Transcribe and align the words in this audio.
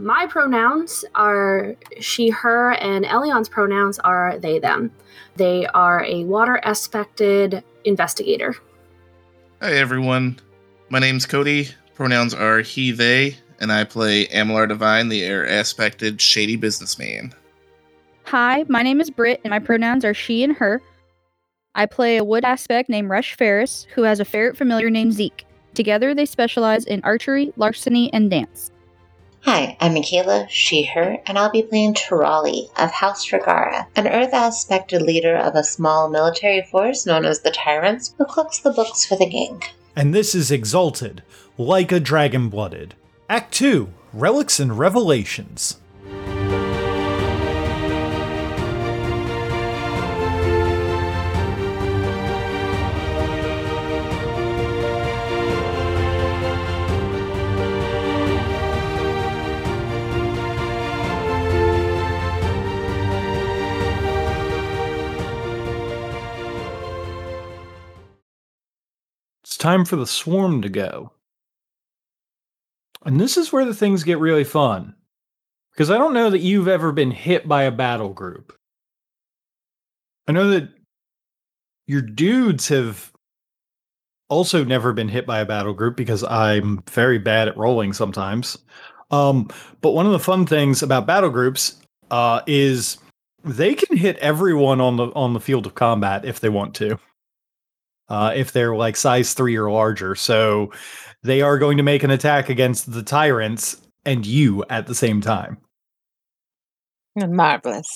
My 0.00 0.26
pronouns 0.26 1.04
are 1.14 1.76
she, 2.00 2.30
her, 2.30 2.72
and 2.72 3.04
Elion's 3.04 3.50
pronouns 3.50 3.98
are 3.98 4.38
they, 4.38 4.58
them. 4.58 4.90
They 5.36 5.66
are 5.66 6.02
a 6.06 6.24
water 6.24 6.58
aspected 6.64 7.62
investigator. 7.84 8.56
Hi 9.60 9.72
everyone, 9.74 10.40
my 10.88 11.00
name's 11.00 11.26
Cody. 11.26 11.68
Pronouns 11.94 12.32
are 12.32 12.60
he, 12.60 12.92
they, 12.92 13.36
and 13.60 13.70
I 13.70 13.84
play 13.84 14.26
Amalar 14.28 14.66
Divine, 14.66 15.10
the 15.10 15.22
air 15.22 15.44
aspected 15.44 16.18
shady 16.18 16.56
businessman. 16.56 17.34
Hi, 18.24 18.64
my 18.68 18.82
name 18.82 19.02
is 19.02 19.10
Britt, 19.10 19.42
and 19.44 19.50
my 19.50 19.58
pronouns 19.58 20.06
are 20.06 20.14
she 20.14 20.42
and 20.42 20.56
her. 20.56 20.80
I 21.74 21.84
play 21.84 22.16
a 22.16 22.24
wood 22.24 22.46
aspect 22.46 22.88
named 22.88 23.10
Rush 23.10 23.34
Ferris, 23.34 23.86
who 23.94 24.04
has 24.04 24.18
a 24.18 24.24
ferret 24.24 24.56
familiar 24.56 24.88
named 24.88 25.12
Zeke. 25.12 25.44
Together, 25.74 26.14
they 26.14 26.24
specialize 26.24 26.86
in 26.86 27.02
archery, 27.04 27.52
larceny, 27.58 28.10
and 28.14 28.30
dance. 28.30 28.70
Hi, 29.42 29.76
I'm 29.80 29.94
Michaela, 29.94 30.46
she, 30.50 30.84
her, 30.84 31.16
and 31.26 31.38
I'll 31.38 31.50
be 31.50 31.62
playing 31.62 31.94
Tirali 31.94 32.68
of 32.78 32.90
House 32.90 33.26
Regara, 33.30 33.86
an 33.96 34.06
Earth 34.06 34.30
aspected 34.34 35.00
leader 35.02 35.34
of 35.34 35.54
a 35.54 35.64
small 35.64 36.10
military 36.10 36.62
force 36.70 37.06
known 37.06 37.24
as 37.24 37.40
the 37.40 37.50
Tyrants, 37.50 38.14
who 38.18 38.26
cooks 38.26 38.58
the 38.58 38.70
books 38.70 39.06
for 39.06 39.16
the 39.16 39.26
gang. 39.28 39.62
and 39.96 40.14
this 40.14 40.34
is 40.34 40.50
Exalted, 40.50 41.22
like 41.56 41.90
a 41.90 42.00
dragon 42.00 42.48
blooded. 42.48 42.94
Act 43.28 43.52
2 43.54 43.88
Relics 44.12 44.60
and 44.60 44.78
Revelations. 44.78 45.79
Time 69.60 69.84
for 69.84 69.96
the 69.96 70.06
swarm 70.06 70.62
to 70.62 70.68
go. 70.68 71.12
And 73.04 73.20
this 73.20 73.36
is 73.36 73.52
where 73.52 73.64
the 73.64 73.74
things 73.74 74.02
get 74.02 74.18
really 74.18 74.44
fun. 74.44 74.94
Because 75.72 75.90
I 75.90 75.98
don't 75.98 76.14
know 76.14 76.30
that 76.30 76.40
you've 76.40 76.68
ever 76.68 76.90
been 76.90 77.12
hit 77.12 77.46
by 77.46 77.62
a 77.62 77.70
battle 77.70 78.12
group. 78.12 78.52
I 80.26 80.32
know 80.32 80.50
that 80.50 80.68
your 81.86 82.02
dudes 82.02 82.68
have 82.68 83.12
also 84.28 84.64
never 84.64 84.92
been 84.92 85.08
hit 85.08 85.26
by 85.26 85.40
a 85.40 85.46
battle 85.46 85.72
group 85.72 85.96
because 85.96 86.24
I'm 86.24 86.82
very 86.90 87.18
bad 87.18 87.48
at 87.48 87.56
rolling 87.56 87.92
sometimes. 87.92 88.58
Um, 89.10 89.48
but 89.80 89.92
one 89.92 90.06
of 90.06 90.12
the 90.12 90.18
fun 90.18 90.46
things 90.46 90.82
about 90.82 91.06
battle 91.06 91.30
groups 91.30 91.80
uh, 92.10 92.42
is 92.46 92.98
they 93.44 93.74
can 93.74 93.96
hit 93.96 94.16
everyone 94.18 94.80
on 94.80 94.96
the 94.96 95.06
on 95.14 95.32
the 95.32 95.40
field 95.40 95.66
of 95.66 95.74
combat 95.74 96.24
if 96.24 96.40
they 96.40 96.48
want 96.48 96.74
to 96.76 96.98
uh, 98.10 98.32
if 98.34 98.52
they're 98.52 98.74
like 98.76 98.96
size 98.96 99.32
three 99.32 99.56
or 99.56 99.70
larger. 99.70 100.14
So 100.14 100.72
they 101.22 101.40
are 101.40 101.58
going 101.58 101.76
to 101.76 101.82
make 101.82 102.02
an 102.02 102.10
attack 102.10 102.48
against 102.48 102.92
the 102.92 103.02
tyrants 103.02 103.80
and 104.04 104.26
you 104.26 104.64
at 104.68 104.86
the 104.86 104.94
same 104.94 105.20
time. 105.20 105.58
Marvelous. 107.16 107.86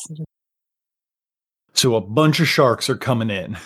So 1.75 1.97
a 1.97 2.00
bunch 2.00 2.41
of 2.41 2.48
sharks 2.48 2.88
are 2.88 2.97
coming 2.97 3.30
in. 3.30 3.56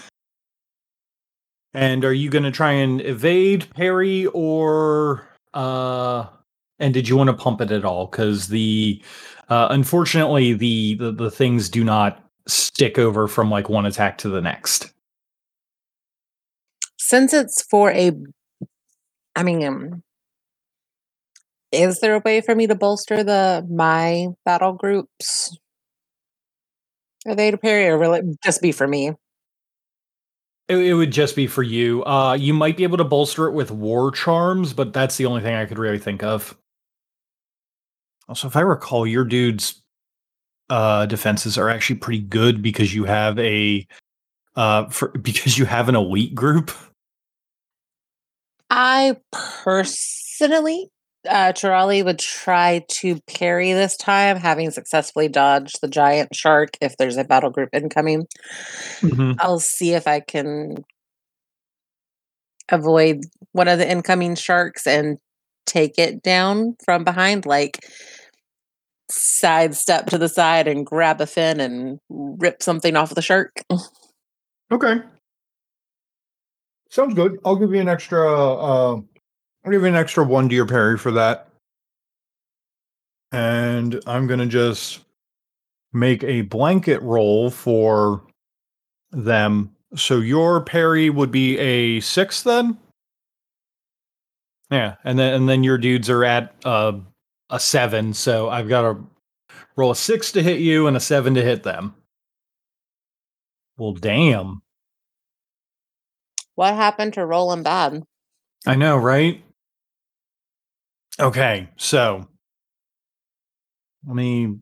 And 1.74 2.04
are 2.04 2.12
you 2.12 2.30
going 2.30 2.44
to 2.44 2.50
try 2.50 2.72
and 2.72 3.00
evade, 3.02 3.68
parry, 3.74 4.26
or 4.26 5.28
uh? 5.54 6.26
And 6.80 6.94
did 6.94 7.08
you 7.08 7.16
want 7.16 7.28
to 7.28 7.34
pump 7.34 7.60
it 7.60 7.70
at 7.70 7.84
all? 7.84 8.06
Because 8.06 8.48
the 8.48 9.02
uh, 9.48 9.68
unfortunately 9.70 10.54
the, 10.54 10.94
the 10.94 11.12
the 11.12 11.30
things 11.30 11.68
do 11.68 11.84
not 11.84 12.24
stick 12.46 12.98
over 12.98 13.28
from 13.28 13.50
like 13.50 13.68
one 13.68 13.84
attack 13.84 14.16
to 14.18 14.28
the 14.28 14.40
next. 14.40 14.92
Since 17.08 17.32
it's 17.32 17.62
for 17.62 17.90
a, 17.90 18.12
I 19.34 19.42
mean, 19.42 19.64
um, 19.64 20.02
is 21.72 22.00
there 22.00 22.14
a 22.14 22.18
way 22.18 22.42
for 22.42 22.54
me 22.54 22.66
to 22.66 22.74
bolster 22.74 23.24
the 23.24 23.66
my 23.70 24.26
battle 24.44 24.74
groups? 24.74 25.56
Are 27.26 27.34
they 27.34 27.50
to 27.50 27.56
parry, 27.56 27.86
or 27.88 27.96
will 27.96 28.12
it 28.12 28.26
just 28.44 28.60
be 28.60 28.72
for 28.72 28.86
me? 28.86 29.14
It, 30.68 30.76
it 30.76 30.92
would 30.92 31.10
just 31.10 31.34
be 31.34 31.46
for 31.46 31.62
you. 31.62 32.04
Uh, 32.04 32.34
you 32.34 32.52
might 32.52 32.76
be 32.76 32.82
able 32.82 32.98
to 32.98 33.04
bolster 33.04 33.46
it 33.46 33.52
with 33.52 33.70
war 33.70 34.10
charms, 34.10 34.74
but 34.74 34.92
that's 34.92 35.16
the 35.16 35.24
only 35.24 35.40
thing 35.40 35.54
I 35.54 35.64
could 35.64 35.78
really 35.78 35.98
think 35.98 36.22
of. 36.22 36.54
Also, 38.28 38.48
if 38.48 38.54
I 38.54 38.60
recall, 38.60 39.06
your 39.06 39.24
dude's 39.24 39.82
uh, 40.68 41.06
defenses 41.06 41.56
are 41.56 41.70
actually 41.70 41.96
pretty 41.96 42.20
good 42.20 42.60
because 42.60 42.94
you 42.94 43.04
have 43.04 43.38
a 43.38 43.88
uh, 44.56 44.90
for, 44.90 45.08
because 45.22 45.56
you 45.56 45.64
have 45.64 45.88
an 45.88 45.96
elite 45.96 46.34
group. 46.34 46.70
I 48.70 49.16
personally, 49.32 50.90
uh, 51.28 51.52
would 52.04 52.18
try 52.18 52.84
to 52.88 53.20
parry 53.26 53.72
this 53.72 53.96
time, 53.96 54.36
having 54.36 54.70
successfully 54.70 55.28
dodged 55.28 55.80
the 55.80 55.88
giant 55.88 56.34
shark 56.34 56.70
if 56.80 56.96
there's 56.96 57.16
a 57.16 57.24
battle 57.24 57.50
group 57.50 57.70
incoming. 57.72 58.26
I'll 59.38 59.60
see 59.60 59.94
if 59.94 60.06
I 60.06 60.20
can 60.20 60.84
avoid 62.70 63.20
one 63.52 63.68
of 63.68 63.78
the 63.78 63.90
incoming 63.90 64.34
sharks 64.34 64.86
and 64.86 65.18
take 65.66 65.98
it 65.98 66.22
down 66.22 66.76
from 66.84 67.04
behind, 67.04 67.46
like 67.46 67.78
sidestep 69.10 70.06
to 70.06 70.18
the 70.18 70.28
side 70.28 70.68
and 70.68 70.84
grab 70.84 71.20
a 71.20 71.26
fin 71.26 71.60
and 71.60 71.98
rip 72.08 72.62
something 72.62 72.96
off 72.96 73.14
the 73.14 73.22
shark. 73.22 73.62
Okay. 74.70 74.96
Sounds 76.90 77.14
good. 77.14 77.38
I'll 77.44 77.56
give 77.56 77.72
you 77.72 77.80
an 77.80 77.88
extra 77.88 78.26
uh 78.32 79.00
I'll 79.64 79.72
give 79.72 79.82
you 79.82 79.88
an 79.88 79.96
extra 79.96 80.24
one 80.24 80.48
to 80.48 80.54
your 80.54 80.66
parry 80.66 80.98
for 80.98 81.10
that. 81.12 81.48
And 83.32 84.00
I'm 84.06 84.26
gonna 84.26 84.46
just 84.46 85.00
make 85.92 86.24
a 86.24 86.42
blanket 86.42 87.02
roll 87.02 87.50
for 87.50 88.22
them. 89.10 89.74
So 89.94 90.18
your 90.18 90.62
parry 90.62 91.10
would 91.10 91.30
be 91.30 91.58
a 91.58 92.00
six 92.00 92.42
then? 92.42 92.78
Yeah, 94.70 94.96
and 95.04 95.18
then 95.18 95.34
and 95.34 95.48
then 95.48 95.64
your 95.64 95.78
dudes 95.78 96.10
are 96.10 96.24
at 96.24 96.54
uh, 96.64 96.92
a 97.50 97.58
seven, 97.58 98.12
so 98.12 98.50
I've 98.50 98.68
got 98.68 98.82
to 98.82 98.98
roll 99.76 99.90
a 99.90 99.96
six 99.96 100.30
to 100.32 100.42
hit 100.42 100.60
you 100.60 100.86
and 100.86 100.96
a 100.96 101.00
seven 101.00 101.34
to 101.34 101.42
hit 101.42 101.62
them. 101.62 101.94
Well, 103.78 103.94
damn. 103.94 104.60
What 106.58 106.74
happened 106.74 107.14
to 107.14 107.24
Roland 107.24 107.62
bad? 107.62 108.02
I 108.66 108.74
know, 108.74 108.96
right? 108.96 109.44
Okay, 111.20 111.68
so 111.76 112.26
let 114.04 114.16
me 114.16 114.58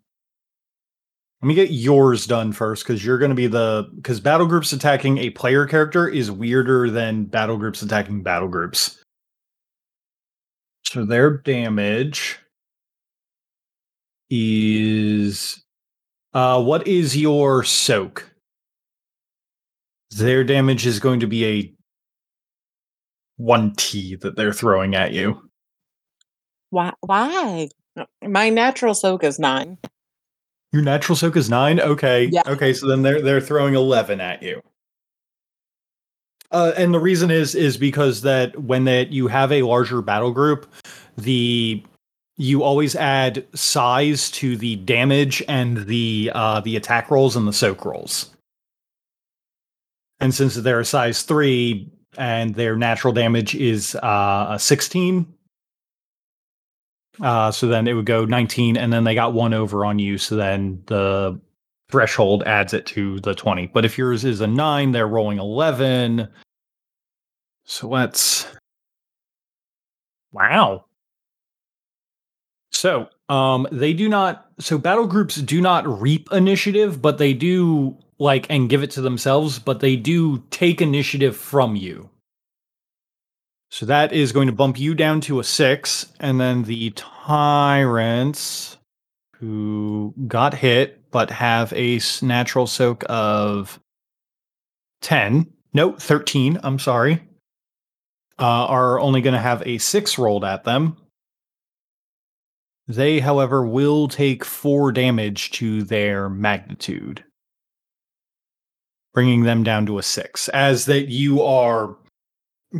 let 1.40 1.48
me 1.48 1.54
get 1.54 1.70
yours 1.70 2.26
done 2.26 2.52
first 2.52 2.84
because 2.84 3.02
you're 3.02 3.16
going 3.16 3.30
to 3.30 3.34
be 3.34 3.46
the 3.46 3.88
because 3.96 4.20
battle 4.20 4.46
groups 4.46 4.74
attacking 4.74 5.16
a 5.16 5.30
player 5.30 5.64
character 5.64 6.06
is 6.06 6.30
weirder 6.30 6.90
than 6.90 7.24
battle 7.24 7.56
groups 7.56 7.80
attacking 7.80 8.22
battle 8.22 8.48
groups. 8.48 9.02
So 10.84 11.06
their 11.06 11.38
damage 11.38 12.38
is 14.28 15.64
uh 16.34 16.62
what 16.62 16.86
is 16.86 17.16
your 17.16 17.64
soak? 17.64 18.34
Their 20.10 20.44
damage 20.44 20.86
is 20.86 21.00
going 21.00 21.20
to 21.20 21.26
be 21.26 21.46
a 21.46 21.75
one 23.36 23.74
T 23.74 24.16
that 24.16 24.36
they're 24.36 24.52
throwing 24.52 24.94
at 24.94 25.12
you. 25.12 25.50
Why? 26.70 26.92
Why? 27.00 27.68
My 28.26 28.50
natural 28.50 28.94
soak 28.94 29.24
is 29.24 29.38
nine. 29.38 29.78
Your 30.72 30.82
natural 30.82 31.16
soak 31.16 31.36
is 31.36 31.48
nine. 31.48 31.80
Okay. 31.80 32.24
Yeah. 32.26 32.42
Okay. 32.46 32.72
So 32.72 32.86
then 32.86 33.02
they're 33.02 33.22
they're 33.22 33.40
throwing 33.40 33.74
eleven 33.74 34.20
at 34.20 34.42
you. 34.42 34.60
Uh, 36.50 36.72
and 36.76 36.94
the 36.94 37.00
reason 37.00 37.30
is 37.30 37.54
is 37.54 37.76
because 37.76 38.22
that 38.22 38.58
when 38.60 38.84
that 38.84 39.12
you 39.12 39.28
have 39.28 39.52
a 39.52 39.62
larger 39.62 40.02
battle 40.02 40.32
group, 40.32 40.70
the 41.16 41.82
you 42.36 42.62
always 42.62 42.94
add 42.94 43.46
size 43.54 44.30
to 44.30 44.56
the 44.56 44.76
damage 44.76 45.42
and 45.48 45.86
the 45.86 46.30
uh, 46.34 46.60
the 46.60 46.76
attack 46.76 47.10
rolls 47.10 47.36
and 47.36 47.48
the 47.48 47.52
soak 47.52 47.84
rolls. 47.84 48.30
And 50.20 50.34
since 50.34 50.54
they're 50.54 50.80
a 50.80 50.84
size 50.84 51.22
three 51.22 51.90
and 52.18 52.54
their 52.54 52.76
natural 52.76 53.12
damage 53.12 53.54
is 53.54 53.94
uh, 53.96 54.58
16, 54.58 55.32
uh, 57.20 57.50
so 57.50 57.66
then 57.66 57.88
it 57.88 57.94
would 57.94 58.06
go 58.06 58.24
19, 58.24 58.76
and 58.76 58.92
then 58.92 59.04
they 59.04 59.14
got 59.14 59.32
one 59.32 59.54
over 59.54 59.84
on 59.84 59.98
you. 59.98 60.18
So 60.18 60.36
then 60.36 60.82
the 60.86 61.40
threshold 61.88 62.42
adds 62.44 62.74
it 62.74 62.86
to 62.86 63.20
the 63.20 63.34
20. 63.34 63.68
But 63.68 63.84
if 63.84 63.96
yours 63.96 64.24
is 64.24 64.40
a 64.40 64.46
nine, 64.46 64.92
they're 64.92 65.08
rolling 65.08 65.38
11. 65.38 66.28
So 67.64 67.88
let's. 67.88 68.46
Wow. 70.32 70.84
So 72.70 73.08
um, 73.28 73.66
they 73.72 73.94
do 73.94 74.08
not. 74.08 74.50
So 74.58 74.76
battle 74.76 75.06
groups 75.06 75.36
do 75.36 75.60
not 75.60 75.86
reap 76.00 76.28
initiative, 76.32 77.00
but 77.00 77.18
they 77.18 77.32
do 77.32 77.96
like 78.18 78.46
and 78.48 78.68
give 78.68 78.82
it 78.82 78.90
to 78.92 79.00
themselves, 79.00 79.58
but 79.58 79.80
they 79.80 79.96
do 79.96 80.44
take 80.50 80.80
initiative 80.80 81.36
from 81.36 81.76
you. 81.76 82.10
So 83.70 83.84
that 83.86 84.12
is 84.12 84.32
going 84.32 84.46
to 84.46 84.52
bump 84.52 84.78
you 84.78 84.94
down 84.94 85.20
to 85.22 85.40
a 85.40 85.44
six, 85.44 86.12
and 86.20 86.40
then 86.40 86.62
the 86.62 86.90
tyrants 86.90 88.78
who 89.34 90.14
got 90.26 90.54
hit 90.54 91.10
but 91.10 91.30
have 91.30 91.72
a 91.72 92.00
natural 92.22 92.66
soak 92.66 93.04
of 93.08 93.80
ten. 95.02 95.52
No, 95.74 95.92
thirteen. 95.92 96.58
I'm 96.62 96.78
sorry. 96.78 97.22
Uh, 98.38 98.66
are 98.66 99.00
only 99.00 99.20
going 99.20 99.34
to 99.34 99.40
have 99.40 99.62
a 99.66 99.78
six 99.78 100.18
rolled 100.18 100.44
at 100.44 100.64
them. 100.64 100.96
They, 102.86 103.18
however, 103.20 103.66
will 103.66 104.08
take 104.08 104.44
four 104.44 104.92
damage 104.92 105.50
to 105.52 105.82
their 105.82 106.28
magnitude, 106.28 107.24
bringing 109.16 109.44
them 109.44 109.64
down 109.64 109.86
to 109.86 109.96
a 109.96 110.02
six. 110.02 110.46
As 110.50 110.84
that 110.84 111.08
you 111.08 111.42
are 111.42 111.96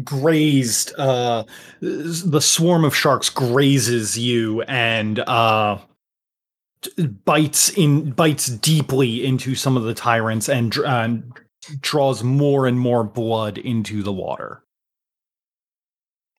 grazed, 0.05 0.95
uh, 0.99 1.45
the 1.81 2.43
swarm 2.43 2.85
of 2.85 2.95
sharks 2.95 3.31
grazes 3.31 4.19
you 4.19 4.61
and 4.65 5.21
uh, 5.21 5.79
bites 7.25 7.71
in 7.71 8.11
bites 8.11 8.49
deeply 8.49 9.25
into 9.25 9.55
some 9.55 9.79
of 9.79 9.85
the 9.85 9.95
tyrants 9.95 10.51
and, 10.51 10.77
and 10.77 11.33
draws 11.81 12.23
more 12.23 12.67
and 12.67 12.79
more 12.79 13.03
blood 13.03 13.57
into 13.57 14.03
the 14.03 14.13
water. 14.13 14.63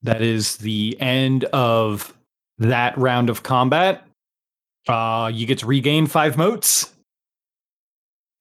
That 0.04 0.22
is 0.22 0.58
the 0.58 0.96
end 1.00 1.46
of 1.46 2.14
that 2.60 2.96
round 3.00 3.32
of 3.32 3.42
combat. 3.42 4.06
Uh, 4.88 5.32
you 5.34 5.48
get 5.48 5.58
to 5.58 5.66
regain 5.66 6.06
five 6.06 6.38
motes. 6.38 6.94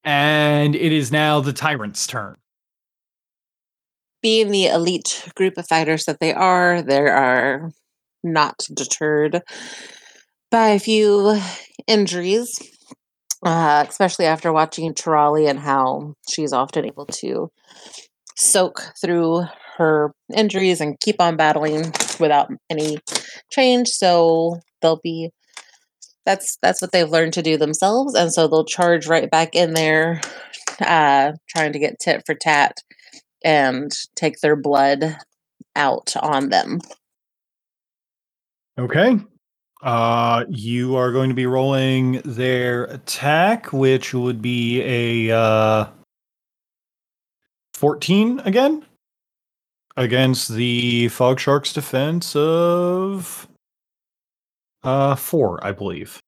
And 0.06 0.76
it 0.76 0.92
is 0.92 1.10
now 1.10 1.40
the 1.40 1.52
tyrant's 1.52 2.06
turn. 2.06 2.36
Being 4.22 4.52
the 4.52 4.66
elite 4.66 5.28
group 5.34 5.58
of 5.58 5.66
fighters 5.66 6.04
that 6.04 6.20
they 6.20 6.32
are, 6.32 6.80
they 6.80 7.00
are 7.00 7.72
not 8.22 8.60
deterred 8.72 9.42
by 10.52 10.68
a 10.68 10.78
few 10.78 11.40
injuries, 11.88 12.56
uh, 13.44 13.84
especially 13.88 14.26
after 14.26 14.52
watching 14.52 14.94
Tirali 14.94 15.50
and 15.50 15.58
how 15.58 16.14
she's 16.28 16.52
often 16.52 16.84
able 16.84 17.06
to 17.06 17.50
soak 18.36 18.82
through 19.00 19.42
her 19.76 20.12
injuries 20.32 20.80
and 20.80 21.00
keep 21.00 21.20
on 21.20 21.36
battling 21.36 21.92
without 22.20 22.48
any 22.70 22.98
change. 23.50 23.88
So 23.88 24.60
they'll 24.80 25.00
be 25.02 25.30
that's 26.26 26.58
that's 26.60 26.82
what 26.82 26.92
they've 26.92 27.08
learned 27.08 27.32
to 27.34 27.42
do 27.42 27.56
themselves, 27.56 28.14
and 28.14 28.32
so 28.32 28.46
they'll 28.46 28.64
charge 28.64 29.06
right 29.06 29.30
back 29.30 29.54
in 29.54 29.72
there, 29.72 30.20
uh, 30.80 31.32
trying 31.48 31.72
to 31.72 31.78
get 31.78 31.98
tit 31.98 32.24
for 32.26 32.34
tat 32.34 32.82
and 33.42 33.92
take 34.16 34.40
their 34.40 34.56
blood 34.56 35.16
out 35.76 36.14
on 36.20 36.50
them. 36.50 36.80
Okay. 38.78 39.18
Uh, 39.82 40.44
you 40.48 40.96
are 40.96 41.12
going 41.12 41.28
to 41.28 41.34
be 41.34 41.46
rolling 41.46 42.20
their 42.24 42.84
attack, 42.84 43.72
which 43.72 44.12
would 44.12 44.42
be 44.42 44.82
a 44.82 45.36
uh, 45.36 45.86
14 47.74 48.40
again 48.40 48.84
against 49.96 50.48
the 50.48 51.08
Fog 51.08 51.38
Sharks 51.38 51.72
defense 51.72 52.34
of 52.34 53.46
uh, 54.82 55.14
four, 55.14 55.64
I 55.64 55.72
believe. 55.72 56.20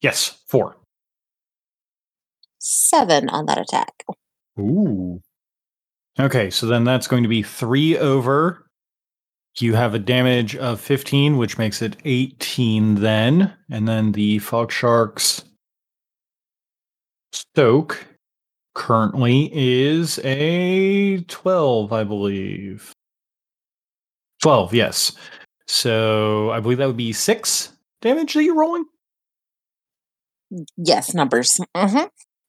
Yes, 0.00 0.42
four. 0.46 0.76
Seven 2.58 3.28
on 3.28 3.46
that 3.46 3.58
attack. 3.58 4.04
Ooh. 4.58 5.20
Okay, 6.18 6.50
so 6.50 6.66
then 6.66 6.84
that's 6.84 7.08
going 7.08 7.22
to 7.22 7.28
be 7.28 7.42
three 7.42 7.98
over. 7.98 8.66
You 9.58 9.74
have 9.74 9.94
a 9.94 9.98
damage 9.98 10.56
of 10.56 10.80
15, 10.80 11.36
which 11.36 11.58
makes 11.58 11.80
it 11.80 11.96
18 12.04 12.96
then. 12.96 13.52
And 13.70 13.86
then 13.86 14.12
the 14.12 14.38
Fog 14.40 14.72
Sharks 14.72 15.44
Stoke 17.32 18.06
currently 18.74 19.50
is 19.52 20.18
a 20.24 21.20
12, 21.22 21.92
I 21.92 22.04
believe. 22.04 22.92
12, 24.42 24.74
yes. 24.74 25.12
So 25.66 26.50
I 26.50 26.60
believe 26.60 26.78
that 26.78 26.86
would 26.86 26.96
be 26.96 27.12
six 27.12 27.73
damage 28.04 28.34
that 28.34 28.44
you're 28.44 28.54
rolling? 28.54 28.84
Yes, 30.76 31.14
numbers. 31.14 31.58
hmm 31.76 31.98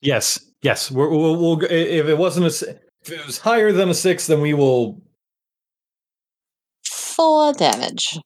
Yes, 0.02 0.40
yes. 0.62 0.92
We're, 0.92 1.10
we'll, 1.10 1.38
we'll, 1.38 1.64
if 1.64 2.06
it 2.08 2.18
wasn't 2.18 2.46
a, 2.46 2.50
s- 2.50 2.62
if 2.64 3.12
it 3.12 3.26
was 3.26 3.40
higher 3.40 3.72
than 3.72 3.90
a 3.90 3.94
six, 3.94 4.28
then 4.28 4.42
we 4.42 4.54
will 4.54 5.02
Four 6.86 7.54
damage. 7.54 8.20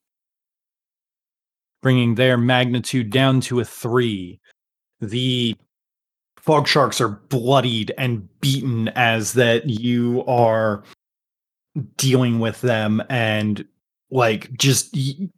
bringing 1.81 2.15
their 2.15 2.37
magnitude 2.37 3.11
down 3.11 3.39
to 3.41 3.59
a 3.59 3.65
three. 3.65 4.39
The 4.99 5.55
fog 6.37 6.67
sharks 6.67 6.99
are 6.99 7.07
bloodied 7.09 7.93
and 7.97 8.27
beaten 8.41 8.87
as 8.89 9.33
that 9.33 9.69
you 9.69 10.25
are 10.25 10.83
dealing 11.97 12.39
with 12.39 12.59
them 12.61 13.01
and 13.09 13.63
like 14.09 14.51
just 14.57 14.89
y- 14.95 15.29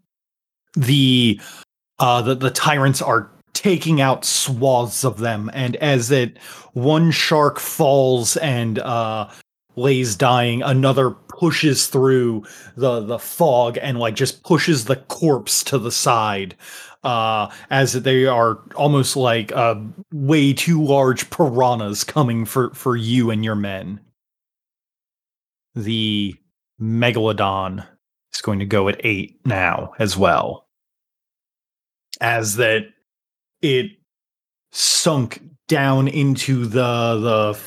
the 0.76 1.40
uh 2.02 2.22
the, 2.22 2.36
the 2.36 2.52
tyrants 2.52 3.02
are 3.02 3.32
taking 3.54 4.02
out 4.02 4.26
swaths 4.26 5.06
of 5.06 5.20
them 5.20 5.50
and 5.54 5.76
as 5.78 6.12
it 6.12 6.38
one 6.74 7.12
shark 7.12 7.60
falls 7.60 8.36
and 8.38 8.80
uh 8.80 9.30
lays 9.76 10.16
dying 10.16 10.62
another 10.64 11.12
pushes 11.12 11.88
through 11.88 12.44
the 12.76 13.00
the 13.02 13.20
fog 13.20 13.78
and 13.82 14.00
like 14.00 14.16
just 14.16 14.44
pushes 14.44 14.86
the 14.86 14.96
corpse 14.96 15.64
to 15.64 15.78
the 15.78 15.92
side 15.92 16.56
uh 17.04 17.50
as 17.70 17.94
they 17.94 18.26
are 18.26 18.60
almost 18.76 19.16
like 19.16 19.52
uh 19.54 19.76
way 20.12 20.54
too 20.54 20.84
large 20.84 21.30
piranhas 21.30 22.04
coming 22.04 22.46
for 22.46 22.74
for 22.74 22.96
you 22.96 23.32
and 23.32 23.44
your 23.44 23.56
men. 23.56 24.00
The 25.74 26.36
megalodon 26.80 27.88
is 28.34 28.42
going 28.42 28.60
to 28.60 28.66
go 28.66 28.88
at 28.88 29.00
8 29.04 29.40
now 29.46 29.94
as 30.00 30.18
well 30.18 30.68
as 32.22 32.56
that 32.56 32.88
it 33.62 33.92
sunk 34.72 35.42
down 35.68 36.08
into 36.08 36.66
the 36.66 37.18
the 37.20 37.60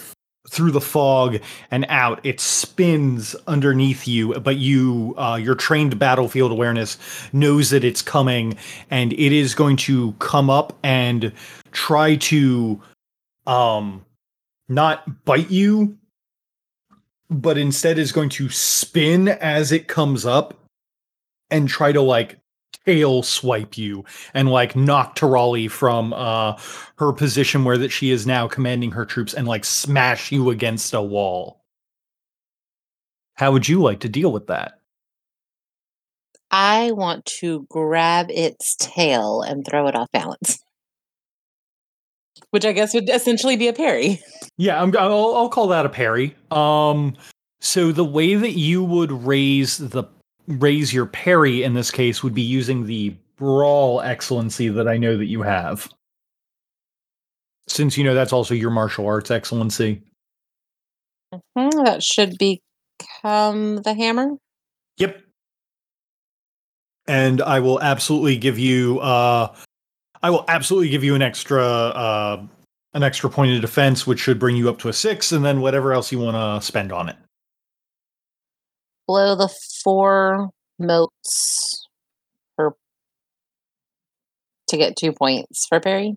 through 0.48 0.70
the 0.70 0.80
fog 0.80 1.38
and 1.70 1.84
out. 1.88 2.20
It 2.24 2.38
spins 2.38 3.34
underneath 3.46 4.06
you 4.06 4.34
but 4.40 4.56
you 4.56 5.14
uh, 5.18 5.36
your 5.36 5.54
trained 5.54 5.98
battlefield 5.98 6.52
awareness 6.52 6.96
knows 7.32 7.70
that 7.70 7.84
it's 7.84 8.02
coming 8.02 8.56
and 8.90 9.12
it 9.12 9.32
is 9.32 9.54
going 9.54 9.76
to 9.78 10.12
come 10.14 10.48
up 10.48 10.78
and 10.82 11.32
try 11.72 12.16
to 12.16 12.80
um 13.46 14.04
not 14.68 15.24
bite 15.24 15.50
you 15.50 15.98
but 17.30 17.58
instead 17.58 17.98
is 17.98 18.12
going 18.12 18.28
to 18.28 18.48
spin 18.48 19.28
as 19.28 19.72
it 19.72 19.88
comes 19.88 20.24
up 20.24 20.54
and 21.50 21.68
try 21.68 21.92
to 21.92 22.00
like 22.00 22.38
tail 22.86 23.22
swipe 23.22 23.76
you 23.78 24.04
and 24.34 24.50
like 24.50 24.76
knock 24.76 25.16
Tirali 25.16 25.70
from 25.70 26.12
uh 26.12 26.58
her 26.96 27.12
position 27.12 27.64
where 27.64 27.78
that 27.78 27.90
she 27.90 28.10
is 28.10 28.26
now 28.26 28.46
commanding 28.46 28.90
her 28.92 29.04
troops 29.04 29.34
and 29.34 29.48
like 29.48 29.64
smash 29.64 30.30
you 30.32 30.50
against 30.50 30.94
a 30.94 31.02
wall. 31.02 31.62
How 33.34 33.52
would 33.52 33.68
you 33.68 33.82
like 33.82 34.00
to 34.00 34.08
deal 34.08 34.32
with 34.32 34.46
that? 34.46 34.80
I 36.50 36.92
want 36.92 37.24
to 37.40 37.66
grab 37.68 38.26
its 38.30 38.76
tail 38.76 39.42
and 39.42 39.66
throw 39.66 39.88
it 39.88 39.96
off 39.96 40.10
balance. 40.12 40.58
Which 42.50 42.64
I 42.64 42.72
guess 42.72 42.94
would 42.94 43.08
essentially 43.08 43.56
be 43.56 43.66
a 43.66 43.72
parry. 43.72 44.20
Yeah, 44.56 44.80
I'm 44.80 44.96
I'll, 44.96 45.34
I'll 45.34 45.48
call 45.48 45.68
that 45.68 45.86
a 45.86 45.88
parry. 45.88 46.36
Um 46.50 47.16
so 47.60 47.92
the 47.92 48.04
way 48.04 48.34
that 48.34 48.52
you 48.52 48.84
would 48.84 49.10
raise 49.10 49.78
the 49.78 50.04
raise 50.46 50.92
your 50.92 51.06
parry 51.06 51.62
in 51.62 51.74
this 51.74 51.90
case 51.90 52.22
would 52.22 52.34
be 52.34 52.42
using 52.42 52.86
the 52.86 53.16
brawl 53.36 54.00
excellency 54.00 54.68
that 54.68 54.86
I 54.88 54.96
know 54.96 55.16
that 55.16 55.26
you 55.26 55.42
have. 55.42 55.88
Since 57.66 57.96
you 57.96 58.04
know 58.04 58.14
that's 58.14 58.32
also 58.32 58.54
your 58.54 58.70
martial 58.70 59.06
arts 59.06 59.30
excellency. 59.30 60.02
Mhm, 61.32 61.84
that 61.84 62.02
should 62.02 62.36
become 62.38 63.76
the 63.82 63.94
hammer. 63.94 64.32
Yep. 64.98 65.20
And 67.06 67.42
I 67.42 67.60
will 67.60 67.80
absolutely 67.80 68.36
give 68.36 68.58
you 68.58 69.00
uh 69.00 69.54
I 70.22 70.30
will 70.30 70.44
absolutely 70.48 70.88
give 70.90 71.04
you 71.04 71.14
an 71.14 71.22
extra 71.22 71.64
uh 71.64 72.46
an 72.92 73.02
extra 73.02 73.28
point 73.28 73.52
of 73.52 73.60
defense, 73.60 74.06
which 74.06 74.20
should 74.20 74.38
bring 74.38 74.56
you 74.56 74.68
up 74.68 74.78
to 74.80 74.88
a 74.88 74.92
six, 74.92 75.32
and 75.32 75.44
then 75.44 75.60
whatever 75.60 75.92
else 75.92 76.12
you 76.12 76.20
want 76.20 76.36
to 76.36 76.64
spend 76.64 76.92
on 76.92 77.08
it. 77.08 77.16
Blow 79.06 79.34
the 79.34 79.48
four 79.82 80.50
motes 80.78 81.88
for 82.56 82.76
to 84.68 84.76
get 84.76 84.96
two 84.96 85.12
points 85.12 85.66
for 85.66 85.80
parry. 85.80 86.16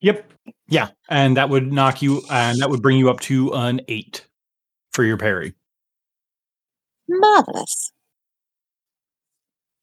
Yep. 0.00 0.30
Yeah. 0.68 0.88
And 1.08 1.36
that 1.36 1.48
would 1.48 1.72
knock 1.72 2.02
you 2.02 2.22
and 2.30 2.60
that 2.60 2.70
would 2.70 2.82
bring 2.82 2.98
you 2.98 3.10
up 3.10 3.20
to 3.20 3.52
an 3.52 3.80
eight 3.88 4.24
for 4.92 5.04
your 5.04 5.16
parry. 5.16 5.54
Marvelous. 7.08 7.92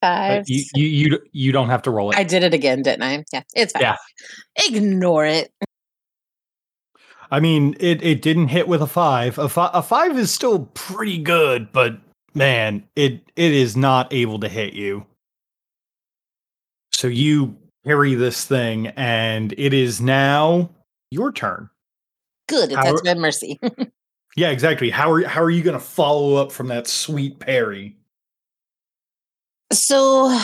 Five. 0.01 0.43
you, 0.47 0.63
you 0.75 0.85
you 0.85 1.19
you 1.31 1.51
don't 1.51 1.69
have 1.69 1.81
to 1.83 1.91
roll 1.91 2.11
it. 2.11 2.17
I 2.17 2.23
did 2.23 2.43
it 2.43 2.53
again, 2.53 2.83
didn't 2.83 3.01
I? 3.01 3.23
Yeah, 3.33 3.41
it's 3.55 3.73
fine. 3.73 3.81
Yeah. 3.81 3.95
Ignore 4.67 5.25
it. 5.25 5.51
I 7.31 7.39
mean, 7.39 7.75
it, 7.79 8.03
it 8.03 8.21
didn't 8.21 8.49
hit 8.49 8.67
with 8.67 8.81
a 8.83 8.87
five. 8.87 9.39
A, 9.39 9.49
fi- 9.49 9.71
a 9.73 9.81
five 9.81 10.17
is 10.17 10.31
still 10.31 10.69
pretty 10.75 11.17
good, 11.17 11.71
but 11.71 11.97
man, 12.35 12.87
it 12.95 13.31
it 13.35 13.53
is 13.53 13.75
not 13.75 14.13
able 14.13 14.39
to 14.39 14.49
hit 14.49 14.73
you. 14.73 15.05
So 16.91 17.07
you 17.07 17.57
parry 17.83 18.15
this 18.15 18.45
thing, 18.45 18.87
and 18.87 19.53
it 19.57 19.73
is 19.73 20.01
now 20.01 20.69
your 21.11 21.31
turn. 21.31 21.69
Good. 22.47 22.73
How- 22.73 22.83
touched 22.83 23.05
my 23.05 23.13
mercy. 23.15 23.59
Yeah, 24.35 24.49
exactly. 24.49 24.89
How 24.89 25.13
are 25.13 25.25
how 25.25 25.41
are 25.41 25.49
you 25.49 25.63
going 25.63 25.79
to 25.79 25.85
follow 25.85 26.35
up 26.35 26.51
from 26.51 26.67
that 26.67 26.87
sweet 26.87 27.39
parry? 27.39 27.95
so, 29.71 30.37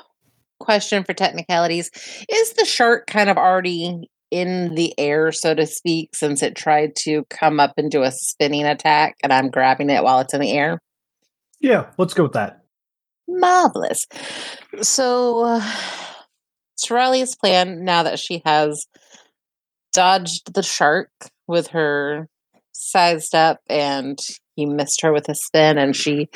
question 0.58 1.04
for 1.04 1.12
technicalities: 1.12 1.90
Is 2.28 2.52
the 2.54 2.64
shark 2.64 3.06
kind 3.06 3.30
of 3.30 3.36
already 3.36 4.08
in 4.32 4.74
the 4.74 4.98
air, 4.98 5.30
so 5.30 5.54
to 5.54 5.66
speak, 5.66 6.16
since 6.16 6.42
it 6.42 6.56
tried 6.56 6.96
to 6.96 7.24
come 7.30 7.60
up 7.60 7.74
and 7.76 7.90
do 7.90 8.02
a 8.02 8.10
spinning 8.10 8.64
attack, 8.64 9.16
and 9.22 9.32
I'm 9.32 9.50
grabbing 9.50 9.90
it 9.90 10.02
while 10.02 10.18
it's 10.18 10.34
in 10.34 10.40
the 10.40 10.50
air? 10.50 10.80
Yeah, 11.62 11.90
let's 11.96 12.12
go 12.12 12.24
with 12.24 12.32
that. 12.32 12.64
Marvelous. 13.28 14.00
So, 14.82 15.44
uh, 15.44 15.72
plan 17.40 17.84
now 17.84 18.02
that 18.02 18.18
she 18.18 18.42
has 18.44 18.86
dodged 19.92 20.52
the 20.52 20.62
shark 20.62 21.10
with 21.46 21.68
her 21.68 22.28
sized 22.72 23.34
up 23.34 23.60
and 23.68 24.18
he 24.56 24.66
missed 24.66 25.00
her 25.02 25.12
with 25.12 25.28
a 25.28 25.34
spin 25.34 25.78
and 25.78 25.94
she 25.94 26.28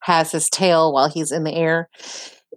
has 0.00 0.32
his 0.32 0.48
tail 0.50 0.92
while 0.92 1.08
he's 1.08 1.30
in 1.30 1.44
the 1.44 1.54
air 1.54 1.88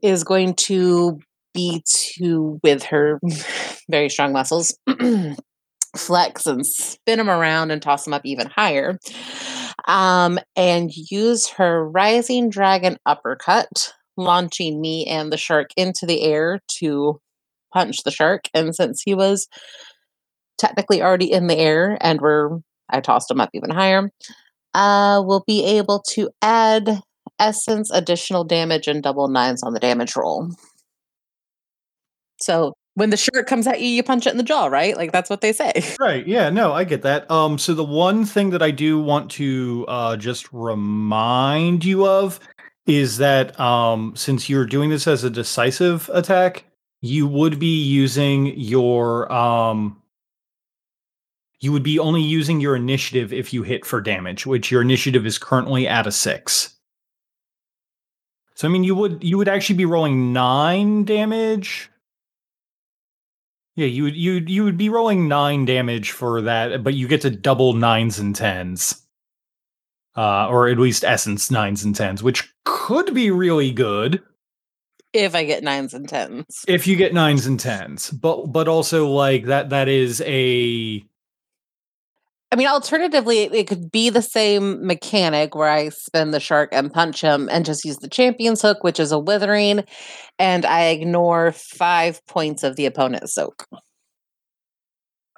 is 0.02 0.24
going 0.24 0.56
to 0.56 1.20
be 1.54 1.84
to 1.86 2.60
with 2.64 2.84
her 2.84 3.20
very 3.90 4.10
strong 4.10 4.34
muscles 4.34 4.78
flex 5.96 6.46
and 6.46 6.66
spin 6.66 7.20
him 7.20 7.30
around 7.30 7.72
and 7.72 7.82
toss 7.82 8.06
him 8.08 8.14
up 8.14 8.22
even 8.26 8.48
higher 8.48 8.98
um, 9.88 10.40
and 10.56 10.92
use 10.94 11.48
her 11.48 11.88
rising 11.90 12.50
dragon 12.50 12.98
uppercut 13.06 13.94
launching 14.18 14.82
me 14.82 15.06
and 15.06 15.32
the 15.32 15.38
shark 15.38 15.70
into 15.76 16.06
the 16.06 16.22
air 16.24 16.60
to 16.68 17.20
punch 17.74 18.04
the 18.04 18.12
shark 18.12 18.46
and 18.54 18.76
since 18.76 19.02
he 19.04 19.14
was 19.14 19.48
technically 20.58 21.02
already 21.02 21.32
in 21.32 21.48
the 21.48 21.58
air 21.58 21.98
and 22.02 22.22
we're 22.22 22.60
I 22.90 23.02
tossed 23.02 23.30
him 23.30 23.42
up 23.42 23.50
even 23.54 23.70
higher. 23.70 24.10
Uh, 24.74 25.22
we'll 25.26 25.44
be 25.46 25.66
able 25.66 26.02
to 26.12 26.30
add 26.42 27.02
essence, 27.40 27.92
additional 27.92 28.44
damage, 28.44 28.88
and 28.88 29.04
double 29.04 29.28
nines 29.28 29.64
on 29.64 29.74
the 29.74 29.80
damage 29.80 30.16
roll. 30.16 30.52
So 32.42 32.74
when 32.98 33.12
the 33.12 33.18
shark 33.18 33.46
comes 33.46 33.68
at 33.68 33.80
you, 33.80 33.88
you 33.88 34.02
punch 34.02 34.26
it 34.26 34.32
in 34.32 34.38
the 34.38 34.44
jaw, 34.44 34.66
right? 34.66 34.98
Like 34.98 35.12
that's 35.12 35.30
what 35.30 35.42
they 35.42 35.54
say. 35.54 35.72
Right. 36.00 36.28
Yeah, 36.28 36.50
no, 36.50 36.74
I 36.74 36.84
get 36.84 37.04
that. 37.04 37.30
Um 37.30 37.60
so 37.60 37.76
the 37.76 37.84
one 37.84 38.26
thing 38.26 38.50
that 38.50 38.64
I 38.64 38.72
do 38.72 39.00
want 39.00 39.30
to 39.32 39.86
uh 39.88 40.18
just 40.18 40.52
remind 40.52 41.86
you 41.86 42.08
of 42.08 42.40
is 42.88 43.18
that 43.18 43.60
um 43.60 44.16
since 44.16 44.50
you're 44.50 44.66
doing 44.66 44.90
this 44.90 45.06
as 45.06 45.24
a 45.24 45.30
decisive 45.30 46.10
attack, 46.12 46.66
you 47.02 47.28
would 47.28 47.60
be 47.60 47.84
using 47.84 48.58
your 48.58 49.32
um 49.32 50.02
you 51.60 51.72
would 51.72 51.84
be 51.84 52.00
only 52.00 52.24
using 52.24 52.60
your 52.60 52.76
initiative 52.76 53.32
if 53.32 53.54
you 53.54 53.62
hit 53.62 53.86
for 53.86 54.02
damage, 54.02 54.48
which 54.48 54.72
your 54.72 54.82
initiative 54.82 55.26
is 55.28 55.38
currently 55.38 55.88
at 55.88 56.08
a 56.08 56.12
6. 56.12 56.76
So 58.56 58.68
I 58.68 58.72
mean 58.72 58.84
you 58.84 58.96
would 58.96 59.24
you 59.24 59.38
would 59.38 59.50
actually 59.50 59.78
be 59.78 59.86
rolling 59.86 60.34
9 60.34 61.04
damage 61.06 61.92
yeah, 63.78 63.86
you 63.86 64.04
would 64.04 64.16
you 64.16 64.44
you 64.48 64.64
would 64.64 64.76
be 64.76 64.90
rolling 64.90 65.28
nine 65.28 65.64
damage 65.66 66.10
for 66.10 66.42
that, 66.42 66.84
but 66.84 66.96
you 66.96 67.08
get 67.08 67.22
to 67.22 67.30
double 67.30 67.74
nines 67.74 68.18
and 68.18 68.36
tens, 68.36 69.04
uh, 70.16 70.48
or 70.48 70.68
at 70.68 70.80
least 70.80 71.04
essence 71.04 71.52
nines 71.52 71.84
and 71.84 71.96
tens, 71.96 72.24
which 72.24 72.52
could 72.66 73.14
be 73.14 73.30
really 73.30 73.72
good 73.72 74.24
if 75.14 75.36
I 75.36 75.44
get 75.44 75.64
nines 75.64 75.94
and 75.94 76.10
tens. 76.10 76.66
if 76.68 76.88
you 76.88 76.96
get 76.96 77.14
nines 77.14 77.46
and 77.46 77.60
tens. 77.60 78.10
But 78.10 78.48
but 78.48 78.68
also 78.68 79.10
like 79.10 79.46
that 79.46 79.70
that 79.70 79.88
is 79.88 80.22
a 80.26 81.06
I 82.52 82.56
mean, 82.56 82.68
alternatively, 82.68 83.40
it, 83.40 83.68
could 83.68 83.92
be 83.92 84.10
the 84.10 84.22
same 84.22 84.86
mechanic 84.86 85.54
where 85.54 85.70
I 85.70 85.90
spin 85.90 86.32
the 86.32 86.40
shark 86.40 86.70
and 86.72 86.94
punch 86.94 87.20
him 87.20 87.50
and 87.52 87.66
just 87.66 87.84
use 87.84 87.98
the 87.98 88.08
champion's 88.08 88.62
hook, 88.62 88.84
which 88.84 89.02
is 89.02 89.12
a 89.12 89.20
withering, 89.20 89.84
and 90.40 90.66
I 90.66 90.86
ignore 90.86 91.52
five 91.52 92.26
points 92.26 92.64
of 92.64 92.78
the 92.78 92.86
opponent's 92.86 93.34
soak. 93.34 93.68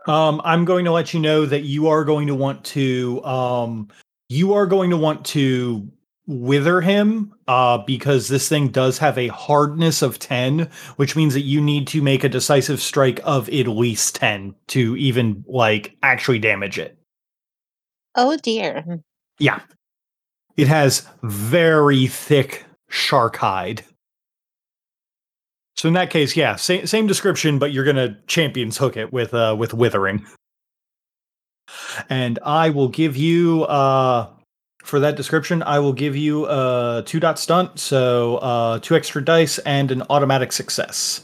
Um, 0.08 0.40
I'm 0.44 0.66
going 0.66 0.86
to 0.86 0.92
let 0.92 1.14
you 1.14 1.20
know 1.20 1.48
that 1.48 1.64
you 1.64 1.88
are 1.88 2.04
going 2.04 2.28
to 2.28 2.36
want 2.36 2.64
to 2.66 3.24
um, 3.26 3.90
you 4.30 4.54
are 4.54 4.68
going 4.68 4.92
to 4.92 4.98
want 4.98 5.26
to 5.28 5.92
wither 6.28 6.80
him 6.80 7.34
uh, 7.48 7.80
because 7.80 8.28
this 8.28 8.48
thing 8.48 8.70
does 8.70 9.00
have 9.00 9.18
a 9.18 9.30
hardness 9.30 10.04
of 10.04 10.20
10 10.20 10.70
which 10.98 11.16
means 11.16 11.34
that 11.34 11.42
you 11.42 11.60
need 11.60 11.88
to 11.88 12.04
make 12.04 12.24
a 12.24 12.30
decisive 12.30 12.80
strike 12.80 13.20
of 13.24 13.50
at 13.50 13.68
least 13.68 14.14
10 14.16 14.54
to 14.68 14.96
even 14.96 15.44
like 15.48 15.98
actually 16.04 16.38
damage 16.38 16.78
it 16.78 16.99
Oh 18.22 18.36
dear. 18.38 19.00
yeah. 19.40 19.62
It 20.58 20.68
has 20.68 21.08
very 21.24 22.08
thick 22.08 22.66
shark 22.90 23.38
hide. 23.38 23.86
So 25.78 25.88
in 25.88 25.94
that 25.94 26.10
case 26.10 26.36
yeah 26.36 26.58
same, 26.58 26.86
same 26.86 27.08
description 27.08 27.60
but 27.60 27.72
you're 27.72 27.86
gonna 27.86 28.18
champions 28.28 28.78
hook 28.78 28.98
it 28.98 29.14
with 29.14 29.34
uh 29.34 29.56
with 29.58 29.74
withering. 29.74 30.26
And 32.10 32.40
i 32.44 32.70
will 32.70 32.90
give 32.90 33.16
you 33.16 33.64
uh 33.64 34.28
for 34.84 35.00
that 35.00 35.16
description 35.16 35.64
i 35.64 35.80
will 35.80 35.94
give 35.94 36.16
you 36.18 36.46
a 36.48 37.04
two 37.06 37.20
dot 37.22 37.40
stunt 37.40 37.80
so 37.80 38.38
uh 38.38 38.80
two 38.80 38.96
extra 38.96 39.24
dice 39.24 39.60
and 39.60 39.92
an 39.92 40.04
automatic 40.10 40.52
success 40.52 41.24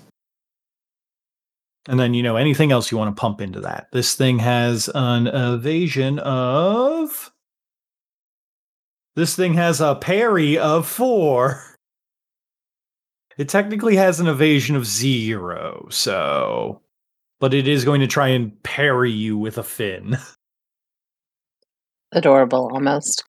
and 1.88 2.00
then 2.00 2.14
you 2.14 2.24
know 2.24 2.36
anything 2.36 2.72
else 2.72 2.92
you 2.92 2.98
want 2.98 3.16
to 3.16 3.20
pump 3.20 3.42
into 3.42 3.62
that. 3.62 3.88
This 3.92 4.16
thing 4.16 4.40
has 4.40 4.90
an 4.94 5.28
evasion 5.28 6.20
of 6.20 7.32
this 9.16 9.36
thing 9.36 9.54
has 9.54 9.82
a 9.82 9.96
parry 9.96 10.58
of 10.58 10.88
four. 10.88 11.62
It 13.38 13.50
technically 13.50 13.96
has 13.98 14.20
an 14.20 14.28
evasion 14.28 14.76
of 14.76 14.86
zero 14.86 15.88
so 15.90 16.82
but 17.40 17.54
it 17.54 17.68
is 17.68 17.86
going 17.86 18.02
to 18.02 18.08
try 18.08 18.30
and 18.30 18.62
parry 18.64 19.12
you 19.12 19.38
with 19.38 19.58
a 19.58 19.64
fin. 19.64 20.18
Adorable, 22.12 22.70
almost. 22.72 23.24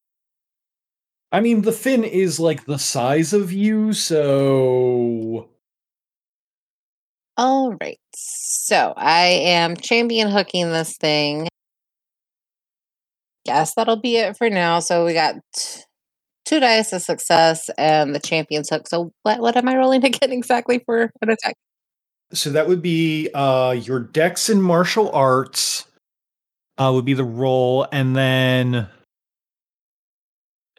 I 1.32 1.40
mean, 1.40 1.62
the 1.62 1.72
fin 1.72 2.04
is 2.04 2.38
like 2.38 2.64
the 2.64 2.78
size 2.78 3.32
of 3.32 3.52
you, 3.52 3.92
so 3.92 5.48
All 7.36 7.74
right. 7.80 7.98
So 8.14 8.94
I 8.96 9.26
am 9.26 9.76
champion 9.76 10.30
hooking 10.30 10.70
this 10.72 10.96
thing. 10.98 11.48
Guess 13.46 13.74
that'll 13.74 13.96
be 14.00 14.16
it 14.18 14.36
for 14.36 14.50
now. 14.50 14.80
So 14.80 15.06
we 15.06 15.14
got 15.14 15.36
t- 15.56 15.82
two 16.46 16.60
dice 16.60 16.92
of 16.92 17.02
success 17.02 17.70
and 17.78 18.14
the 18.14 18.20
champion's 18.20 18.70
hook. 18.70 18.88
So 18.88 19.12
what 19.24 19.40
what 19.40 19.56
am 19.56 19.68
I 19.68 19.76
rolling 19.76 20.04
again 20.06 20.32
exactly 20.32 20.80
for 20.86 21.12
an 21.22 21.30
attack? 21.30 21.54
so 22.32 22.50
that 22.50 22.68
would 22.68 22.82
be 22.82 23.30
uh 23.34 23.72
your 23.72 24.00
dex 24.00 24.50
in 24.50 24.62
martial 24.62 25.10
arts 25.12 25.86
uh 26.78 26.90
would 26.94 27.04
be 27.06 27.14
the 27.14 27.24
roll 27.24 27.86
and 27.92 28.16
then 28.16 28.88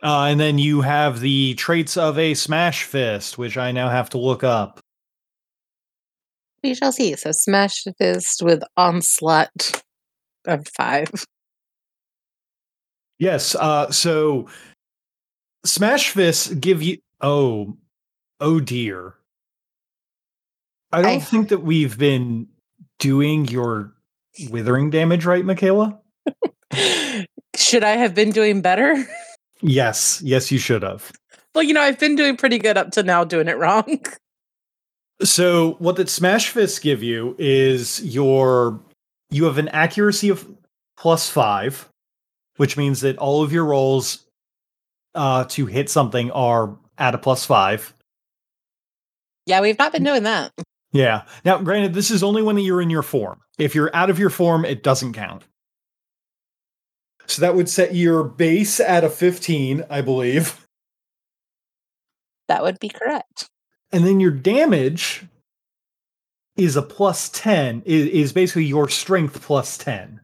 uh 0.04 0.24
and 0.26 0.40
then 0.40 0.60
you 0.60 0.82
have 0.82 1.22
the 1.22 1.56
traits 1.56 1.98
of 1.98 2.18
a 2.20 2.34
smash 2.36 2.84
fist 2.86 3.38
which 3.38 3.58
i 3.58 3.72
now 3.72 3.90
have 3.90 4.10
to 4.10 4.18
look 4.18 4.44
up 4.44 4.80
We 6.64 6.74
shall 6.74 6.92
see. 6.92 7.16
So 7.16 7.32
smash 7.32 7.84
fist 7.98 8.42
with 8.42 8.64
onslaught 8.76 9.84
of 10.46 10.68
five. 10.76 11.10
Yes. 13.20 13.56
Uh, 13.56 13.92
so 13.92 14.48
Smash 15.66 16.12
Fists 16.12 16.54
give 16.54 16.82
you. 16.82 16.98
Oh, 17.22 17.78
oh 18.40 18.60
dear. 18.60 19.16
I 20.92 21.02
don't 21.02 21.12
I- 21.12 21.20
think 21.20 21.50
that 21.50 21.64
we've 21.64 21.98
been 21.98 22.48
doing 23.00 23.46
your 23.48 23.94
withering 24.50 24.90
damage 24.90 25.26
right, 25.26 25.44
Michaela. 25.44 26.00
Should 27.56 27.84
I 27.84 27.98
have 27.98 28.14
been 28.14 28.32
doing 28.32 28.62
better? 28.62 29.06
Yes. 29.62 30.22
Yes, 30.24 30.52
you 30.52 30.60
should 30.60 30.84
have. 30.84 31.12
Well, 31.56 31.64
you 31.64 31.74
know, 31.74 31.82
I've 31.82 31.98
been 31.98 32.16
doing 32.16 32.38
pretty 32.38 32.60
good 32.60 32.78
up 32.78 32.92
to 32.92 33.02
now 33.02 33.24
doing 33.24 33.48
it 33.48 33.58
wrong. 33.58 34.00
So 35.24 35.74
what 35.80 35.96
that 35.96 36.10
Smash 36.10 36.50
Fists 36.50 36.80
give 36.80 37.02
you 37.02 37.36
is 37.40 38.04
your 38.04 38.80
you 39.30 39.46
have 39.46 39.58
an 39.58 39.68
accuracy 39.70 40.30
of 40.30 40.48
plus 40.96 41.30
five, 41.30 41.90
which 42.58 42.78
means 42.78 43.02
that 43.02 43.18
all 43.18 43.44
of 43.44 43.52
your 43.52 43.66
rolls 43.66 44.26
uh, 45.16 45.46
to 45.46 45.66
hit 45.66 45.90
something 45.90 46.32
are 46.32 46.78
at 46.98 47.16
a 47.16 47.18
plus 47.18 47.46
five. 47.46 47.94
Yeah, 49.46 49.62
we've 49.62 49.80
not 49.80 49.92
been 49.92 50.04
doing 50.04 50.24
that. 50.24 50.52
Yeah. 50.92 51.24
Now, 51.46 51.60
granted, 51.60 51.94
this 51.94 52.12
is 52.12 52.24
only 52.24 52.42
when 52.42 52.58
you're 52.58 52.82
in 52.82 52.90
your 52.90 53.04
form. 53.04 53.42
If 53.58 53.76
you're 53.76 53.96
out 53.96 54.10
of 54.10 54.20
your 54.20 54.30
form, 54.30 54.66
it 54.66 54.84
doesn't 54.84 55.14
count. 55.14 55.44
So 57.28 57.42
that 57.42 57.56
would 57.56 57.70
set 57.70 57.94
your 57.94 58.24
base 58.24 58.80
at 58.80 59.04
a 59.04 59.10
15, 59.10 59.84
I 59.90 60.02
believe. 60.02 60.66
That 62.48 62.64
would 62.64 62.80
be 62.80 62.90
correct. 62.90 63.50
And 63.98 64.06
then 64.06 64.20
your 64.20 64.30
damage 64.30 65.26
is 66.56 66.76
a 66.76 66.84
plus 66.84 67.30
10, 67.30 67.82
is, 67.84 68.06
is 68.06 68.32
basically 68.32 68.66
your 68.66 68.90
strength 68.90 69.42
plus 69.42 69.76
10. 69.80 70.22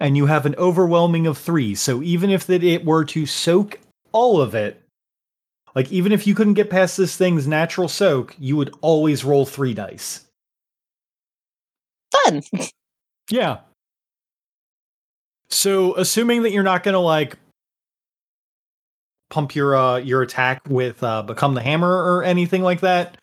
And 0.00 0.16
you 0.16 0.26
have 0.26 0.44
an 0.44 0.56
overwhelming 0.56 1.28
of 1.28 1.38
three. 1.38 1.76
So 1.76 2.02
even 2.02 2.28
if 2.28 2.44
that 2.48 2.64
it 2.64 2.84
were 2.84 3.04
to 3.04 3.24
soak 3.24 3.78
all 4.10 4.40
of 4.40 4.52
it, 4.56 4.82
like 5.76 5.92
even 5.92 6.10
if 6.10 6.26
you 6.26 6.34
couldn't 6.34 6.54
get 6.54 6.70
past 6.70 6.96
this 6.96 7.16
thing's 7.16 7.46
natural 7.46 7.86
soak, 7.86 8.34
you 8.36 8.56
would 8.56 8.74
always 8.80 9.22
roll 9.22 9.46
three 9.46 9.72
dice. 9.72 10.24
Fun. 12.10 12.42
Yeah. 13.30 13.58
So 15.50 15.94
assuming 15.96 16.42
that 16.42 16.50
you're 16.50 16.64
not 16.64 16.82
gonna 16.82 16.98
like 16.98 17.38
pump 19.32 19.54
your 19.54 19.74
uh 19.74 19.96
your 19.96 20.20
attack 20.22 20.60
with 20.68 21.02
uh 21.02 21.22
become 21.22 21.54
the 21.54 21.62
hammer 21.62 21.88
or 21.90 22.22
anything 22.22 22.62
like 22.62 22.80
that, 22.80 23.16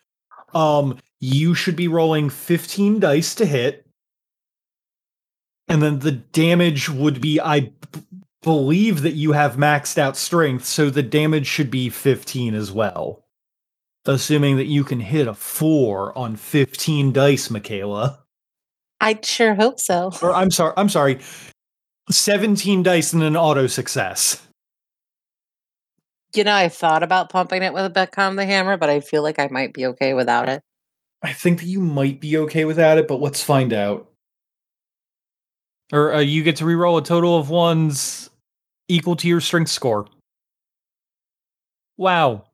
um 0.52 0.98
you 1.20 1.54
should 1.54 1.76
be 1.76 1.86
rolling 1.86 2.28
15 2.28 2.98
dice 2.98 3.34
to 3.36 3.46
hit. 3.46 3.86
And 5.68 5.80
then 5.80 6.00
the 6.00 6.12
damage 6.12 6.88
would 6.90 7.20
be 7.20 7.38
I 7.40 7.60
b- 7.60 7.72
believe 8.42 9.02
that 9.02 9.12
you 9.12 9.32
have 9.32 9.56
maxed 9.56 9.98
out 9.98 10.16
strength, 10.16 10.64
so 10.64 10.90
the 10.90 11.02
damage 11.02 11.46
should 11.46 11.70
be 11.70 11.88
15 11.90 12.54
as 12.54 12.72
well. 12.72 13.24
Assuming 14.06 14.56
that 14.56 14.66
you 14.66 14.82
can 14.82 14.98
hit 14.98 15.28
a 15.28 15.34
4 15.34 16.16
on 16.18 16.34
15 16.34 17.12
dice, 17.12 17.50
Michaela 17.50 18.24
I 19.00 19.18
sure 19.22 19.54
hope 19.54 19.78
so. 19.78 20.10
or 20.22 20.34
I'm 20.34 20.50
sorry, 20.50 20.74
I'm 20.76 20.88
sorry, 20.88 21.20
17 22.10 22.82
dice 22.82 23.12
and 23.12 23.22
an 23.22 23.36
auto 23.36 23.66
success. 23.68 24.46
You 26.34 26.44
know, 26.44 26.54
I 26.54 26.68
thought 26.68 27.02
about 27.02 27.30
pumping 27.30 27.62
it 27.62 27.72
with 27.72 27.84
a 27.84 27.90
become 27.90 28.36
the 28.36 28.46
hammer, 28.46 28.76
but 28.76 28.88
I 28.88 29.00
feel 29.00 29.22
like 29.22 29.38
I 29.38 29.48
might 29.48 29.72
be 29.72 29.86
okay 29.86 30.14
without 30.14 30.48
it. 30.48 30.62
I 31.22 31.32
think 31.32 31.60
that 31.60 31.66
you 31.66 31.80
might 31.80 32.20
be 32.20 32.38
okay 32.38 32.64
without 32.64 32.98
it, 32.98 33.08
but 33.08 33.20
let's 33.20 33.42
find 33.42 33.72
out. 33.72 34.08
Or 35.92 36.14
uh, 36.14 36.20
you 36.20 36.42
get 36.44 36.56
to 36.56 36.64
reroll 36.64 37.00
a 37.00 37.04
total 37.04 37.36
of 37.36 37.50
ones 37.50 38.30
equal 38.88 39.16
to 39.16 39.28
your 39.28 39.40
strength 39.40 39.70
score. 39.70 40.06
Wow. 41.96 42.44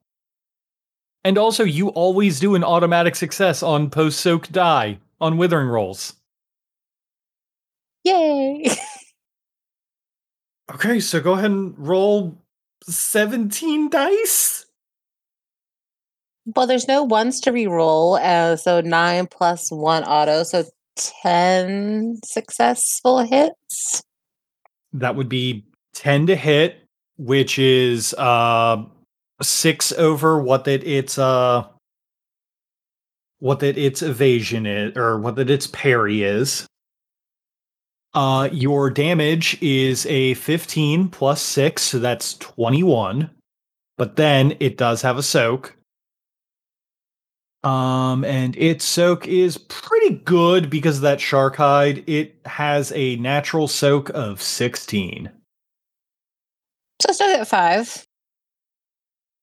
And 1.22 1.36
also, 1.36 1.64
you 1.64 1.88
always 1.88 2.40
do 2.40 2.54
an 2.54 2.64
automatic 2.64 3.14
success 3.14 3.62
on 3.62 3.90
post 3.90 4.20
soak 4.20 4.48
die 4.48 4.98
on 5.20 5.36
withering 5.36 5.68
rolls. 5.68 6.14
Yay! 8.04 8.70
Okay, 10.74 10.98
so 10.98 11.20
go 11.20 11.34
ahead 11.34 11.52
and 11.52 11.78
roll 11.78 12.36
17 12.88 13.90
dice. 13.90 14.66
well, 16.54 16.66
there's 16.66 16.86
no 16.86 17.02
ones 17.02 17.40
to 17.40 17.52
re-roll, 17.52 18.14
uh, 18.16 18.56
so 18.56 18.80
nine 18.80 19.26
plus 19.26 19.70
one 19.70 20.04
auto, 20.04 20.44
so 20.44 20.64
ten 20.96 22.18
successful 22.24 23.20
hits. 23.20 24.02
That 24.92 25.16
would 25.16 25.28
be 25.28 25.64
10 25.94 26.26
to 26.28 26.36
hit, 26.36 26.82
which 27.18 27.58
is 27.58 28.14
uh 28.14 28.84
6 29.42 29.92
over 29.92 30.38
what 30.38 30.64
that 30.64 30.84
its 30.84 31.18
uh 31.18 31.66
what 33.38 33.60
that 33.60 33.76
its 33.76 34.02
evasion 34.02 34.64
is 34.66 34.96
or 34.96 35.18
what 35.18 35.36
that 35.36 35.50
its 35.50 35.66
parry 35.66 36.22
is. 36.22 36.66
Uh 38.16 38.48
your 38.50 38.88
damage 38.88 39.58
is 39.62 40.06
a 40.06 40.32
15 40.34 41.08
plus 41.10 41.42
6, 41.42 41.82
so 41.82 41.98
that's 41.98 42.34
21. 42.38 43.30
But 43.98 44.16
then 44.16 44.56
it 44.58 44.78
does 44.78 45.02
have 45.02 45.18
a 45.18 45.22
soak. 45.22 45.76
Um 47.62 48.24
and 48.24 48.56
its 48.56 48.86
soak 48.86 49.28
is 49.28 49.58
pretty 49.58 50.14
good 50.24 50.70
because 50.70 50.96
of 50.96 51.02
that 51.02 51.20
shark 51.20 51.56
hide. 51.56 52.08
It 52.08 52.34
has 52.46 52.90
a 52.92 53.16
natural 53.16 53.68
soak 53.68 54.08
of 54.10 54.40
16. 54.40 55.30
So 57.02 57.12
still 57.12 57.28
at 57.40 57.46
five. 57.46 58.06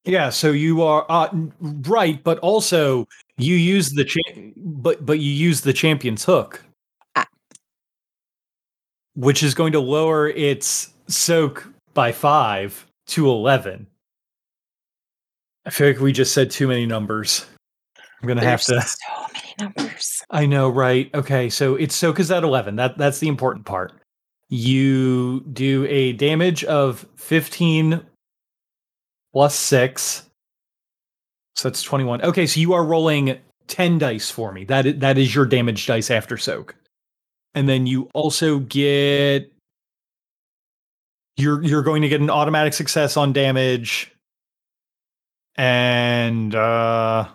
Yeah, 0.05 0.31
so 0.31 0.51
you 0.51 0.81
are 0.81 1.05
uh, 1.07 1.29
right, 1.61 2.21
but 2.23 2.39
also 2.39 3.07
you 3.37 3.55
use 3.55 3.91
the 3.91 4.03
cha- 4.03 4.19
but 4.57 5.05
but 5.05 5.19
you 5.19 5.31
use 5.31 5.61
the 5.61 5.71
champion's 5.71 6.25
hook. 6.25 6.61
Which 9.15 9.43
is 9.43 9.53
going 9.53 9.73
to 9.73 9.79
lower 9.79 10.29
its 10.29 10.93
soak 11.07 11.67
by 11.93 12.11
five 12.11 12.85
to 13.07 13.29
eleven. 13.29 13.87
I 15.65 15.69
feel 15.69 15.87
like 15.87 15.99
we 15.99 16.11
just 16.11 16.33
said 16.33 16.51
too 16.51 16.67
many 16.67 16.85
numbers. 16.85 17.45
I'm 18.21 18.27
gonna 18.27 18.43
have 18.43 18.61
to. 18.63 18.81
so 18.81 18.97
many 19.33 19.55
numbers. 19.59 20.23
I 20.29 20.45
know, 20.45 20.69
right? 20.69 21.09
Okay, 21.13 21.49
so 21.49 21.75
it's 21.75 21.95
soak 21.95 22.19
is 22.19 22.31
at 22.31 22.43
eleven. 22.43 22.75
That 22.75 22.97
that's 22.97 23.19
the 23.19 23.27
important 23.27 23.65
part. 23.65 23.93
You 24.49 25.41
do 25.51 25.85
a 25.89 26.13
damage 26.13 26.63
of 26.63 27.05
fifteen 27.15 28.01
plus 29.33 29.55
six, 29.55 30.29
so 31.55 31.69
that's 31.69 31.83
twenty-one. 31.83 32.21
Okay, 32.23 32.45
so 32.45 32.59
you 32.59 32.73
are 32.73 32.83
rolling 32.83 33.37
ten 33.67 33.97
dice 33.97 34.29
for 34.29 34.51
me. 34.51 34.65
That 34.65 34.85
is, 34.85 34.99
that 34.99 35.17
is 35.17 35.33
your 35.33 35.45
damage 35.45 35.85
dice 35.85 36.11
after 36.11 36.37
soak, 36.37 36.75
and 37.55 37.67
then 37.69 37.85
you 37.87 38.09
also 38.13 38.59
get 38.59 39.51
you're 41.37 41.63
you're 41.63 41.81
going 41.83 42.01
to 42.03 42.09
get 42.09 42.21
an 42.21 42.29
automatic 42.29 42.73
success 42.73 43.17
on 43.17 43.33
damage, 43.33 44.11
and 45.55 46.53
uh 46.55 47.27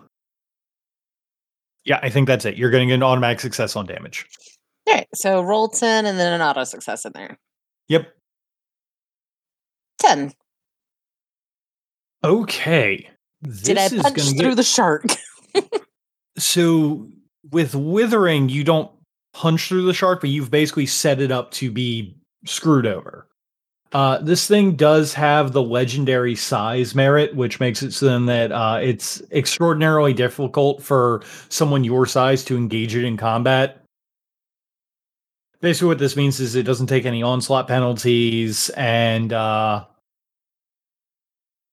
yeah, 1.84 2.00
I 2.02 2.10
think 2.10 2.26
that's 2.28 2.44
it. 2.44 2.56
You're 2.56 2.70
going 2.70 2.86
to 2.86 2.90
get 2.92 2.96
an 2.96 3.02
automatic 3.02 3.40
success 3.40 3.74
on 3.74 3.86
damage. 3.86 4.26
All 4.86 4.94
right, 4.94 5.06
so 5.14 5.40
roll 5.42 5.68
ten 5.68 6.04
and 6.06 6.18
then 6.18 6.32
an 6.32 6.42
auto 6.42 6.64
success 6.64 7.04
in 7.04 7.12
there. 7.14 7.38
Yep. 7.88 8.12
Ten. 10.00 10.32
Okay. 12.24 13.08
Did 13.62 13.78
I 13.78 13.88
punch 13.88 14.20
through 14.20 14.50
get- 14.50 14.56
the 14.56 14.62
shark? 14.62 15.04
So 16.38 17.08
with 17.50 17.74
withering, 17.74 18.48
you 18.48 18.62
don't 18.62 18.92
punch 19.38 19.68
through 19.68 19.86
the 19.86 19.94
shark, 19.94 20.20
but 20.20 20.30
you've 20.30 20.50
basically 20.50 20.86
set 20.86 21.20
it 21.20 21.30
up 21.30 21.52
to 21.52 21.70
be 21.70 22.16
screwed 22.44 22.86
over. 22.86 23.28
Uh, 23.92 24.18
this 24.18 24.48
thing 24.48 24.74
does 24.74 25.14
have 25.14 25.52
the 25.52 25.62
legendary 25.62 26.34
size 26.34 26.92
merit, 26.94 27.36
which 27.36 27.60
makes 27.60 27.80
it 27.82 27.92
so 27.92 28.06
then 28.06 28.26
that 28.26 28.50
uh, 28.50 28.80
it's 28.82 29.22
extraordinarily 29.30 30.12
difficult 30.12 30.82
for 30.82 31.22
someone 31.48 31.84
your 31.84 32.04
size 32.04 32.44
to 32.44 32.56
engage 32.56 32.96
it 32.96 33.04
in 33.04 33.16
combat. 33.16 33.84
Basically, 35.60 35.88
what 35.88 35.98
this 35.98 36.16
means 36.16 36.40
is 36.40 36.56
it 36.56 36.64
doesn't 36.64 36.88
take 36.88 37.06
any 37.06 37.22
onslaught 37.22 37.68
penalties, 37.68 38.70
and 38.70 39.32
uh, 39.32 39.84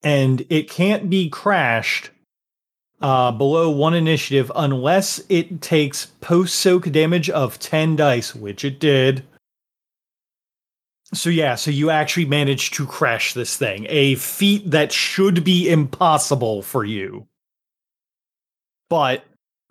and 0.04 0.46
it 0.50 0.70
can't 0.70 1.10
be 1.10 1.30
crashed 1.30 2.12
uh, 3.02 3.32
below 3.32 3.70
one 3.70 3.94
initiative 3.94 4.52
unless 4.56 5.22
it 5.30 5.62
takes 5.62 6.08
post 6.22 6.56
soak 6.56 6.92
damage 6.92 7.30
of 7.30 7.60
10 7.60 7.96
dice, 7.96 8.34
which 8.34 8.64
it 8.66 8.80
did. 8.80 9.24
So, 11.14 11.30
yeah, 11.30 11.56
so 11.56 11.72
you 11.72 11.90
actually 11.90 12.26
managed 12.26 12.74
to 12.76 12.86
crash 12.86 13.34
this 13.34 13.58
thing, 13.58 13.86
a 13.90 14.16
feat 14.16 14.72
that 14.72 14.92
should 14.92 15.44
be 15.44 15.70
impossible 15.70 16.62
for 16.62 16.84
you. 16.84 17.28
But, 18.90 19.24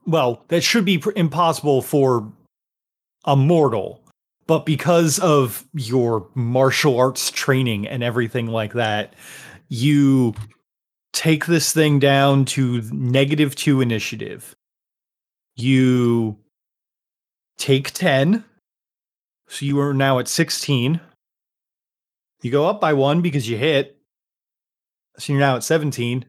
well, 0.06 0.44
that 0.48 0.62
should 0.62 0.84
be 0.84 0.98
pr- 0.98 1.10
impossible 1.16 1.82
for 1.82 2.30
a 3.24 3.36
mortal. 3.36 4.00
but 4.46 4.66
because 4.66 5.18
of 5.20 5.64
your 5.72 6.28
martial 6.34 6.98
arts 6.98 7.30
training 7.30 7.88
and 7.88 8.02
everything 8.02 8.46
like 8.46 8.74
that, 8.74 9.14
you 9.68 10.34
take 11.14 11.46
this 11.46 11.72
thing 11.72 11.98
down 11.98 12.44
to 12.44 12.82
negative 12.92 13.54
two 13.54 13.80
initiative. 13.80 14.54
You 15.56 16.36
take 17.56 17.92
10. 17.92 18.44
So 19.48 19.64
you 19.64 19.80
are 19.80 19.94
now 19.94 20.18
at 20.18 20.28
16. 20.28 21.00
You 22.42 22.50
go 22.50 22.66
up 22.66 22.80
by 22.80 22.92
one 22.92 23.22
because 23.22 23.48
you 23.48 23.56
hit. 23.56 23.96
So 25.18 25.32
you're 25.32 25.40
now 25.40 25.56
at 25.56 25.64
17. 25.64 26.24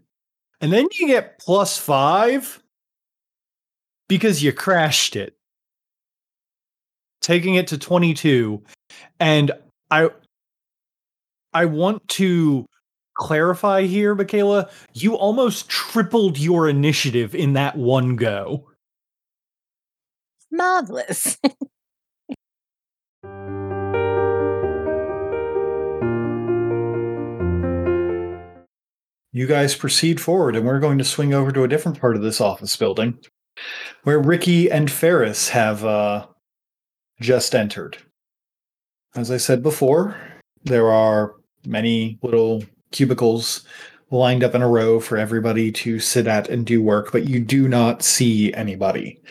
And 0.62 0.72
then 0.72 0.88
you 0.94 1.08
get 1.08 1.40
plus 1.40 1.78
five 1.78 2.62
because 4.08 4.44
you 4.44 4.54
crashed 4.54 5.16
it, 5.16 5.36
taking 7.22 7.56
it 7.56 7.68
to 7.68 7.78
22. 7.78 8.64
And 9.20 9.52
I 9.90 10.10
I 11.54 11.66
want 11.66 12.08
to 12.10 12.68
clarify 13.16 13.84
here, 13.84 14.16
Michaela, 14.16 14.70
you 14.94 15.16
almost 15.16 15.70
tripled 15.70 16.38
your 16.38 16.70
initiative 16.70 17.34
in 17.34 17.54
that 17.54 17.78
one 17.78 18.16
go. 18.16 18.68
Marvelous. 20.52 21.38
You 29.36 29.48
guys 29.48 29.76
proceed 29.76 30.22
forward, 30.22 30.56
and 30.56 30.66
we're 30.66 30.80
going 30.80 30.98
to 30.98 31.04
swing 31.04 31.34
over 31.34 31.52
to 31.52 31.64
a 31.64 31.68
different 31.68 32.00
part 32.00 32.16
of 32.16 32.22
this 32.22 32.40
office 32.40 32.78
building 32.78 33.20
where 34.04 34.18
Ricky 34.18 34.72
and 34.72 34.90
Ferris 34.90 35.50
have 35.50 35.84
uh, 35.84 36.26
just 37.20 37.54
entered. 37.54 37.98
As 39.14 39.32
I 39.32 39.36
said 39.36 39.62
before, 39.62 40.16
there 40.64 40.90
are 40.90 41.36
many 41.66 42.18
little 42.24 42.64
cubicles 42.96 43.66
lined 44.10 44.44
up 44.44 44.56
in 44.56 44.62
a 44.62 44.68
row 44.68 45.00
for 45.00 45.18
everybody 45.18 45.72
to 45.72 46.00
sit 46.00 46.28
at 46.28 46.48
and 46.50 46.66
do 46.66 46.82
work, 46.82 47.12
but 47.12 47.28
you 47.28 47.40
do 47.40 47.68
not 47.68 48.02
see 48.02 48.54
anybody. 48.54 49.22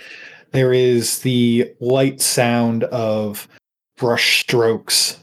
There 0.52 0.72
is 0.72 1.20
the 1.20 1.72
light 1.80 2.20
sound 2.20 2.84
of 2.84 3.48
brush 3.96 4.40
strokes 4.40 5.18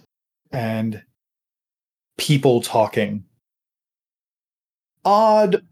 and 0.52 1.02
people 2.18 2.62
talking. 2.62 3.24
Odd, 5.06 5.66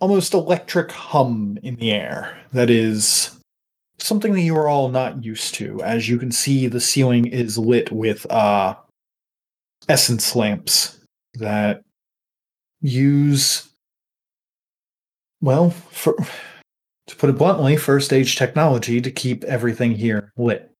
almost 0.00 0.34
electric 0.34 0.90
hum 0.90 1.58
in 1.62 1.76
the 1.76 1.92
air 1.92 2.38
that 2.52 2.70
is 2.70 3.38
something 3.98 4.32
that 4.34 4.42
you 4.42 4.56
are 4.56 4.68
all 4.68 4.88
not 4.88 5.24
used 5.24 5.54
to. 5.54 5.82
As 5.82 6.08
you 6.08 6.18
can 6.18 6.30
see, 6.30 6.66
the 6.66 6.80
ceiling 6.80 7.26
is 7.26 7.58
lit 7.58 7.90
with 7.90 8.30
uh, 8.30 8.74
essence 9.88 10.34
lamps 10.36 10.98
that 11.34 11.82
use, 12.80 13.68
well, 15.40 15.70
for 15.70 16.16
to 17.06 17.16
put 17.16 17.30
it 17.30 17.38
bluntly, 17.38 17.76
first 17.76 18.12
age 18.12 18.36
technology 18.36 19.00
to 19.00 19.10
keep 19.10 19.44
everything 19.44 19.92
here 19.92 20.32
lit. 20.36 20.70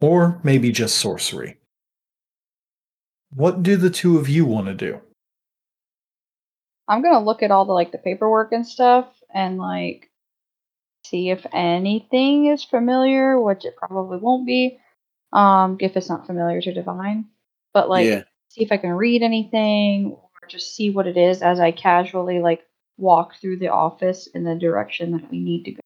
Or 0.00 0.40
maybe 0.42 0.72
just 0.72 0.96
sorcery. 0.96 1.58
What 3.34 3.62
do 3.62 3.76
the 3.76 3.90
two 3.90 4.18
of 4.18 4.28
you 4.28 4.44
want 4.44 4.66
to 4.66 4.74
do? 4.74 5.00
I'm 6.88 7.02
gonna 7.02 7.24
look 7.24 7.42
at 7.42 7.50
all 7.50 7.64
the 7.64 7.72
like 7.72 7.92
the 7.92 7.98
paperwork 7.98 8.52
and 8.52 8.66
stuff 8.66 9.06
and 9.32 9.58
like 9.58 10.10
see 11.04 11.30
if 11.30 11.46
anything 11.52 12.46
is 12.46 12.64
familiar, 12.64 13.40
which 13.40 13.64
it 13.64 13.76
probably 13.76 14.18
won't 14.18 14.46
be. 14.46 14.78
Um, 15.32 15.78
if 15.80 15.96
it's 15.96 16.10
not 16.10 16.26
familiar 16.26 16.60
to 16.60 16.74
divine. 16.74 17.26
But 17.72 17.88
like 17.88 18.06
Yeah. 18.06 18.22
see 18.48 18.64
if 18.64 18.72
I 18.72 18.76
can 18.76 18.90
read 18.90 19.22
anything 19.22 20.12
or 20.12 20.28
just 20.52 20.76
see 20.76 20.90
what 20.90 21.06
it 21.06 21.16
is 21.16 21.42
as 21.42 21.58
I 21.58 21.72
casually 21.72 22.40
like 22.40 22.62
walk 22.98 23.34
through 23.40 23.58
the 23.58 23.68
office 23.68 24.28
in 24.28 24.44
the 24.44 24.54
direction 24.54 25.12
that 25.12 25.30
we 25.30 25.40
need 25.40 25.64
to 25.64 25.72
go. 25.72 25.80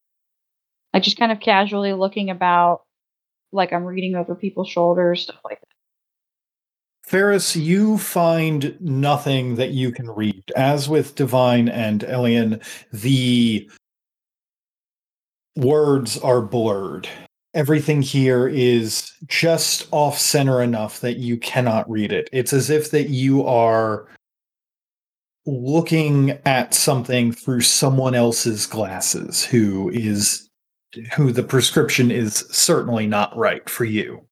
Like 0.93 1.05
just 1.05 1.19
kind 1.19 1.33
of 1.33 1.41
casually 1.41 1.93
looking 1.93 2.31
about 2.31 2.83
like 3.53 3.73
I'm 3.73 3.85
reading 3.85 4.17
over 4.17 4.35
people's 4.35 4.69
shoulders, 4.69 5.23
stuff 5.23 5.41
like 5.45 5.61
that. 5.61 5.67
Ferris, 7.05 7.55
you 7.55 7.99
find 7.99 8.77
nothing 8.81 9.55
that 9.55 9.71
you 9.71 9.93
can 9.93 10.11
read. 10.11 10.43
As 10.57 10.89
with 10.89 11.15
Divine 11.15 11.69
and 11.69 12.01
Elion, 12.01 12.61
the 12.93 13.71
words 15.55 16.19
are 16.19 16.43
blurred. 16.43 17.09
Everything 17.55 18.03
here 18.03 18.49
is 18.49 19.13
just 19.29 19.87
off 19.93 20.19
center 20.19 20.61
enough 20.61 21.01
that 21.01 21.19
you 21.19 21.39
cannot 21.39 21.89
read 21.89 22.13
it. 22.13 22.29
It's 22.33 22.53
as 22.53 22.69
if 22.69 22.91
that 22.91 23.09
you 23.09 23.47
are 23.47 24.09
looking 25.47 26.33
at 26.45 26.75
something 26.75 27.33
through 27.33 27.61
someone 27.61 28.15
else's 28.15 28.67
glasses 28.67 29.45
who 29.45 29.91
is 29.91 30.51
who 31.15 31.31
the 31.31 31.43
prescription 31.43 32.11
is 32.11 32.47
certainly 32.51 33.07
not 33.07 33.37
right 33.37 33.69
for 33.69 33.85
you. 33.85 34.27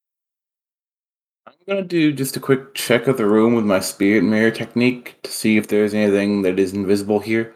I'm 1.47 1.53
gonna 1.67 1.83
do 1.83 2.11
just 2.11 2.35
a 2.35 2.39
quick 2.39 2.73
check 2.73 3.07
of 3.07 3.17
the 3.17 3.25
room 3.25 3.55
with 3.55 3.65
my 3.65 3.79
spirit 3.79 4.23
mirror 4.23 4.51
technique 4.51 5.15
to 5.23 5.31
see 5.31 5.57
if 5.57 5.67
there's 5.67 5.93
anything 5.93 6.41
that 6.41 6.59
is 6.59 6.73
invisible 6.73 7.19
here. 7.19 7.55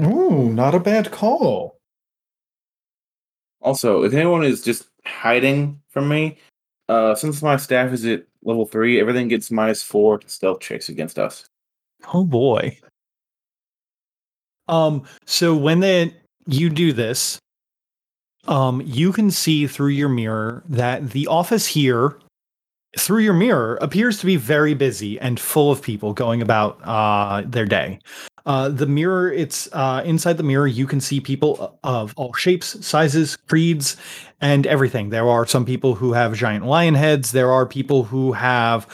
Ooh, 0.00 0.50
not 0.50 0.74
a 0.74 0.80
bad 0.80 1.10
call. 1.10 1.78
Also, 3.60 4.02
if 4.02 4.12
anyone 4.12 4.44
is 4.44 4.62
just 4.62 4.88
hiding 5.06 5.80
from 5.88 6.08
me, 6.08 6.36
uh, 6.88 7.14
since 7.14 7.42
my 7.42 7.56
staff 7.56 7.92
is 7.92 8.04
at 8.04 8.24
level 8.42 8.66
three, 8.66 9.00
everything 9.00 9.28
gets 9.28 9.50
minus 9.50 9.82
four 9.82 10.18
to 10.18 10.28
stealth 10.28 10.60
checks 10.60 10.88
against 10.88 11.18
us. 11.18 11.48
Oh 12.12 12.24
boy. 12.24 12.78
Um 14.68 15.04
so 15.26 15.54
when 15.56 15.80
the 15.80 16.12
you 16.46 16.70
do 16.70 16.92
this 16.92 17.38
um 18.46 18.82
you 18.84 19.12
can 19.12 19.30
see 19.30 19.66
through 19.66 19.88
your 19.88 20.08
mirror 20.08 20.62
that 20.68 21.10
the 21.10 21.26
office 21.26 21.66
here 21.66 22.18
through 22.98 23.20
your 23.20 23.34
mirror 23.34 23.78
appears 23.80 24.18
to 24.20 24.26
be 24.26 24.36
very 24.36 24.74
busy 24.74 25.18
and 25.20 25.40
full 25.40 25.70
of 25.70 25.82
people 25.82 26.12
going 26.12 26.42
about 26.42 26.78
uh 26.84 27.42
their 27.46 27.66
day. 27.66 27.98
Uh 28.46 28.68
the 28.68 28.86
mirror 28.86 29.32
it's 29.32 29.68
uh 29.72 30.02
inside 30.04 30.36
the 30.36 30.42
mirror 30.42 30.66
you 30.66 30.86
can 30.86 31.00
see 31.00 31.20
people 31.20 31.78
of 31.82 32.12
all 32.16 32.34
shapes, 32.34 32.84
sizes, 32.86 33.36
creeds 33.36 33.96
and 34.40 34.66
everything. 34.66 35.08
There 35.08 35.28
are 35.28 35.46
some 35.46 35.64
people 35.64 35.94
who 35.94 36.12
have 36.12 36.34
giant 36.34 36.66
lion 36.66 36.94
heads, 36.94 37.32
there 37.32 37.50
are 37.50 37.64
people 37.64 38.04
who 38.04 38.32
have 38.32 38.86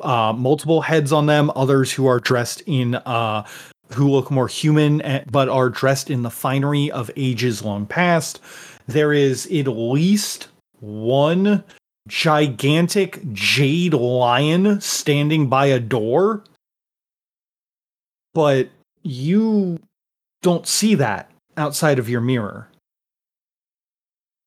uh, 0.00 0.32
multiple 0.36 0.80
heads 0.80 1.12
on 1.12 1.26
them, 1.26 1.52
others 1.54 1.92
who 1.92 2.06
are 2.06 2.18
dressed 2.18 2.62
in 2.66 2.96
uh, 2.96 3.46
who 3.92 4.10
look 4.10 4.30
more 4.30 4.48
human 4.48 5.00
eh, 5.02 5.24
but 5.30 5.48
are 5.48 5.70
dressed 5.70 6.10
in 6.10 6.22
the 6.22 6.30
finery 6.30 6.90
of 6.90 7.10
ages 7.16 7.62
long 7.62 7.86
past. 7.86 8.40
There 8.86 9.12
is 9.12 9.46
at 9.46 9.68
least 9.68 10.48
one 10.80 11.64
gigantic 12.08 13.20
jade 13.32 13.94
lion 13.94 14.80
standing 14.80 15.48
by 15.48 15.66
a 15.66 15.80
door, 15.80 16.44
but 18.34 18.68
you 19.06 19.78
don't 20.42 20.66
see 20.66 20.94
that 20.96 21.30
outside 21.56 21.98
of 21.98 22.08
your 22.08 22.20
mirror. 22.20 22.68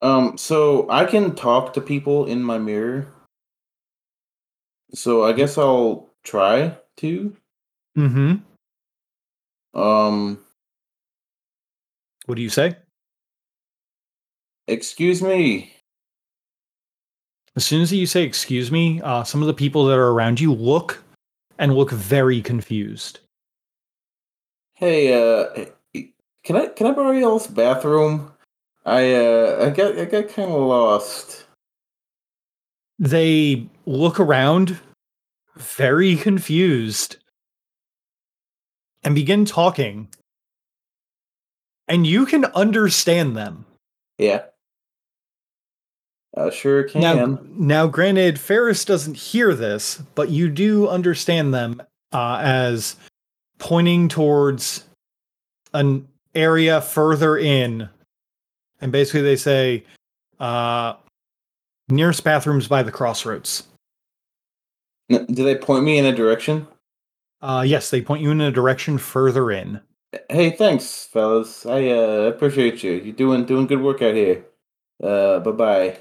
Um, 0.01 0.37
so 0.37 0.89
I 0.89 1.05
can 1.05 1.35
talk 1.35 1.73
to 1.73 1.81
people 1.81 2.25
in 2.25 2.41
my 2.43 2.57
mirror. 2.57 3.07
So 4.93 5.23
I 5.25 5.33
guess 5.33 5.57
I'll 5.57 6.09
try 6.23 6.77
to. 6.97 7.35
Mm-hmm. 7.97 9.79
Um, 9.79 10.39
What 12.25 12.35
do 12.35 12.41
you 12.41 12.49
say? 12.49 12.75
excuse 14.67 15.21
me. 15.21 15.73
As 17.55 17.65
soon 17.65 17.81
as 17.81 17.91
you 17.91 18.05
say 18.05 18.23
"excuse 18.23 18.71
me," 18.71 19.01
uh, 19.01 19.23
some 19.23 19.41
of 19.41 19.47
the 19.47 19.53
people 19.53 19.85
that 19.85 19.97
are 19.97 20.11
around 20.11 20.39
you 20.39 20.53
look 20.53 21.03
and 21.57 21.75
look 21.75 21.91
very 21.91 22.41
confused. 22.41 23.19
Hey, 24.79 25.13
uh, 25.13 25.65
can 26.45 26.55
I 26.55 26.67
can 26.67 26.87
I 26.87 26.91
borrow 26.93 27.11
y'all's 27.11 27.47
bathroom? 27.47 28.31
I 28.85 29.13
uh, 29.13 29.65
I 29.65 29.69
got 29.71 29.97
I 29.97 30.05
got 30.05 30.29
kind 30.29 30.49
of 30.49 30.61
lost. 30.61 31.45
They 32.97 33.67
look 33.85 34.21
around, 34.21 34.79
very 35.57 36.15
confused, 36.15 37.17
and 39.03 39.13
begin 39.13 39.43
talking. 39.43 40.07
And 41.89 42.07
you 42.07 42.25
can 42.25 42.45
understand 42.45 43.35
them. 43.35 43.65
Yeah. 44.17 44.43
I 46.37 46.51
sure 46.51 46.83
can. 46.83 47.01
Now, 47.01 47.39
now, 47.49 47.87
granted, 47.87 48.39
Ferris 48.39 48.85
doesn't 48.85 49.17
hear 49.17 49.53
this, 49.53 50.01
but 50.15 50.29
you 50.29 50.47
do 50.47 50.87
understand 50.87 51.53
them 51.53 51.81
uh, 52.13 52.39
as 52.41 52.95
pointing 53.59 54.07
towards 54.07 54.85
an 55.73 56.07
area 56.33 56.81
further 56.81 57.37
in, 57.37 57.87
and 58.81 58.91
basically 58.91 59.21
they 59.21 59.35
say, 59.35 59.83
uh, 60.39 60.93
Nearest 61.89 62.23
bathroom's 62.23 62.67
by 62.67 62.83
the 62.83 62.91
crossroads. 62.91 63.63
Do 65.09 65.25
they 65.25 65.55
point 65.55 65.83
me 65.83 65.97
in 65.97 66.05
a 66.05 66.15
direction? 66.15 66.67
Uh, 67.41 67.63
yes, 67.65 67.89
they 67.89 68.01
point 68.01 68.21
you 68.21 68.29
in 68.29 68.41
a 68.41 68.51
direction 68.51 68.99
further 68.99 69.49
in. 69.49 69.81
Hey, 70.29 70.51
thanks, 70.51 71.05
fellas. 71.05 71.65
I 71.65 71.89
uh, 71.89 72.31
appreciate 72.33 72.83
you. 72.83 72.91
You're 72.91 73.15
doing 73.15 73.45
doing 73.45 73.65
good 73.65 73.81
work 73.81 74.03
out 74.03 74.13
here. 74.13 74.45
Uh, 75.03 75.39
bye 75.39 75.51
bye. 75.51 75.97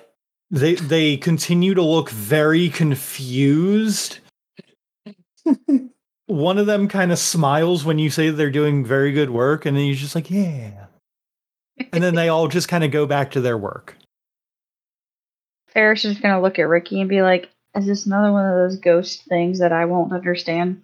They 0.50 0.74
they 0.74 1.16
continue 1.16 1.72
to 1.74 1.82
look 1.82 2.10
very 2.10 2.68
confused. 2.68 4.18
One 6.28 6.58
of 6.58 6.66
them 6.66 6.88
kind 6.88 7.10
of 7.10 7.18
smiles 7.18 7.84
when 7.84 7.98
you 7.98 8.10
say 8.10 8.28
they're 8.30 8.50
doing 8.50 8.84
very 8.84 9.12
good 9.12 9.30
work, 9.30 9.64
and 9.66 9.76
then 9.76 9.84
he's 9.84 9.98
just 10.00 10.14
like, 10.14 10.30
"Yeah," 10.30 10.86
and 11.92 12.02
then 12.02 12.14
they 12.14 12.28
all 12.28 12.48
just 12.48 12.68
kind 12.68 12.84
of 12.84 12.90
go 12.90 13.06
back 13.06 13.30
to 13.32 13.40
their 13.40 13.56
work. 13.58 13.96
Ferris 15.68 16.04
is 16.04 16.18
gonna 16.18 16.40
look 16.42 16.58
at 16.58 16.68
Ricky 16.68 17.00
and 17.00 17.08
be 17.08 17.22
like, 17.22 17.50
"Is 17.74 17.86
this 17.86 18.04
another 18.06 18.30
one 18.30 18.44
of 18.46 18.54
those 18.54 18.78
ghost 18.78 19.24
things 19.24 19.58
that 19.60 19.72
I 19.72 19.86
won't 19.86 20.12
understand?" 20.12 20.82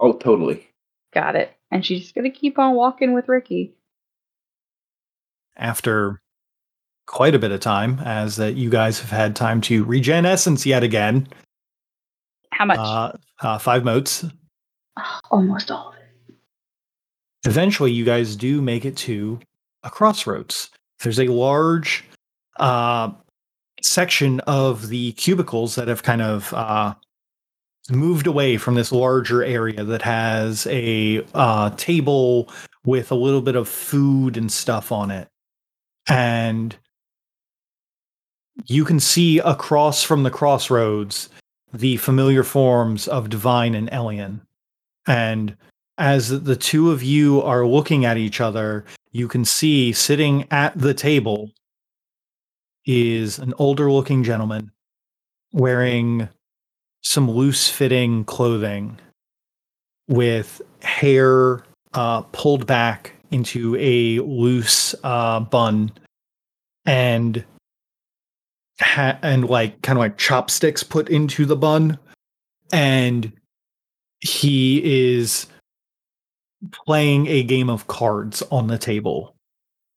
Oh, 0.00 0.12
totally. 0.12 0.68
Got 1.12 1.34
it. 1.36 1.52
And 1.70 1.84
she's 1.84 2.02
just 2.02 2.14
gonna 2.14 2.30
keep 2.30 2.58
on 2.58 2.74
walking 2.74 3.14
with 3.14 3.28
Ricky. 3.28 3.74
After 5.56 6.20
quite 7.06 7.34
a 7.34 7.38
bit 7.38 7.52
of 7.52 7.60
time, 7.60 8.00
as 8.00 8.36
that 8.36 8.54
you 8.54 8.68
guys 8.68 9.00
have 9.00 9.10
had 9.10 9.34
time 9.36 9.60
to 9.62 9.84
regen 9.84 10.26
essence 10.26 10.66
yet 10.66 10.82
again, 10.82 11.28
How 12.50 12.64
much? 12.66 12.78
uh, 12.78 13.12
uh, 13.40 13.58
five 13.58 13.84
motes. 13.84 14.24
Almost 15.30 15.70
all 15.70 15.88
of 15.88 15.94
it. 15.96 16.36
eventually 17.46 17.92
you 17.92 18.04
guys 18.04 18.36
do 18.36 18.62
make 18.62 18.84
it 18.84 18.96
to 18.96 19.40
a 19.82 19.90
crossroads 19.90 20.70
there's 21.02 21.20
a 21.20 21.28
large 21.28 22.04
uh, 22.58 23.10
section 23.82 24.40
of 24.40 24.88
the 24.88 25.12
cubicles 25.12 25.74
that 25.74 25.88
have 25.88 26.02
kind 26.02 26.22
of 26.22 26.54
uh, 26.54 26.94
moved 27.90 28.26
away 28.26 28.56
from 28.56 28.74
this 28.74 28.92
larger 28.92 29.44
area 29.44 29.84
that 29.84 30.02
has 30.02 30.66
a 30.68 31.24
uh, 31.34 31.70
table 31.76 32.48
with 32.86 33.10
a 33.10 33.16
little 33.16 33.42
bit 33.42 33.56
of 33.56 33.68
food 33.68 34.36
and 34.36 34.50
stuff 34.50 34.92
on 34.92 35.10
it 35.10 35.28
and 36.08 36.76
you 38.66 38.84
can 38.84 39.00
see 39.00 39.38
across 39.40 40.02
from 40.02 40.22
the 40.22 40.30
crossroads 40.30 41.28
the 41.72 41.96
familiar 41.96 42.44
forms 42.44 43.08
of 43.08 43.28
divine 43.28 43.74
and 43.74 43.90
Elion. 43.90 44.40
And 45.06 45.56
as 45.98 46.42
the 46.42 46.56
two 46.56 46.90
of 46.90 47.02
you 47.02 47.42
are 47.42 47.66
looking 47.66 48.04
at 48.04 48.16
each 48.16 48.40
other, 48.40 48.84
you 49.12 49.28
can 49.28 49.44
see 49.44 49.92
sitting 49.92 50.46
at 50.50 50.76
the 50.76 50.94
table 50.94 51.50
is 52.86 53.38
an 53.38 53.54
older 53.58 53.90
looking 53.90 54.24
gentleman 54.24 54.70
wearing 55.52 56.28
some 57.02 57.30
loose 57.30 57.68
fitting 57.68 58.24
clothing 58.24 58.98
with 60.08 60.60
hair 60.82 61.64
uh, 61.94 62.22
pulled 62.32 62.66
back 62.66 63.14
into 63.30 63.76
a 63.78 64.18
loose 64.20 64.94
uh, 65.04 65.40
bun 65.40 65.92
and 66.86 67.44
ha- 68.80 69.18
and 69.22 69.48
like 69.48 69.80
kind 69.82 69.96
of 69.96 70.00
like 70.00 70.18
chopsticks 70.18 70.82
put 70.82 71.08
into 71.08 71.46
the 71.46 71.56
bun. 71.56 71.98
And 72.72 73.32
he 74.24 75.12
is 75.12 75.46
playing 76.72 77.26
a 77.26 77.42
game 77.42 77.68
of 77.68 77.86
cards 77.86 78.42
on 78.50 78.66
the 78.66 78.78
table. 78.78 79.36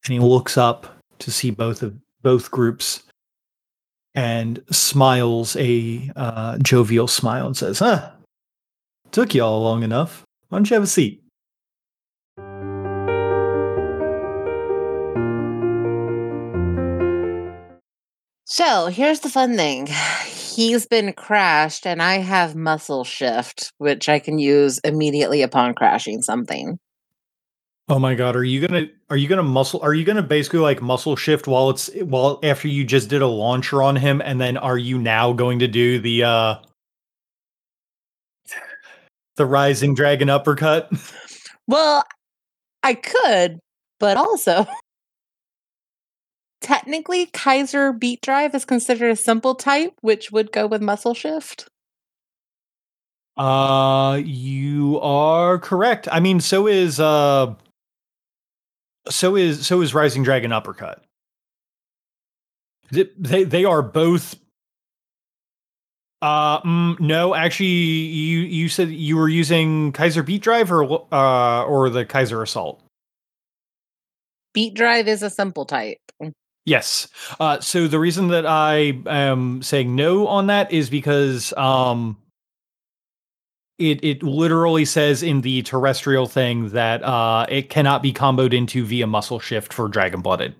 And 0.06 0.13
he 0.13 0.20
looks 0.20 0.58
up 0.58 0.98
to 1.20 1.32
see 1.32 1.50
both 1.50 1.82
of 1.82 1.96
both 2.22 2.52
groups 2.52 3.04
and 4.13 4.62
smiles 4.72 5.56
a 5.56 6.12
uh, 6.16 6.58
jovial 6.60 7.08
smile 7.08 7.48
and 7.48 7.56
says 7.56 7.80
huh 7.80 8.12
took 9.12 9.34
you 9.34 9.44
all 9.44 9.62
long 9.62 9.84
enough. 9.84 10.24
Why 10.50 10.58
don't 10.58 10.70
you 10.70 10.74
have 10.74 10.84
a 10.84 10.88
seat? 10.88 11.24
So 18.46 18.88
here's 18.88 19.22
the 19.22 19.30
fun 19.30 19.56
thing. 19.56 19.88
He's 20.58 20.88
been 20.88 21.13
crashed, 21.13 21.86
and 21.86 22.02
I 22.02 22.15
have 22.17 22.56
muscle 22.56 23.04
shift, 23.04 23.72
which 23.78 24.10
I 24.10 24.17
can 24.17 24.39
use 24.39 24.80
immediately 24.80 25.43
upon 25.43 25.76
crashing 25.76 26.22
something. 26.24 26.80
oh 27.89 28.00
my 28.00 28.15
god 28.15 28.36
are 28.36 28.43
you 28.43 28.60
gonna 28.60 28.86
are 29.10 29.15
you 29.15 29.30
gonna 29.30 29.41
muscle 29.41 29.80
are 29.82 29.93
you 29.93 30.04
gonna 30.04 30.22
basically 30.22 30.60
like 30.60 30.82
muscle 30.82 31.15
shift 31.15 31.48
while 31.48 31.70
it's 31.70 31.89
while 32.02 32.38
after 32.43 32.67
you 32.67 32.84
just 32.84 33.08
did 33.08 33.22
a 33.22 33.28
launcher 33.28 33.82
on 33.82 33.96
him 33.96 34.22
and 34.26 34.41
then 34.41 34.58
are 34.58 34.78
you 34.78 34.98
now 34.98 35.32
going 35.32 35.60
to 35.60 35.70
do 35.70 35.98
the 35.98 36.22
uh 36.22 36.56
the 39.38 39.46
rising 39.46 39.93
dragon 39.93 40.30
uppercut 40.30 40.91
Well, 41.67 42.04
I 42.84 42.93
could, 42.93 43.60
but 44.00 44.17
also 44.17 44.65
technically 46.62 47.28
Kaiser 47.28 47.93
Beat 47.93 48.22
Drive 48.22 48.56
is 48.56 48.65
considered 48.65 49.12
a 49.12 49.15
simple 49.15 49.56
type, 49.56 49.93
which 50.02 50.32
would 50.32 50.52
go 50.52 50.67
with 50.67 50.82
muscle 50.82 51.13
shift. 51.13 51.67
Uh, 53.38 54.20
you 54.24 55.00
are 55.02 55.60
correct. 55.60 56.08
I 56.12 56.20
mean, 56.20 56.39
so 56.39 56.67
is 56.67 57.00
uh, 57.00 57.54
so 59.10 59.36
is 59.36 59.65
so 59.65 59.82
is 59.82 59.93
Rising 59.93 60.24
Dragon 60.24 60.52
Uppercut. 60.52 61.04
Th- 62.91 63.12
They 63.17 63.43
they 63.43 63.65
are 63.65 63.82
both. 63.82 64.36
Uh, 66.20 66.62
mm, 66.62 67.00
no, 67.00 67.36
actually, 67.36 67.67
you 67.67 68.39
you 68.39 68.70
said 68.70 68.89
you 68.89 69.17
were 69.17 69.30
using 69.30 69.91
Kaiser 69.91 70.24
Beat 70.24 70.41
Drive 70.41 70.72
or 70.72 71.06
uh 71.13 71.63
or 71.65 71.91
the 71.91 72.06
Kaiser 72.06 72.41
Assault. 72.41 72.82
Beat 74.54 74.74
Drive 74.74 75.08
is 75.08 75.22
a 75.22 75.30
simple 75.30 75.65
type. 75.65 76.00
Yes. 76.67 77.08
Uh, 77.39 77.62
so 77.62 77.88
the 77.88 77.97
reason 77.97 78.27
that 78.27 78.45
I 78.45 78.99
am 79.06 79.63
saying 79.63 79.95
no 79.95 80.27
on 80.27 80.47
that 80.47 80.69
is 80.69 80.89
because 80.89 81.53
um, 81.56 82.17
it 83.80 84.03
it 84.03 84.21
literally 84.21 84.84
says 84.84 85.23
in 85.23 85.39
the 85.41 85.62
terrestrial 85.62 86.27
thing 86.27 86.67
that 86.71 87.01
uh, 87.03 87.45
it 87.47 87.69
cannot 87.69 88.03
be 88.03 88.12
comboed 88.12 88.53
into 88.53 88.84
via 88.86 89.08
muscle 89.08 89.39
shift 89.39 89.71
for 89.71 89.88
dragon 89.88 90.19
blooded. 90.21 90.56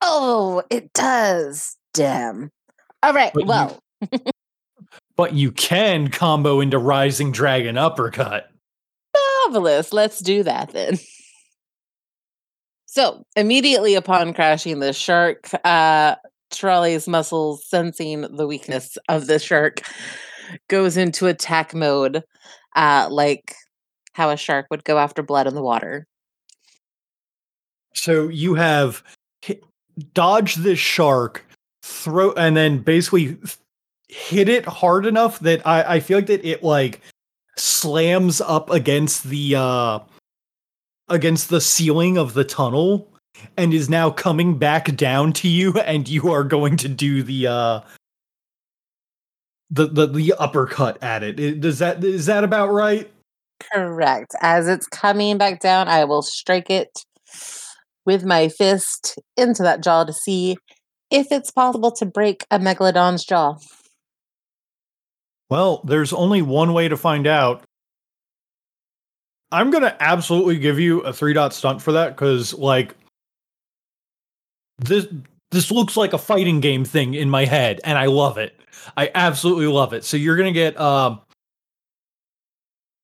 Oh, 0.00 0.62
it 0.70 0.92
does. 0.92 1.76
Damn. 1.92 2.52
All 3.02 3.12
right. 3.12 3.32
But 3.34 3.42
you- 3.42 3.48
well, 3.48 3.80
But 5.16 5.32
you 5.34 5.50
can 5.50 6.08
combo 6.08 6.60
into 6.60 6.78
rising 6.78 7.32
dragon 7.32 7.76
uppercut. 7.76 8.48
marvelous. 9.44 9.92
Let's 9.92 10.20
do 10.20 10.44
that 10.44 10.70
then. 10.70 10.98
So, 12.90 13.22
immediately 13.36 13.96
upon 13.96 14.32
crashing 14.32 14.78
the 14.78 14.94
shark, 14.94 15.50
uh, 15.62 16.16
Tirali's 16.50 17.06
muscles, 17.06 17.62
sensing 17.68 18.22
the 18.22 18.46
weakness 18.46 18.96
of 19.10 19.26
the 19.26 19.38
shark, 19.38 19.82
goes 20.68 20.96
into 20.96 21.26
attack 21.26 21.74
mode, 21.74 22.22
uh, 22.74 23.08
like 23.10 23.54
how 24.14 24.30
a 24.30 24.38
shark 24.38 24.68
would 24.70 24.84
go 24.84 24.96
after 24.96 25.22
blood 25.22 25.46
in 25.46 25.54
the 25.54 25.62
water. 25.62 26.06
So 27.92 28.28
you 28.28 28.54
have 28.54 29.02
hit, 29.42 29.62
dodge 30.14 30.54
this 30.54 30.78
shark, 30.78 31.44
throw, 31.82 32.32
and 32.32 32.56
then 32.56 32.78
basically 32.78 33.36
hit 34.08 34.48
it 34.48 34.64
hard 34.64 35.04
enough 35.04 35.40
that 35.40 35.66
I, 35.66 35.96
I 35.96 36.00
feel 36.00 36.16
like 36.16 36.26
that 36.28 36.42
it 36.42 36.62
like 36.62 37.02
slams 37.56 38.40
up 38.40 38.70
against 38.70 39.24
the 39.24 39.56
uh 39.56 39.98
against 41.08 41.48
the 41.48 41.60
ceiling 41.60 42.16
of 42.18 42.34
the 42.34 42.44
tunnel 42.44 43.08
and 43.56 43.72
is 43.72 43.88
now 43.88 44.10
coming 44.10 44.58
back 44.58 44.94
down 44.96 45.32
to 45.32 45.48
you 45.48 45.72
and 45.80 46.08
you 46.08 46.30
are 46.32 46.44
going 46.44 46.76
to 46.76 46.88
do 46.88 47.22
the 47.22 47.46
uh 47.46 47.80
the 49.70 49.86
the, 49.86 50.06
the 50.06 50.34
uppercut 50.38 51.02
at 51.02 51.22
it. 51.22 51.38
I- 51.40 51.58
Does 51.58 51.78
that 51.78 52.02
is 52.02 52.26
that 52.26 52.44
about 52.44 52.70
right? 52.70 53.10
Correct. 53.72 54.34
As 54.40 54.68
it's 54.68 54.86
coming 54.86 55.36
back 55.36 55.60
down, 55.60 55.88
I 55.88 56.04
will 56.04 56.22
strike 56.22 56.70
it 56.70 56.90
with 58.06 58.24
my 58.24 58.48
fist 58.48 59.18
into 59.36 59.62
that 59.64 59.82
jaw 59.82 60.04
to 60.04 60.12
see 60.12 60.56
if 61.10 61.26
it's 61.30 61.50
possible 61.50 61.90
to 61.92 62.06
break 62.06 62.46
a 62.50 62.58
megalodon's 62.58 63.24
jaw. 63.24 63.56
Well, 65.50 65.82
there's 65.84 66.12
only 66.12 66.42
one 66.42 66.72
way 66.72 66.88
to 66.88 66.96
find 66.96 67.26
out. 67.26 67.62
I'm 69.50 69.70
gonna 69.70 69.96
absolutely 70.00 70.58
give 70.58 70.78
you 70.78 71.00
a 71.00 71.12
three 71.12 71.32
dot 71.32 71.54
stunt 71.54 71.80
for 71.80 71.92
that 71.92 72.10
because, 72.10 72.52
like, 72.54 72.94
this 74.78 75.06
this 75.50 75.70
looks 75.70 75.96
like 75.96 76.12
a 76.12 76.18
fighting 76.18 76.60
game 76.60 76.84
thing 76.84 77.14
in 77.14 77.30
my 77.30 77.44
head, 77.44 77.80
and 77.84 77.96
I 77.98 78.06
love 78.06 78.38
it. 78.38 78.54
I 78.96 79.10
absolutely 79.14 79.66
love 79.66 79.92
it. 79.94 80.04
So 80.04 80.16
you're 80.16 80.36
gonna 80.36 80.52
get 80.52 80.78
um, 80.78 81.20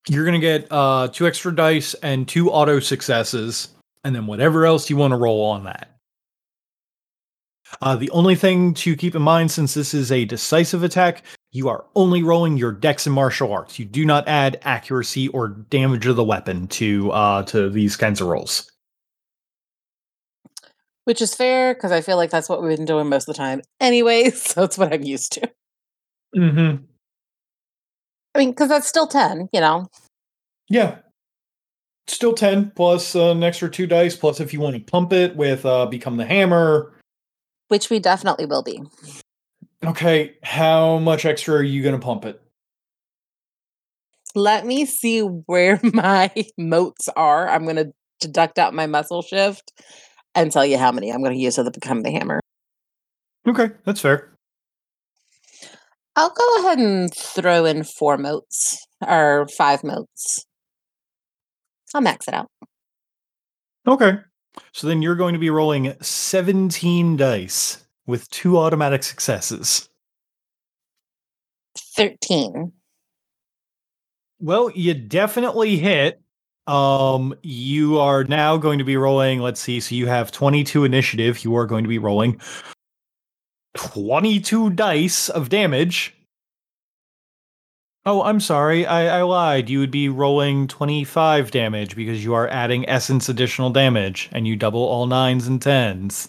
you're 0.08 0.26
gonna 0.26 0.38
get 0.38 0.66
uh 0.70 1.08
two 1.08 1.26
extra 1.26 1.54
dice 1.54 1.94
and 1.94 2.28
two 2.28 2.50
auto 2.50 2.78
successes, 2.80 3.68
and 4.04 4.14
then 4.14 4.26
whatever 4.26 4.66
else 4.66 4.90
you 4.90 4.96
want 4.96 5.12
to 5.12 5.16
roll 5.16 5.44
on 5.44 5.64
that. 5.64 5.93
Uh, 7.80 7.96
the 7.96 8.10
only 8.10 8.34
thing 8.34 8.74
to 8.74 8.96
keep 8.96 9.14
in 9.14 9.22
mind, 9.22 9.50
since 9.50 9.74
this 9.74 9.94
is 9.94 10.12
a 10.12 10.24
decisive 10.24 10.82
attack, 10.82 11.22
you 11.52 11.68
are 11.68 11.84
only 11.94 12.22
rolling 12.22 12.56
your 12.56 12.72
dex 12.72 13.06
and 13.06 13.14
martial 13.14 13.52
arts. 13.52 13.78
You 13.78 13.84
do 13.84 14.04
not 14.04 14.26
add 14.28 14.60
accuracy 14.62 15.28
or 15.28 15.48
damage 15.48 16.06
of 16.06 16.16
the 16.16 16.24
weapon 16.24 16.66
to 16.68 17.10
uh, 17.12 17.42
to 17.44 17.70
these 17.70 17.96
kinds 17.96 18.20
of 18.20 18.28
rolls. 18.28 18.70
Which 21.04 21.20
is 21.20 21.34
fair 21.34 21.74
because 21.74 21.92
I 21.92 22.00
feel 22.00 22.16
like 22.16 22.30
that's 22.30 22.48
what 22.48 22.62
we've 22.62 22.76
been 22.76 22.86
doing 22.86 23.08
most 23.08 23.28
of 23.28 23.34
the 23.34 23.38
time, 23.38 23.62
anyways. 23.80 24.42
So 24.54 24.62
it's 24.62 24.78
what 24.78 24.92
I'm 24.92 25.02
used 25.02 25.32
to. 25.32 25.50
Mm-hmm. 26.36 26.84
I 28.34 28.38
mean, 28.38 28.50
because 28.50 28.68
that's 28.68 28.88
still 28.88 29.06
ten, 29.06 29.48
you 29.52 29.60
know. 29.60 29.86
Yeah. 30.68 30.98
Still 32.06 32.34
10 32.34 32.72
plus 32.76 33.16
uh, 33.16 33.30
an 33.30 33.42
extra 33.42 33.70
two 33.70 33.86
dice, 33.86 34.14
plus 34.14 34.40
if 34.40 34.52
you 34.52 34.60
want 34.60 34.76
to 34.76 34.82
pump 34.82 35.12
it 35.12 35.36
with 35.36 35.64
uh, 35.64 35.86
Become 35.86 36.18
the 36.18 36.26
Hammer. 36.26 36.93
Which 37.74 37.90
we 37.90 37.98
definitely 37.98 38.46
will 38.46 38.62
be. 38.62 38.80
Okay, 39.84 40.36
how 40.44 40.98
much 40.98 41.24
extra 41.24 41.56
are 41.56 41.62
you 41.64 41.82
going 41.82 41.98
to 41.98 42.00
pump 42.00 42.24
it? 42.24 42.40
Let 44.36 44.64
me 44.64 44.86
see 44.86 45.22
where 45.22 45.80
my 45.92 46.30
motes 46.56 47.08
are. 47.16 47.48
I'm 47.48 47.64
going 47.64 47.74
to 47.74 47.92
deduct 48.20 48.60
out 48.60 48.74
my 48.74 48.86
muscle 48.86 49.22
shift 49.22 49.72
and 50.36 50.52
tell 50.52 50.64
you 50.64 50.78
how 50.78 50.92
many 50.92 51.12
I'm 51.12 51.20
going 51.20 51.34
to 51.34 51.42
use 51.42 51.56
to 51.56 51.68
become 51.68 52.02
the 52.02 52.12
hammer. 52.12 52.38
Okay, 53.44 53.70
that's 53.84 54.00
fair. 54.00 54.38
I'll 56.14 56.30
go 56.30 56.58
ahead 56.60 56.78
and 56.78 57.12
throw 57.12 57.64
in 57.64 57.82
four 57.82 58.16
motes 58.18 58.86
or 59.04 59.48
five 59.58 59.82
motes. 59.82 60.46
I'll 61.92 62.02
max 62.02 62.28
it 62.28 62.34
out. 62.34 62.46
Okay. 63.84 64.18
So 64.72 64.86
then 64.86 65.02
you're 65.02 65.14
going 65.14 65.34
to 65.34 65.38
be 65.38 65.50
rolling 65.50 65.94
17 66.00 67.16
dice 67.16 67.84
with 68.06 68.28
two 68.30 68.58
automatic 68.58 69.02
successes. 69.02 69.88
13. 71.96 72.72
Well, 74.40 74.70
you 74.70 74.94
definitely 74.94 75.76
hit. 75.76 76.20
Um, 76.66 77.34
you 77.42 77.98
are 77.98 78.24
now 78.24 78.56
going 78.56 78.78
to 78.78 78.84
be 78.84 78.96
rolling, 78.96 79.40
let's 79.40 79.60
see, 79.60 79.80
so 79.80 79.94
you 79.94 80.06
have 80.06 80.32
22 80.32 80.84
initiative. 80.84 81.44
You 81.44 81.54
are 81.56 81.66
going 81.66 81.84
to 81.84 81.88
be 81.88 81.98
rolling 81.98 82.40
22 83.74 84.70
dice 84.70 85.28
of 85.28 85.48
damage. 85.50 86.14
Oh, 88.06 88.22
I'm 88.22 88.40
sorry. 88.40 88.84
I, 88.84 89.20
I 89.20 89.22
lied. 89.22 89.70
You 89.70 89.78
would 89.78 89.90
be 89.90 90.10
rolling 90.10 90.66
25 90.66 91.50
damage 91.50 91.96
because 91.96 92.22
you 92.22 92.34
are 92.34 92.48
adding 92.48 92.86
essence 92.88 93.28
additional 93.30 93.70
damage 93.70 94.28
and 94.32 94.46
you 94.46 94.56
double 94.56 94.82
all 94.82 95.06
nines 95.06 95.46
and 95.46 95.60
tens. 95.60 96.28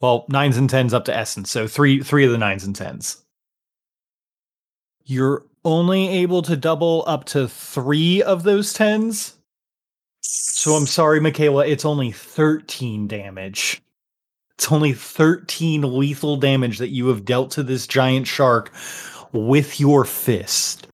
Well, 0.00 0.24
nines 0.28 0.56
and 0.56 0.68
tens 0.68 0.94
up 0.94 1.04
to 1.06 1.16
essence, 1.16 1.50
so 1.50 1.66
three 1.66 2.02
three 2.02 2.26
of 2.26 2.30
the 2.32 2.38
nines 2.38 2.64
and 2.64 2.76
tens. 2.76 3.22
You're 5.04 5.44
only 5.64 6.08
able 6.08 6.42
to 6.42 6.56
double 6.56 7.04
up 7.06 7.24
to 7.26 7.48
three 7.48 8.22
of 8.22 8.42
those 8.42 8.72
tens. 8.72 9.34
So 10.20 10.72
I'm 10.74 10.86
sorry, 10.86 11.20
Michaela, 11.20 11.66
it's 11.66 11.84
only 11.84 12.10
13 12.10 13.06
damage. 13.06 13.82
It's 14.56 14.70
only 14.70 14.92
13 14.92 15.82
lethal 15.82 16.36
damage 16.36 16.78
that 16.78 16.88
you 16.88 17.08
have 17.08 17.24
dealt 17.24 17.50
to 17.52 17.62
this 17.62 17.86
giant 17.86 18.26
shark 18.26 18.72
with 19.34 19.80
your 19.80 20.04
fist. 20.04 20.86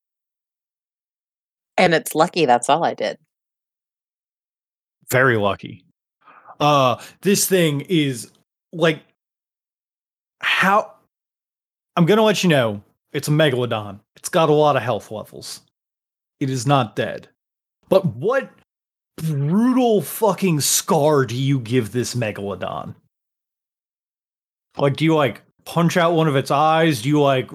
And 1.77 1.93
it's 1.93 2.13
lucky 2.13 2.45
that's 2.45 2.69
all 2.69 2.83
I 2.83 2.93
did. 2.93 3.17
Very 5.09 5.37
lucky. 5.37 5.85
Uh 6.59 7.01
this 7.21 7.47
thing 7.47 7.81
is 7.81 8.31
like 8.73 8.99
how 10.41 10.91
I'm 11.95 12.05
going 12.05 12.17
to 12.17 12.23
let 12.23 12.43
you 12.43 12.49
know 12.49 12.81
it's 13.13 13.27
a 13.27 13.31
megalodon. 13.31 13.99
It's 14.15 14.29
got 14.29 14.49
a 14.49 14.53
lot 14.53 14.75
of 14.75 14.81
health 14.81 15.11
levels. 15.11 15.61
It 16.39 16.49
is 16.49 16.65
not 16.65 16.95
dead. 16.95 17.27
But 17.89 18.05
what 18.05 18.49
brutal 19.17 20.01
fucking 20.01 20.61
scar 20.61 21.25
do 21.25 21.35
you 21.35 21.59
give 21.59 21.91
this 21.91 22.15
megalodon? 22.15 22.95
Like 24.77 24.95
do 24.95 25.05
you 25.05 25.15
like 25.15 25.41
punch 25.65 25.97
out 25.97 26.13
one 26.13 26.27
of 26.27 26.35
its 26.35 26.51
eyes? 26.51 27.01
Do 27.01 27.09
you 27.09 27.21
like 27.21 27.51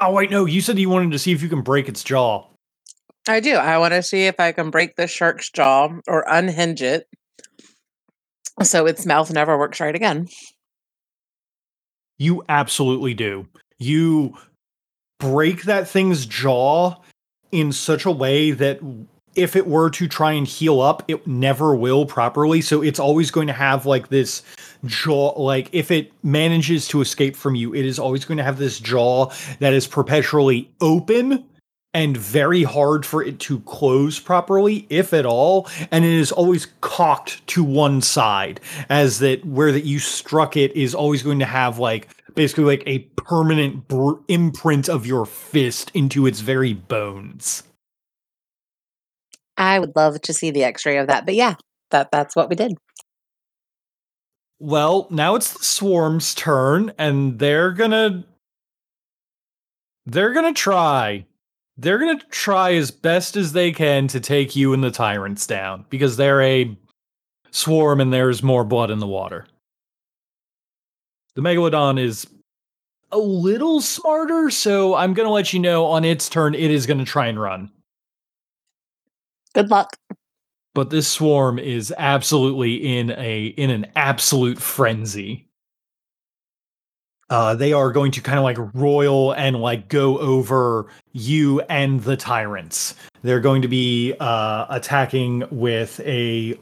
Oh 0.00 0.12
wait, 0.12 0.30
no, 0.30 0.44
you 0.44 0.60
said 0.60 0.78
you 0.78 0.88
wanted 0.88 1.12
to 1.12 1.18
see 1.18 1.32
if 1.32 1.42
you 1.42 1.48
can 1.48 1.62
break 1.62 1.88
its 1.88 2.04
jaw. 2.04 2.46
I 3.28 3.40
do. 3.40 3.54
I 3.54 3.78
want 3.78 3.94
to 3.94 4.02
see 4.02 4.26
if 4.26 4.40
I 4.40 4.52
can 4.52 4.70
break 4.70 4.96
the 4.96 5.06
shark's 5.06 5.50
jaw 5.50 5.90
or 6.06 6.24
unhinge 6.28 6.82
it 6.82 7.06
so 8.62 8.86
its 8.86 9.06
mouth 9.06 9.32
never 9.32 9.58
works 9.58 9.80
right 9.80 9.94
again. 9.94 10.28
You 12.18 12.42
absolutely 12.48 13.14
do. 13.14 13.46
You 13.78 14.34
break 15.20 15.62
that 15.64 15.88
thing's 15.88 16.26
jaw 16.26 16.96
in 17.52 17.72
such 17.72 18.04
a 18.04 18.10
way 18.10 18.50
that 18.50 18.80
if 19.34 19.54
it 19.54 19.66
were 19.66 19.90
to 19.90 20.08
try 20.08 20.32
and 20.32 20.46
heal 20.46 20.80
up, 20.80 21.04
it 21.06 21.26
never 21.26 21.74
will 21.76 22.06
properly. 22.06 22.60
So 22.60 22.82
it's 22.82 22.98
always 22.98 23.30
going 23.30 23.46
to 23.46 23.52
have 23.52 23.86
like 23.86 24.08
this 24.08 24.42
jaw. 24.84 25.30
Like 25.40 25.68
if 25.72 25.90
it 25.90 26.12
manages 26.22 26.88
to 26.88 27.00
escape 27.00 27.36
from 27.36 27.54
you, 27.54 27.74
it 27.74 27.84
is 27.84 27.98
always 27.98 28.24
going 28.24 28.38
to 28.38 28.44
have 28.44 28.58
this 28.58 28.78
jaw 28.80 29.30
that 29.60 29.72
is 29.72 29.86
perpetually 29.86 30.70
open 30.80 31.44
and 31.94 32.16
very 32.16 32.62
hard 32.62 33.06
for 33.06 33.22
it 33.22 33.40
to 33.40 33.60
close 33.60 34.20
properly, 34.20 34.86
if 34.90 35.12
at 35.12 35.26
all. 35.26 35.68
And 35.90 36.04
it 36.04 36.12
is 36.12 36.30
always 36.30 36.66
cocked 36.80 37.46
to 37.48 37.64
one 37.64 38.02
side, 38.02 38.60
as 38.88 39.18
that 39.20 39.44
where 39.44 39.72
that 39.72 39.84
you 39.84 39.98
struck 39.98 40.56
it 40.56 40.74
is 40.76 40.94
always 40.94 41.22
going 41.22 41.38
to 41.38 41.46
have 41.46 41.78
like 41.78 42.08
basically 42.34 42.64
like 42.64 42.82
a 42.86 43.00
permanent 43.16 43.88
br- 43.88 44.20
imprint 44.28 44.88
of 44.88 45.06
your 45.06 45.26
fist 45.26 45.90
into 45.94 46.26
its 46.26 46.40
very 46.40 46.74
bones. 46.74 47.62
I 49.56 49.80
would 49.80 49.96
love 49.96 50.20
to 50.20 50.32
see 50.32 50.52
the 50.52 50.62
X-ray 50.64 50.98
of 50.98 51.08
that, 51.08 51.24
but 51.24 51.34
yeah, 51.34 51.54
that 51.90 52.12
that's 52.12 52.36
what 52.36 52.48
we 52.48 52.54
did. 52.54 52.76
Well, 54.60 55.06
now 55.10 55.36
it's 55.36 55.52
the 55.52 55.64
swarm's 55.64 56.34
turn, 56.34 56.92
and 56.98 57.38
they're 57.38 57.70
gonna 57.72 58.24
they're 60.06 60.32
gonna 60.32 60.54
try. 60.54 61.26
They're 61.76 61.98
gonna 61.98 62.20
try 62.30 62.74
as 62.74 62.90
best 62.90 63.36
as 63.36 63.52
they 63.52 63.70
can 63.70 64.08
to 64.08 64.18
take 64.18 64.56
you 64.56 64.72
and 64.72 64.82
the 64.82 64.90
tyrants 64.90 65.46
down 65.46 65.84
because 65.90 66.16
they're 66.16 66.42
a 66.42 66.76
swarm 67.50 68.00
and 68.00 68.12
there's 68.12 68.42
more 68.42 68.64
blood 68.64 68.90
in 68.90 68.98
the 68.98 69.06
water. 69.06 69.46
The 71.34 71.42
megalodon 71.42 72.00
is 72.00 72.26
a 73.12 73.18
little 73.18 73.80
smarter, 73.80 74.50
so 74.50 74.96
I'm 74.96 75.14
gonna 75.14 75.30
let 75.30 75.52
you 75.52 75.60
know 75.60 75.84
on 75.84 76.04
its 76.04 76.28
turn 76.28 76.54
it 76.56 76.70
is 76.70 76.84
gonna 76.84 77.04
try 77.04 77.28
and 77.28 77.40
run. 77.40 77.70
Good 79.54 79.70
luck. 79.70 79.96
But 80.74 80.90
this 80.90 81.08
swarm 81.08 81.58
is 81.58 81.92
absolutely 81.96 82.98
in 82.98 83.10
a 83.12 83.46
in 83.46 83.70
an 83.70 83.86
absolute 83.96 84.58
frenzy. 84.60 85.48
Uh, 87.30 87.54
they 87.54 87.72
are 87.72 87.92
going 87.92 88.10
to 88.12 88.22
kind 88.22 88.38
of 88.38 88.44
like 88.44 88.56
royal 88.74 89.32
and 89.32 89.60
like 89.60 89.88
go 89.88 90.18
over 90.18 90.86
you 91.12 91.60
and 91.62 92.02
the 92.04 92.16
tyrants. 92.16 92.94
They're 93.22 93.40
going 93.40 93.62
to 93.62 93.68
be 93.68 94.14
uh, 94.18 94.66
attacking 94.70 95.44
with 95.50 96.00
a 96.00 96.58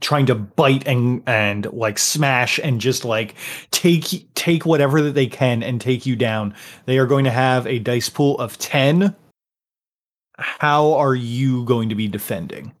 trying 0.00 0.26
to 0.26 0.34
bite 0.34 0.86
and 0.86 1.22
and 1.26 1.72
like 1.72 1.98
smash 1.98 2.58
and 2.58 2.80
just 2.80 3.04
like 3.04 3.34
take 3.70 4.32
take 4.34 4.66
whatever 4.66 5.00
that 5.02 5.14
they 5.14 5.26
can 5.26 5.62
and 5.62 5.80
take 5.80 6.06
you 6.06 6.16
down. 6.16 6.54
They 6.84 6.98
are 6.98 7.06
going 7.06 7.24
to 7.24 7.30
have 7.30 7.66
a 7.66 7.78
dice 7.78 8.08
pool 8.08 8.38
of 8.38 8.58
10. 8.58 9.14
How 10.38 10.92
are 10.94 11.14
you 11.14 11.64
going 11.64 11.88
to 11.88 11.94
be 11.94 12.08
defending? 12.08 12.72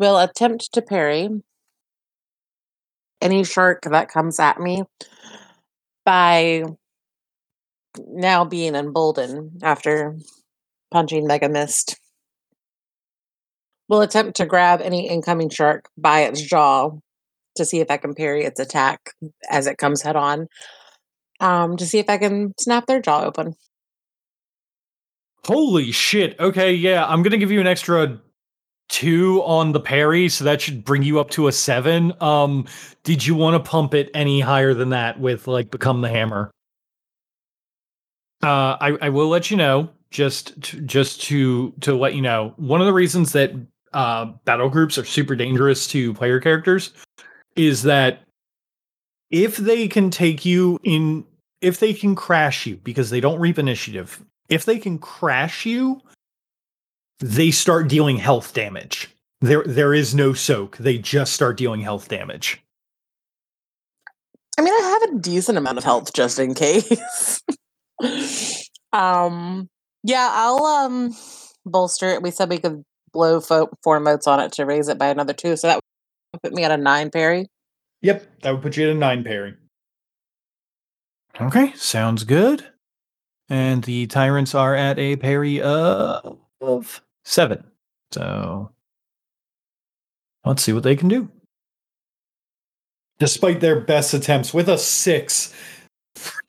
Will 0.00 0.18
attempt 0.18 0.72
to 0.72 0.80
parry 0.80 1.28
any 3.20 3.44
shark 3.44 3.82
that 3.82 4.08
comes 4.08 4.40
at 4.40 4.58
me 4.58 4.84
by 6.06 6.64
now 7.98 8.46
being 8.46 8.74
emboldened 8.74 9.60
after 9.62 10.16
punching 10.90 11.26
Mega 11.26 11.50
Mist. 11.50 12.00
Will 13.90 14.00
attempt 14.00 14.38
to 14.38 14.46
grab 14.46 14.80
any 14.80 15.06
incoming 15.06 15.50
shark 15.50 15.90
by 15.98 16.20
its 16.20 16.40
jaw 16.40 16.92
to 17.56 17.64
see 17.66 17.80
if 17.80 17.90
I 17.90 17.98
can 17.98 18.14
parry 18.14 18.44
its 18.44 18.58
attack 18.58 19.12
as 19.50 19.66
it 19.66 19.76
comes 19.76 20.00
head 20.00 20.16
on. 20.16 20.46
Um, 21.40 21.76
to 21.76 21.84
see 21.84 21.98
if 21.98 22.08
I 22.08 22.16
can 22.16 22.54
snap 22.58 22.86
their 22.86 23.02
jaw 23.02 23.24
open. 23.24 23.54
Holy 25.44 25.92
shit. 25.92 26.40
Okay, 26.40 26.72
yeah, 26.72 27.06
I'm 27.06 27.22
to 27.22 27.36
give 27.36 27.50
you 27.50 27.60
an 27.60 27.66
extra 27.66 28.22
2 28.90 29.42
on 29.42 29.72
the 29.72 29.80
parry, 29.80 30.28
so 30.28 30.44
that 30.44 30.60
should 30.60 30.84
bring 30.84 31.02
you 31.02 31.18
up 31.18 31.30
to 31.30 31.48
a 31.48 31.52
7. 31.52 32.12
Um 32.20 32.66
did 33.02 33.26
you 33.26 33.34
want 33.34 33.62
to 33.62 33.70
pump 33.70 33.94
it 33.94 34.10
any 34.14 34.40
higher 34.40 34.74
than 34.74 34.90
that 34.90 35.18
with 35.18 35.46
like 35.46 35.70
become 35.70 36.00
the 36.02 36.08
hammer? 36.08 36.50
Uh 38.42 38.76
I 38.80 38.98
I 39.02 39.08
will 39.08 39.28
let 39.28 39.50
you 39.50 39.56
know 39.56 39.88
just 40.10 40.60
to, 40.62 40.80
just 40.82 41.22
to 41.22 41.72
to 41.80 41.94
let 41.94 42.14
you 42.14 42.22
know. 42.22 42.52
One 42.56 42.80
of 42.80 42.86
the 42.86 42.92
reasons 42.92 43.32
that 43.32 43.52
uh 43.92 44.26
battle 44.44 44.68
groups 44.68 44.98
are 44.98 45.04
super 45.04 45.34
dangerous 45.34 45.86
to 45.88 46.14
player 46.14 46.40
characters 46.40 46.92
is 47.56 47.82
that 47.82 48.22
if 49.30 49.56
they 49.56 49.88
can 49.88 50.10
take 50.10 50.44
you 50.44 50.78
in, 50.82 51.24
if 51.60 51.78
they 51.78 51.92
can 51.92 52.14
crash 52.14 52.66
you 52.66 52.76
because 52.76 53.10
they 53.10 53.20
don't 53.20 53.38
reap 53.38 53.58
initiative, 53.58 54.24
if 54.48 54.64
they 54.64 54.78
can 54.78 54.98
crash 54.98 55.64
you, 55.64 56.00
they 57.20 57.50
start 57.50 57.88
dealing 57.88 58.16
health 58.16 58.52
damage. 58.52 59.14
There, 59.40 59.62
there 59.64 59.94
is 59.94 60.14
no 60.14 60.32
soak. 60.32 60.76
They 60.78 60.98
just 60.98 61.32
start 61.32 61.56
dealing 61.56 61.80
health 61.80 62.08
damage. 62.08 62.62
I 64.58 64.62
mean, 64.62 64.74
I 64.74 64.98
have 65.00 65.14
a 65.14 65.18
decent 65.20 65.56
amount 65.56 65.78
of 65.78 65.84
health 65.84 66.12
just 66.12 66.38
in 66.38 66.54
case. 66.54 67.42
um, 68.92 69.68
yeah, 70.02 70.28
I'll 70.32 70.64
um 70.64 71.14
bolster 71.64 72.08
it. 72.08 72.22
We 72.22 72.30
said 72.30 72.50
we 72.50 72.58
could 72.58 72.82
blow 73.12 73.40
fo- 73.40 73.70
four 73.82 74.00
motes 74.00 74.26
on 74.26 74.40
it 74.40 74.52
to 74.52 74.66
raise 74.66 74.88
it 74.88 74.98
by 74.98 75.08
another 75.08 75.32
two, 75.32 75.56
so 75.56 75.68
that 75.68 75.76
would 76.32 76.42
put 76.42 76.52
me 76.52 76.64
at 76.64 76.70
a 76.70 76.76
nine 76.76 77.10
parry. 77.10 77.46
Yep, 78.02 78.42
that 78.42 78.50
would 78.50 78.62
put 78.62 78.76
you 78.76 78.90
at 78.90 78.96
a 78.96 78.98
nine 78.98 79.24
parry. 79.24 79.54
Okay, 81.40 81.72
sounds 81.74 82.24
good. 82.24 82.66
And 83.48 83.84
the 83.84 84.06
tyrants 84.06 84.54
are 84.54 84.74
at 84.74 84.98
a 84.98 85.16
parry 85.16 85.60
of 85.60 87.02
seven. 87.30 87.64
So 88.12 88.70
let's 90.44 90.62
see 90.62 90.72
what 90.72 90.82
they 90.82 90.96
can 90.96 91.08
do. 91.08 91.30
Despite 93.18 93.60
their 93.60 93.80
best 93.80 94.14
attempts 94.14 94.52
with 94.52 94.68
a 94.68 94.78
six, 94.78 95.54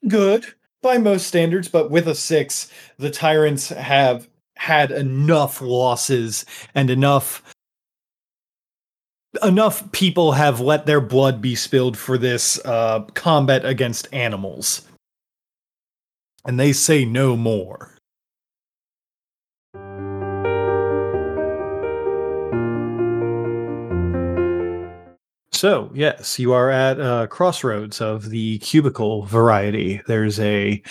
good 0.07 0.45
by 0.82 0.97
most 0.97 1.27
standards, 1.27 1.67
but 1.67 1.91
with 1.91 2.07
a 2.07 2.15
six, 2.15 2.71
the 2.97 3.11
tyrants 3.11 3.69
have 3.69 4.27
had 4.55 4.91
enough 4.91 5.61
losses 5.61 6.45
and 6.75 6.89
enough 6.89 7.43
enough 9.43 9.89
people 9.93 10.34
have 10.34 10.59
let 10.59 10.86
their 10.86 10.99
blood 10.99 11.41
be 11.41 11.55
spilled 11.55 11.97
for 11.97 12.17
this 12.17 12.59
uh, 12.65 12.99
combat 13.13 13.65
against 13.65 14.13
animals 14.13 14.82
and 16.45 16.59
they 16.59 16.73
say 16.73 17.05
no 17.05 17.38
more 17.38 17.95
So, 25.62 25.91
yes, 25.93 26.39
you 26.39 26.53
are 26.53 26.72
at 26.72 26.99
a 26.99 27.28
crossroads 27.28 28.01
of 28.01 28.32
the 28.32 28.57
cubicle 28.57 29.28
variety. 29.28 30.01
There's 30.07 30.39
a 30.39 30.82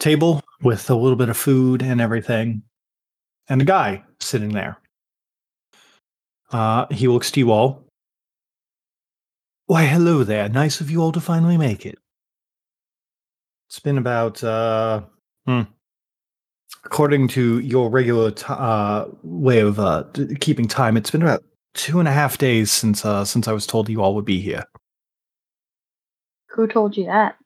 table 0.00 0.42
with 0.62 0.90
a 0.90 0.96
little 0.96 1.14
bit 1.14 1.28
of 1.28 1.36
food 1.36 1.80
and 1.80 2.00
everything, 2.00 2.64
and 3.48 3.62
a 3.62 3.64
guy 3.64 4.02
sitting 4.18 4.48
there. 4.48 4.80
Uh, 6.50 6.86
he 6.90 7.06
looks 7.06 7.30
to 7.30 7.38
you 7.38 7.52
all. 7.52 7.84
Why, 9.66 9.84
hello 9.84 10.24
there. 10.24 10.48
Nice 10.48 10.80
of 10.80 10.90
you 10.90 11.00
all 11.00 11.12
to 11.12 11.20
finally 11.20 11.56
make 11.56 11.86
it. 11.86 11.96
It's 13.68 13.78
been 13.78 13.96
about, 13.96 14.42
uh, 14.42 15.02
hmm, 15.46 15.62
according 16.84 17.28
to 17.28 17.60
your 17.60 17.88
regular 17.90 18.32
t- 18.32 18.44
uh, 18.48 19.04
way 19.22 19.60
of 19.60 19.78
uh, 19.78 20.02
keeping 20.40 20.66
time, 20.66 20.96
it's 20.96 21.12
been 21.12 21.22
about 21.22 21.44
two 21.74 21.98
and 21.98 22.08
a 22.08 22.12
half 22.12 22.38
days 22.38 22.70
since 22.70 23.04
uh, 23.04 23.24
since 23.24 23.48
I 23.48 23.52
was 23.52 23.66
told 23.66 23.88
you 23.88 24.02
all 24.02 24.14
would 24.14 24.24
be 24.24 24.40
here. 24.40 24.64
Who 26.48 26.66
told 26.66 26.96
you 26.96 27.06
that? 27.06 27.36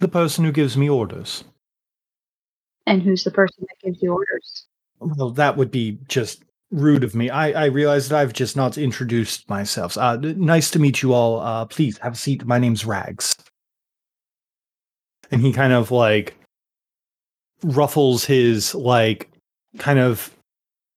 The 0.00 0.08
person 0.08 0.44
who 0.44 0.52
gives 0.52 0.76
me 0.76 0.88
orders. 0.88 1.44
And 2.86 3.02
who's 3.02 3.24
the 3.24 3.30
person 3.30 3.64
that 3.66 3.86
gives 3.86 4.02
you 4.02 4.12
orders? 4.12 4.66
Well, 5.00 5.30
that 5.30 5.56
would 5.56 5.70
be 5.70 5.98
just 6.08 6.44
rude 6.70 7.04
of 7.04 7.14
me. 7.14 7.30
I, 7.30 7.64
I 7.64 7.66
realize 7.66 8.08
that 8.08 8.18
I've 8.18 8.32
just 8.32 8.56
not 8.56 8.76
introduced 8.76 9.48
myself. 9.48 9.96
Uh, 9.96 10.16
nice 10.16 10.70
to 10.72 10.78
meet 10.78 11.02
you 11.02 11.14
all. 11.14 11.40
Uh, 11.40 11.64
please 11.64 11.98
have 11.98 12.14
a 12.14 12.16
seat. 12.16 12.44
My 12.44 12.58
name's 12.58 12.84
Rags. 12.84 13.34
And 15.30 15.40
he 15.40 15.52
kind 15.52 15.72
of 15.72 15.90
like 15.90 16.36
ruffles 17.62 18.24
his 18.24 18.74
like 18.74 19.30
kind 19.78 19.98
of 19.98 20.34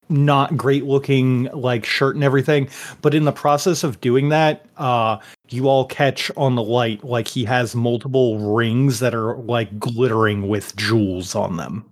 not 0.09 0.57
great 0.57 0.85
looking 0.85 1.45
like 1.53 1.85
shirt 1.85 2.15
and 2.15 2.23
everything. 2.23 2.69
But 3.01 3.13
in 3.13 3.25
the 3.25 3.31
process 3.31 3.83
of 3.83 4.01
doing 4.01 4.29
that, 4.29 4.65
uh, 4.77 5.17
you 5.49 5.67
all 5.67 5.85
catch 5.85 6.31
on 6.37 6.55
the 6.55 6.63
light 6.63 7.03
like 7.03 7.27
he 7.27 7.45
has 7.45 7.75
multiple 7.75 8.55
rings 8.55 8.99
that 8.99 9.13
are 9.13 9.37
like 9.37 9.79
glittering 9.79 10.47
with 10.47 10.75
jewels 10.75 11.35
on 11.35 11.57
them. 11.57 11.85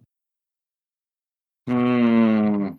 Hmm. 1.67 2.69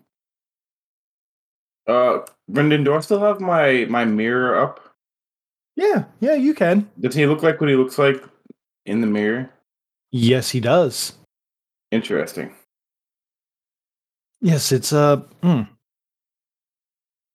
Uh, 1.87 2.19
Brendan, 2.49 2.83
do 2.83 2.93
I 2.93 2.99
still 2.99 3.19
have 3.19 3.39
my 3.39 3.85
my 3.89 4.05
mirror 4.05 4.59
up? 4.59 4.83
Yeah, 5.75 6.05
yeah, 6.19 6.33
you 6.33 6.53
can. 6.53 6.89
Does 6.99 7.15
he 7.15 7.25
look 7.27 7.43
like 7.43 7.61
what 7.61 7.69
he 7.69 7.75
looks 7.75 7.97
like 7.97 8.23
in 8.85 9.01
the 9.01 9.07
mirror? 9.07 9.49
Yes, 10.11 10.49
he 10.49 10.59
does. 10.59 11.13
Interesting. 11.91 12.53
Yes, 14.41 14.71
it's 14.71 14.93
uh. 14.93 15.17
hmm. 15.41 15.61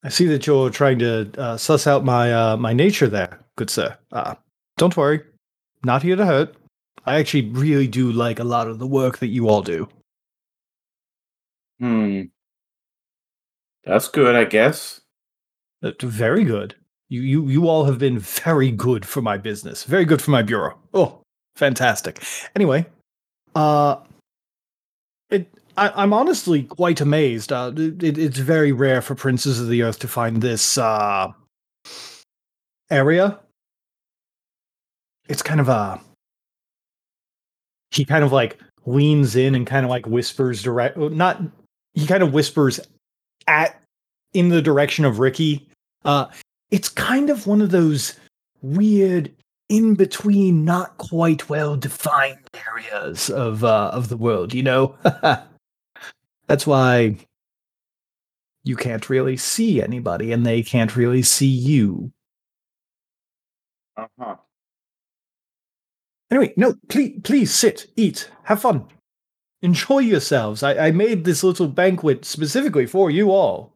I 0.05 0.09
see 0.09 0.27
that 0.27 0.47
you're 0.47 0.71
trying 0.71 0.99
to 0.99 1.31
uh, 1.39 1.57
suss 1.57 1.87
out 1.87 2.05
my 2.05 2.33
uh, 2.33 2.57
my 2.57 2.73
nature 2.73 3.09
there, 3.09 3.41
good 3.57 3.71
sir. 3.71 3.97
Uh, 4.11 4.35
don't 4.77 4.97
worry, 4.97 5.21
not 5.85 6.03
here 6.03 6.17
to 6.17 6.27
hurt. 6.27 6.55
I 7.05 7.19
actually 7.19 7.51
really 7.51 7.89
do 7.89 8.13
like 8.13 8.39
a 8.39 8.45
lot 8.45 8.69
of 8.69 8.79
the 8.79 8.87
work 8.87 9.19
that 9.19 9.29
you 9.29 9.49
all 9.49 9.63
do. 9.63 9.89
Hmm. 11.81 12.23
That's 13.85 14.09
good, 14.09 14.37
I 14.37 14.45
guess. 14.45 15.01
Uh, 15.83 15.91
very 16.01 16.45
good. 16.45 16.77
You 17.09 17.23
you 17.23 17.49
you 17.49 17.69
all 17.69 17.85
have 17.85 17.99
been 17.99 18.19
very 18.19 18.71
good 18.71 19.05
for 19.05 19.21
my 19.21 19.37
business. 19.37 19.85
Very 19.85 20.05
good 20.05 20.23
for 20.23 20.31
my 20.31 20.43
bureau. 20.43 20.79
Oh, 20.95 21.21
fantastic. 21.57 22.23
Anyway, 22.55 22.87
uh, 23.55 23.97
it 25.31 25.49
I, 25.77 25.91
I'm 25.95 26.13
honestly 26.13 26.65
quite 26.65 27.01
amazed. 27.01 27.53
Uh, 27.53 27.73
it, 27.77 28.19
it's 28.19 28.39
very 28.39 28.73
rare 28.73 29.01
for 29.01 29.15
princes 29.15 29.61
of 29.61 29.69
the 29.69 29.83
earth 29.83 29.99
to 30.01 30.09
find 30.09 30.41
this 30.43 30.77
uh 30.79 31.33
area. 32.91 33.41
It's 35.29 35.43
kind 35.43 35.61
of 35.61 35.69
a. 35.69 36.01
He 37.91 38.05
kind 38.05 38.25
of 38.25 38.33
like 38.33 38.59
leans 38.87 39.37
in 39.37 39.55
and 39.55 39.67
kind 39.67 39.85
of 39.85 39.91
like 39.91 40.07
whispers 40.07 40.63
direct. 40.63 40.97
Not. 40.97 41.41
He 41.95 42.07
kind 42.07 42.23
of 42.23 42.33
whispers 42.33 42.81
at 43.47 43.81
in 44.35 44.49
the 44.49 44.63
direction 44.63 45.05
of 45.05 45.19
Ricky. 45.19 45.69
Uh, 46.05 46.27
it's 46.71 46.89
kind 46.89 47.31
of 47.31 47.47
one 47.47 47.61
of 47.61 47.71
those 47.71 48.19
weird 48.63 49.33
in 49.69 49.95
between 49.95 50.65
not 50.65 50.97
quite 50.99 51.49
well 51.49 51.77
defined 51.77 52.39
areas 52.69 53.31
of 53.31 53.65
uh, 53.65 53.91
of 53.93 54.09
the 54.09 54.17
world 54.17 54.53
you 54.53 54.63
know 54.63 54.95
that's 56.47 56.67
why 56.67 57.17
you 58.65 58.77
can't 58.77 59.09
really 59.11 59.37
see 59.37 59.83
anybody 59.83 60.33
and 60.33 60.45
they 60.47 60.63
can't 60.63 60.97
really 60.97 61.23
see 61.23 61.47
you 61.47 62.13
Uh-huh. 63.97 64.37
anyway 66.31 66.53
no 66.57 66.75
please 66.89 67.21
please 67.25 67.53
sit 67.53 67.91
eat 67.97 68.31
have 68.45 68.61
fun 68.61 68.87
enjoy 69.63 69.99
yourselves 69.99 70.63
i, 70.63 70.87
I 70.89 70.91
made 70.91 71.25
this 71.25 71.43
little 71.45 71.69
banquet 71.69 72.25
specifically 72.25 72.87
for 72.87 73.11
you 73.11 73.31
all 73.31 73.73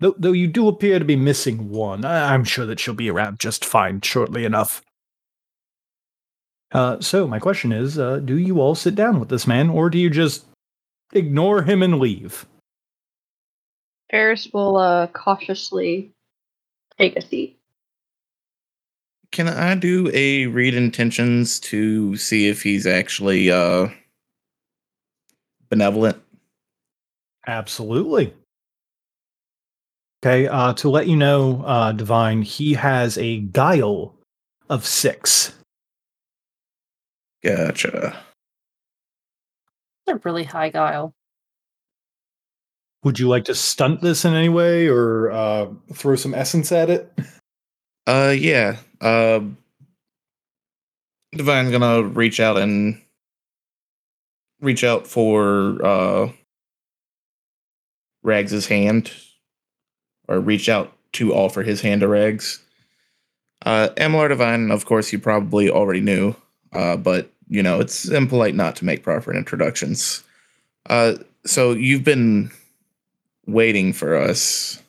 Though, 0.00 0.14
though 0.16 0.30
you 0.30 0.46
do 0.46 0.68
appear 0.68 1.00
to 1.00 1.04
be 1.04 1.16
missing 1.16 1.70
one, 1.70 2.04
I- 2.04 2.32
I'm 2.32 2.44
sure 2.44 2.64
that 2.66 2.78
she'll 2.78 2.94
be 2.94 3.10
around 3.10 3.40
just 3.40 3.64
fine 3.64 4.00
shortly 4.00 4.44
enough. 4.44 4.80
Uh, 6.70 7.00
so 7.00 7.26
my 7.26 7.40
question 7.40 7.72
is, 7.72 7.98
uh, 7.98 8.18
do 8.20 8.38
you 8.38 8.60
all 8.60 8.76
sit 8.76 8.94
down 8.94 9.18
with 9.18 9.28
this 9.28 9.44
man, 9.48 9.68
or 9.68 9.90
do 9.90 9.98
you 9.98 10.08
just 10.08 10.46
ignore 11.12 11.62
him 11.62 11.82
and 11.82 11.98
leave? 11.98 12.46
Ferris 14.10 14.48
will 14.52 14.76
uh, 14.76 15.06
cautiously 15.08 16.12
take 16.98 17.16
a 17.16 17.20
seat. 17.20 17.58
Can 19.30 19.48
I 19.48 19.74
do 19.74 20.10
a 20.14 20.46
read 20.46 20.74
intentions 20.74 21.60
to 21.60 22.16
see 22.16 22.48
if 22.48 22.62
he's 22.62 22.86
actually 22.86 23.50
uh 23.50 23.88
benevolent? 25.68 26.20
Absolutely. 27.46 28.32
Okay, 30.24 30.48
uh, 30.48 30.72
to 30.74 30.90
let 30.90 31.06
you 31.06 31.16
know, 31.16 31.62
uh, 31.64 31.92
Divine, 31.92 32.42
he 32.42 32.74
has 32.74 33.16
a 33.18 33.38
guile 33.38 34.16
of 34.68 34.84
six. 34.84 35.54
Gotcha. 37.44 38.18
A 40.08 40.16
really 40.24 40.44
high 40.44 40.70
guile. 40.70 41.14
Would 43.04 43.18
you 43.18 43.28
like 43.28 43.44
to 43.44 43.54
stunt 43.54 44.00
this 44.00 44.24
in 44.24 44.34
any 44.34 44.48
way, 44.48 44.88
or 44.88 45.30
uh, 45.30 45.68
throw 45.94 46.16
some 46.16 46.34
essence 46.34 46.72
at 46.72 46.90
it? 46.90 47.12
Uh 48.06 48.34
yeah. 48.34 48.78
Uh 49.02 49.40
Divine's 51.32 51.70
gonna 51.70 52.02
reach 52.04 52.40
out 52.40 52.56
and 52.56 53.02
reach 54.62 54.82
out 54.82 55.06
for 55.06 55.84
uh 55.84 56.30
Rags's 58.22 58.66
hand. 58.66 59.12
Or 60.26 60.40
reach 60.40 60.70
out 60.70 60.96
to 61.12 61.34
offer 61.34 61.62
his 61.62 61.82
hand 61.82 62.00
to 62.00 62.08
Rags. 62.08 62.62
Uh, 63.64 63.88
Amalur 63.96 64.28
Divine, 64.30 64.70
of 64.70 64.84
course, 64.86 65.12
you 65.12 65.18
probably 65.18 65.68
already 65.70 66.00
knew, 66.00 66.34
uh, 66.72 66.96
but 66.96 67.30
you 67.48 67.62
know 67.62 67.80
it's 67.80 68.08
impolite 68.08 68.54
not 68.54 68.76
to 68.76 68.84
make 68.84 69.02
proper 69.02 69.34
introductions. 69.34 70.22
Uh, 70.88 71.14
so 71.44 71.72
you've 71.72 72.04
been 72.04 72.50
waiting 73.46 73.92
for 73.92 74.16
us 74.16 74.82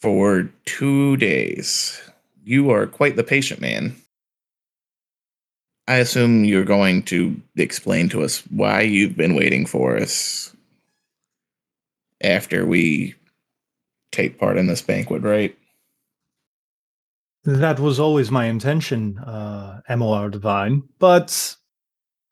for 0.00 0.48
two 0.64 1.16
days. 1.16 2.00
You 2.44 2.70
are 2.70 2.86
quite 2.86 3.16
the 3.16 3.24
patient 3.24 3.60
man. 3.60 3.96
I 5.88 5.96
assume 5.96 6.44
you're 6.44 6.64
going 6.64 7.02
to 7.04 7.40
explain 7.56 8.08
to 8.10 8.22
us 8.22 8.42
why 8.50 8.82
you've 8.82 9.16
been 9.16 9.34
waiting 9.34 9.66
for 9.66 9.96
us 9.96 10.54
after 12.20 12.66
we 12.66 13.14
take 14.10 14.38
part 14.38 14.56
in 14.56 14.66
this 14.66 14.82
banquet, 14.82 15.22
right? 15.22 15.56
That 17.46 17.78
was 17.78 18.00
always 18.00 18.32
my 18.32 18.46
intention, 18.46 19.18
uh, 19.18 19.80
MLR 19.88 20.32
Divine. 20.32 20.82
But 20.98 21.54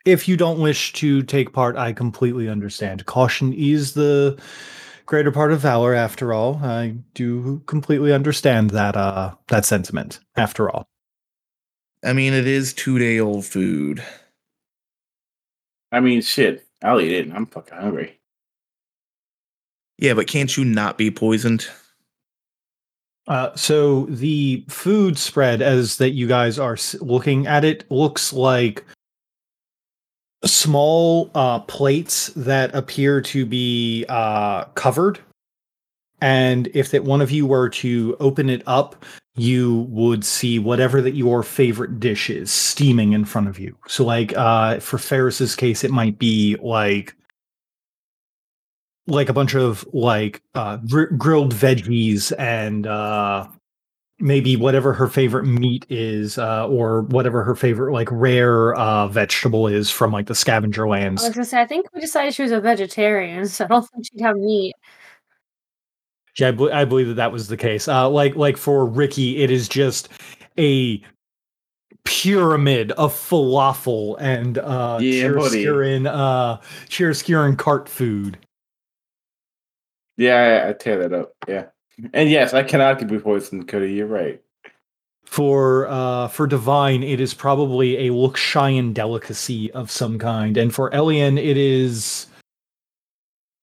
if 0.05 0.27
you 0.27 0.37
don't 0.37 0.61
wish 0.61 0.93
to 0.95 1.23
take 1.23 1.53
part, 1.53 1.77
I 1.77 1.93
completely 1.93 2.49
understand. 2.49 3.07
Caution 3.07 3.53
is 3.53 3.95
the 3.95 4.37
greater 5.07 5.31
part 5.31 5.53
of 5.53 5.61
valor, 5.61 5.95
after 5.95 6.33
all. 6.33 6.57
I 6.65 6.97
do 7.15 7.63
completely 7.67 8.13
understand 8.13 8.71
that 8.71 8.97
uh, 8.97 9.35
that 9.49 9.65
sentiment, 9.65 10.19
after 10.35 10.69
all. 10.69 10.89
I 12.05 12.13
mean, 12.13 12.33
it 12.33 12.49
is 12.49 12.73
two 12.73 12.99
day 12.99 13.21
old 13.21 13.47
food. 13.47 14.03
I 15.93 16.01
mean, 16.01 16.23
shit. 16.23 16.67
I'll 16.83 17.01
eat 17.01 17.13
it. 17.13 17.33
I'm 17.33 17.47
fucking 17.47 17.79
hungry. 17.79 18.19
Yeah, 19.97 20.15
but 20.15 20.27
can't 20.27 20.55
you 20.57 20.65
not 20.65 20.99
be 20.99 21.13
poisoned? 21.13 21.69
Uh, 23.27 23.55
so 23.55 24.05
the 24.07 24.65
food 24.69 25.17
spread, 25.17 25.63
as 25.63 25.97
that 25.97 26.11
you 26.11 26.27
guys 26.27 26.59
are 26.59 26.77
looking 27.01 27.47
at 27.47 27.65
it, 27.65 27.91
looks 27.91 28.33
like 28.33 28.85
small 30.45 31.31
uh, 31.35 31.61
plates 31.61 32.29
that 32.37 32.75
appear 32.75 33.21
to 33.23 33.47
be 33.47 34.05
uh, 34.09 34.65
covered. 34.75 35.21
And 36.21 36.69
if 36.75 36.91
that 36.91 37.05
one 37.05 37.21
of 37.21 37.31
you 37.31 37.47
were 37.47 37.69
to 37.71 38.17
open 38.21 38.49
it 38.49 38.63
up, 38.67 39.05
you 39.37 39.87
would 39.91 40.25
see 40.25 40.59
whatever 40.59 41.03
that 41.03 41.15
your 41.15 41.43
favorite 41.43 41.99
dish 41.99 42.31
is 42.31 42.51
steaming 42.51 43.13
in 43.13 43.25
front 43.25 43.49
of 43.49 43.59
you. 43.59 43.77
So, 43.89 44.05
like 44.05 44.35
uh, 44.37 44.79
for 44.81 44.99
Ferris's 44.99 45.57
case, 45.57 45.83
it 45.83 45.91
might 45.91 46.19
be 46.19 46.57
like 46.63 47.15
like 49.07 49.29
a 49.29 49.33
bunch 49.33 49.55
of 49.55 49.87
like 49.93 50.43
uh, 50.55 50.77
gr- 50.79 51.15
grilled 51.17 51.55
veggies 51.55 52.33
and 52.39 52.87
uh, 52.87 53.47
maybe 54.19 54.57
whatever 54.57 54.93
her 54.95 55.09
favorite 55.09 55.45
meat 55.45 55.85
is, 55.91 56.39
uh, 56.39 56.67
or 56.69 57.03
whatever 57.03 57.45
her 57.45 57.55
favorite 57.55 57.93
like 57.93 58.09
rare 58.11 58.75
uh, 58.75 59.09
vegetable 59.09 59.67
is 59.67 59.91
from 59.91 60.11
like 60.13 60.27
the 60.27 60.35
scavenger 60.35 60.87
I 60.87 60.91
lands. 60.91 61.23
was 61.23 61.35
gonna 61.35 61.45
say, 61.45 61.61
I 61.61 61.67
think 61.67 61.87
we 61.93 62.01
decided 62.01 62.35
she 62.35 62.43
was 62.43 62.53
a 62.53 62.61
vegetarian, 62.61 63.47
so 63.49 63.65
I 63.65 63.69
don't 63.69 63.89
think 63.91 64.07
she'd 64.07 64.21
have 64.23 64.37
meat. 64.37 64.75
Yeah, 66.39 66.49
I, 66.49 66.51
bel 66.53 66.73
I 66.73 66.85
believe 66.85 67.09
that 67.09 67.15
that 67.15 67.31
was 67.33 67.49
the 67.49 67.57
case. 67.57 67.87
Uh, 67.87 68.09
like 68.09 68.35
like 68.37 68.57
for 68.57 68.87
Ricky, 68.87 69.37
it 69.43 69.51
is 69.51 69.69
just 69.69 70.09
a 70.59 71.03
pyramid 72.05 72.93
of 72.93 73.13
falafel 73.15 74.17
and 74.21 74.59
uh, 74.59 74.99
Yeah, 75.01 75.29
buddy. 75.29 75.65
chiaroscuro 75.65 76.07
uh, 76.07 76.57
chiaroscuro 76.89 77.57
cart 77.59 77.89
food. 77.89 78.39
Yeah, 80.17 80.65
I, 80.65 80.69
I 80.71 80.73
tear 80.73 80.99
that 80.99 81.13
up. 81.13 81.33
Yeah. 81.49 81.67
And 82.13 82.29
yes, 82.29 82.55
I 82.55 82.63
cannot 82.63 83.07
be 83.07 83.19
poisoned, 83.19 83.69
Cody. 83.69 83.93
You're 83.93 84.07
right. 84.07 84.41
For 85.25 85.87
uh 85.89 86.29
for 86.29 86.47
Divine, 86.47 87.03
it 87.03 87.21
is 87.21 87.35
probably 87.35 88.09
a 88.09 88.11
Luxian 88.11 88.93
delicacy 88.93 89.71
of 89.73 89.91
some 89.91 90.19
kind, 90.19 90.57
and 90.57 90.75
for 90.75 90.91
Elion, 90.91 91.39
it 91.39 91.57
is. 91.57 92.27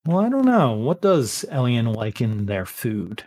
Well, 0.06 0.20
I 0.20 0.30
don't 0.30 0.45
know. 0.45 0.74
What 0.74 1.02
does 1.02 1.45
Elion 1.52 1.95
like 1.95 2.22
in 2.22 2.47
their 2.47 2.66
food? 2.66 3.24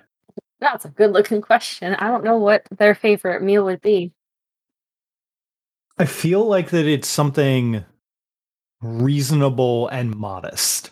That's 0.60 0.84
a 0.84 0.88
good 0.88 1.12
looking 1.12 1.40
question. 1.40 1.94
I 1.94 2.08
don't 2.08 2.24
know 2.24 2.38
what 2.38 2.66
their 2.76 2.94
favorite 2.94 3.42
meal 3.42 3.64
would 3.64 3.80
be. 3.80 4.12
I 5.98 6.06
feel 6.06 6.44
like 6.44 6.70
that 6.70 6.86
it's 6.86 7.06
something 7.06 7.84
reasonable 8.80 9.88
and 9.88 10.16
modest. 10.16 10.90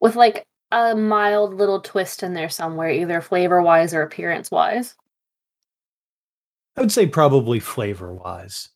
With 0.00 0.16
like 0.16 0.46
a 0.70 0.94
mild 0.94 1.54
little 1.54 1.80
twist 1.80 2.22
in 2.22 2.34
there 2.34 2.48
somewhere, 2.48 2.90
either 2.90 3.20
flavor 3.20 3.62
wise 3.62 3.94
or 3.94 4.02
appearance 4.02 4.50
wise. 4.50 4.94
I 6.76 6.80
would 6.80 6.92
say 6.92 7.06
probably 7.06 7.58
flavor 7.58 8.12
wise. 8.12 8.68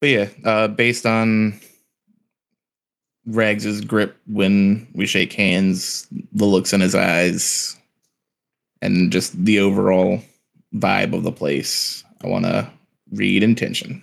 But 0.00 0.08
yeah, 0.08 0.28
uh, 0.44 0.68
based 0.68 1.06
on 1.06 1.60
Rags's 3.26 3.82
grip 3.82 4.16
when 4.26 4.88
we 4.94 5.06
shake 5.06 5.32
hands, 5.32 6.08
the 6.32 6.46
looks 6.46 6.72
in 6.72 6.80
his 6.80 6.94
eyes, 6.94 7.76
and 8.82 9.12
just 9.12 9.44
the 9.44 9.60
overall 9.60 10.20
vibe 10.74 11.14
of 11.14 11.22
the 11.22 11.32
place, 11.32 12.02
I 12.24 12.28
want 12.28 12.46
to 12.46 12.70
read 13.12 13.42
intention. 13.42 14.02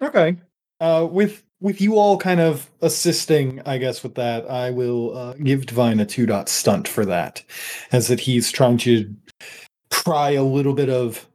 Okay. 0.00 0.36
Uh, 0.80 1.08
with 1.10 1.42
with 1.64 1.80
you 1.80 1.98
all 1.98 2.18
kind 2.18 2.40
of 2.40 2.70
assisting, 2.82 3.62
I 3.64 3.78
guess, 3.78 4.02
with 4.02 4.16
that, 4.16 4.48
I 4.50 4.70
will 4.70 5.16
uh, 5.16 5.32
give 5.32 5.64
Divine 5.64 5.98
a 5.98 6.04
two 6.04 6.26
dot 6.26 6.50
stunt 6.50 6.86
for 6.86 7.06
that, 7.06 7.42
as 7.90 8.08
that 8.08 8.20
he's 8.20 8.52
trying 8.52 8.76
to 8.78 9.12
pry 9.88 10.32
a 10.32 10.44
little 10.44 10.74
bit 10.74 10.90
of 10.90 11.26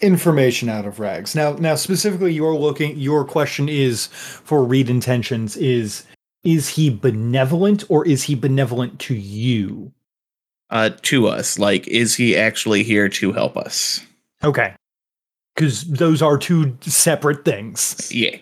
information 0.00 0.68
out 0.68 0.84
of 0.84 0.98
Rags. 0.98 1.36
Now, 1.36 1.52
now 1.52 1.76
specifically, 1.76 2.32
you're 2.32 2.56
looking. 2.56 2.98
Your 2.98 3.24
question 3.24 3.68
is 3.68 4.08
for 4.08 4.64
read 4.64 4.90
intentions: 4.90 5.56
is 5.56 6.04
is 6.42 6.70
he 6.70 6.90
benevolent 6.90 7.84
or 7.88 8.04
is 8.04 8.24
he 8.24 8.34
benevolent 8.34 8.98
to 9.00 9.14
you? 9.14 9.92
Uh, 10.70 10.90
to 11.02 11.28
us, 11.28 11.58
like, 11.58 11.86
is 11.88 12.16
he 12.16 12.36
actually 12.36 12.82
here 12.82 13.08
to 13.08 13.32
help 13.32 13.56
us? 13.56 14.04
Okay. 14.42 14.74
Because 15.54 15.84
those 15.84 16.22
are 16.22 16.38
two 16.38 16.76
separate 16.80 17.44
things. 17.44 18.10
Yeah. 18.12 18.36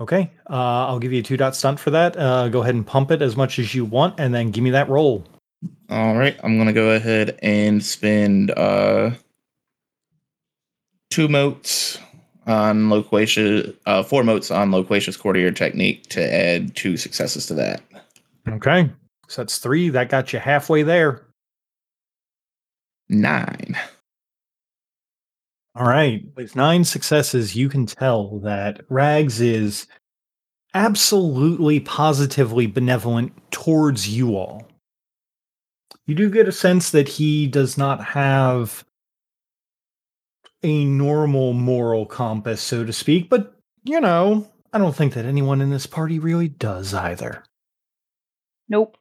Okay. 0.00 0.30
Uh, 0.48 0.86
I'll 0.86 0.98
give 0.98 1.12
you 1.12 1.20
a 1.20 1.22
two 1.22 1.36
dot 1.36 1.54
stunt 1.54 1.78
for 1.78 1.90
that. 1.90 2.16
Uh, 2.16 2.48
go 2.48 2.62
ahead 2.62 2.74
and 2.74 2.86
pump 2.86 3.10
it 3.10 3.20
as 3.20 3.36
much 3.36 3.58
as 3.58 3.74
you 3.74 3.84
want, 3.84 4.18
and 4.18 4.32
then 4.32 4.50
give 4.50 4.64
me 4.64 4.70
that 4.70 4.88
roll. 4.88 5.26
All 5.90 6.16
right, 6.16 6.38
I'm 6.42 6.56
gonna 6.56 6.72
go 6.72 6.94
ahead 6.94 7.38
and 7.42 7.84
spend 7.84 8.50
uh 8.52 9.10
two 11.10 11.28
motes 11.28 11.98
on 12.46 12.88
loquacious, 12.88 13.74
uh, 13.86 14.02
four 14.02 14.24
motes 14.24 14.50
on 14.50 14.70
loquacious 14.72 15.16
courtier 15.16 15.50
technique 15.50 16.06
to 16.08 16.34
add 16.34 16.74
two 16.74 16.96
successes 16.96 17.46
to 17.46 17.54
that. 17.54 17.82
Okay. 18.48 18.90
So 19.28 19.42
that's 19.42 19.58
three. 19.58 19.90
That 19.90 20.08
got 20.08 20.32
you 20.32 20.38
halfway 20.38 20.82
there. 20.82 21.26
Nine. 23.08 23.76
All 25.74 25.86
right. 25.86 26.24
With 26.34 26.56
nine 26.56 26.84
successes, 26.84 27.54
you 27.54 27.68
can 27.68 27.86
tell 27.86 28.38
that 28.40 28.80
Rags 28.88 29.40
is 29.40 29.86
absolutely 30.74 31.80
positively 31.80 32.66
benevolent 32.66 33.32
towards 33.50 34.08
you 34.08 34.36
all. 34.36 34.66
You 36.06 36.14
do 36.14 36.28
get 36.30 36.48
a 36.48 36.52
sense 36.52 36.90
that 36.90 37.08
he 37.08 37.46
does 37.46 37.78
not 37.78 38.02
have 38.04 38.84
a 40.62 40.84
normal 40.84 41.52
moral 41.52 42.04
compass, 42.04 42.60
so 42.60 42.84
to 42.84 42.92
speak, 42.92 43.30
but 43.30 43.54
you 43.84 44.00
know, 44.00 44.50
I 44.72 44.78
don't 44.78 44.94
think 44.94 45.14
that 45.14 45.24
anyone 45.24 45.60
in 45.60 45.70
this 45.70 45.86
party 45.86 46.18
really 46.18 46.48
does 46.48 46.92
either. 46.92 47.44
Nope. 48.68 48.96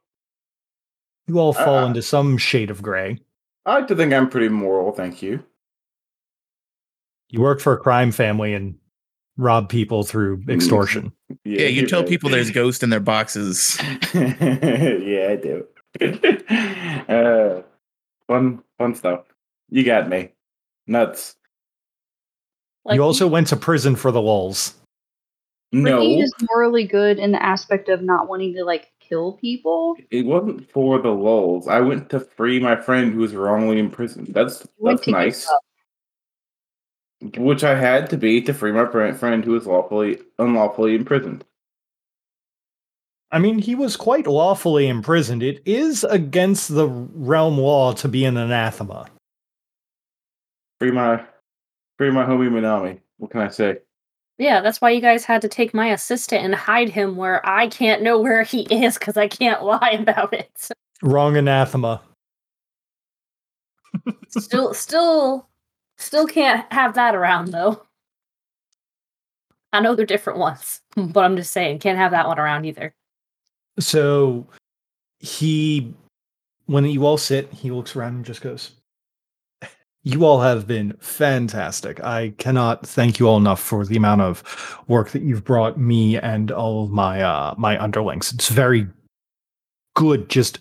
You 1.27 1.39
all 1.39 1.53
fall 1.53 1.79
Uh, 1.79 1.87
into 1.87 2.01
some 2.01 2.37
shade 2.37 2.69
of 2.69 2.81
gray. 2.81 3.19
I 3.65 3.75
like 3.75 3.87
to 3.87 3.95
think 3.95 4.13
I'm 4.13 4.29
pretty 4.29 4.49
moral, 4.49 4.91
thank 4.91 5.21
you. 5.21 5.43
You 7.29 7.41
work 7.41 7.59
for 7.59 7.73
a 7.73 7.77
crime 7.77 8.11
family 8.11 8.53
and 8.53 8.75
rob 9.37 9.69
people 9.69 10.03
through 10.03 10.43
extortion. 10.49 11.13
Yeah, 11.43 11.67
you 11.67 11.81
you're 11.81 11.87
tell 11.87 12.01
right. 12.01 12.09
people 12.09 12.29
there's 12.29 12.51
ghosts 12.51 12.83
in 12.83 12.89
their 12.89 12.99
boxes. 12.99 13.77
yeah, 14.13 15.29
I 15.29 15.35
do. 15.41 15.65
uh, 17.09 17.61
fun, 18.27 18.63
fun 18.77 18.95
stuff. 18.95 19.25
You 19.69 19.83
got 19.83 20.09
me. 20.09 20.29
Nuts. 20.87 21.35
Like 22.85 22.95
you 22.95 23.03
also 23.03 23.27
went 23.27 23.47
to 23.47 23.55
prison 23.55 23.95
for 23.95 24.11
the 24.11 24.21
lulls. 24.21 24.73
No, 25.71 25.99
Ricky 25.99 26.21
is 26.21 26.33
morally 26.49 26.85
good 26.85 27.19
in 27.19 27.31
the 27.31 27.43
aspect 27.43 27.89
of 27.89 28.01
not 28.01 28.27
wanting 28.27 28.55
to 28.55 28.63
like 28.63 28.91
kill 28.99 29.33
people. 29.33 29.95
it 30.09 30.25
wasn't 30.25 30.69
for 30.71 30.99
the 30.99 31.09
lulls. 31.09 31.67
I 31.67 31.79
went 31.79 32.09
to 32.09 32.19
free 32.19 32.59
my 32.59 32.75
friend 32.75 33.13
who 33.13 33.19
was 33.19 33.35
wrongly 33.35 33.77
imprisoned. 33.77 34.27
That's 34.27 34.67
that's 34.83 35.01
to 35.01 35.05
give 35.05 35.13
nice. 35.13 35.47
Up. 37.25 37.37
Which 37.37 37.63
I 37.63 37.75
had 37.75 38.09
to 38.11 38.17
be 38.17 38.41
to 38.41 38.53
free 38.53 38.71
my 38.71 38.85
fri- 38.85 39.13
friend 39.13 39.43
who 39.43 39.51
was 39.51 39.67
lawfully 39.67 40.19
unlawfully 40.37 40.95
imprisoned. 40.95 41.45
I 43.31 43.37
mean, 43.39 43.59
he 43.59 43.75
was 43.75 43.95
quite 43.95 44.25
lawfully 44.25 44.87
imprisoned. 44.87 45.43
It 45.43 45.61
is 45.65 46.03
against 46.03 46.73
the 46.73 46.87
realm 46.87 47.59
law 47.59 47.93
to 47.93 48.07
be 48.07 48.25
an 48.25 48.37
anathema. 48.37 49.07
Free 50.79 50.91
my, 50.91 51.23
free 51.97 52.09
my 52.09 52.25
homie 52.25 52.49
Minami. 52.49 52.99
What 53.17 53.31
can 53.31 53.41
I 53.41 53.49
say? 53.49 53.79
Yeah, 54.39 54.61
that's 54.61 54.79
why 54.79 54.91
you 54.91 55.01
guys 55.01 55.25
had 55.25 55.41
to 55.41 55.49
take 55.49 55.73
my 55.73 55.87
assistant 55.89 56.43
and 56.45 56.55
hide 56.55 56.89
him 56.89 57.17
where 57.17 57.45
I 57.47 57.67
can't 57.67 58.01
know 58.01 58.19
where 58.19 58.43
he 58.43 58.61
is 58.61 58.97
because 58.97 59.17
I 59.17 59.27
can't 59.27 59.63
lie 59.63 59.97
about 59.99 60.33
it. 60.33 60.69
Wrong 61.03 61.35
anathema. 61.35 62.01
Still, 64.29 64.73
still, 64.73 65.48
still 65.99 66.25
can't 66.25 66.71
have 66.73 66.95
that 66.95 67.15
around 67.15 67.51
though. 67.51 67.83
I 69.71 69.81
know 69.81 69.93
they're 69.93 70.05
different 70.05 70.39
ones, 70.39 70.81
but 70.95 71.23
I'm 71.23 71.35
just 71.35 71.51
saying, 71.51 71.79
can't 71.79 71.97
have 71.97 72.11
that 72.11 72.27
one 72.27 72.39
around 72.39 72.65
either. 72.65 72.93
So 73.79 74.47
he, 75.19 75.93
when 76.65 76.85
you 76.85 77.05
all 77.05 77.17
sit, 77.17 77.51
he 77.53 77.71
looks 77.71 77.95
around 77.95 78.15
and 78.15 78.25
just 78.25 78.41
goes, 78.41 78.71
You 80.03 80.25
all 80.25 80.41
have 80.41 80.65
been 80.65 80.93
fantastic. 80.99 82.03
I 82.03 82.33
cannot 82.37 82.85
thank 82.85 83.19
you 83.19 83.27
all 83.27 83.37
enough 83.37 83.59
for 83.59 83.85
the 83.85 83.97
amount 83.97 84.21
of 84.21 84.81
work 84.87 85.11
that 85.11 85.21
you've 85.21 85.43
brought 85.43 85.77
me 85.77 86.17
and 86.17 86.51
all 86.51 86.85
of 86.85 86.91
my 86.91 87.21
uh 87.21 87.53
my 87.57 87.81
underlings. 87.81 88.33
It's 88.33 88.49
very 88.49 88.87
good. 89.95 90.29
Just 90.29 90.59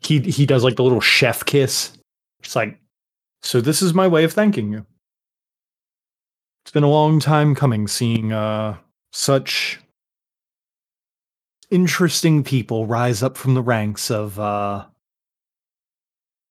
he 0.00 0.20
he 0.20 0.46
does 0.46 0.64
like 0.64 0.76
the 0.76 0.84
little 0.84 1.00
chef 1.00 1.44
kiss. 1.44 1.96
It's 2.40 2.56
like, 2.56 2.78
so 3.42 3.60
this 3.60 3.82
is 3.82 3.94
my 3.94 4.08
way 4.08 4.24
of 4.24 4.32
thanking 4.32 4.72
you. 4.72 4.86
It's 6.64 6.72
been 6.72 6.84
a 6.84 6.90
long 6.90 7.20
time 7.20 7.54
coming 7.54 7.88
seeing 7.88 8.32
uh 8.32 8.76
such 9.12 9.80
interesting 11.72 12.44
people 12.44 12.86
rise 12.86 13.22
up 13.22 13.36
from 13.36 13.54
the 13.54 13.62
ranks 13.62 14.10
of 14.10 14.38
uh, 14.38 14.84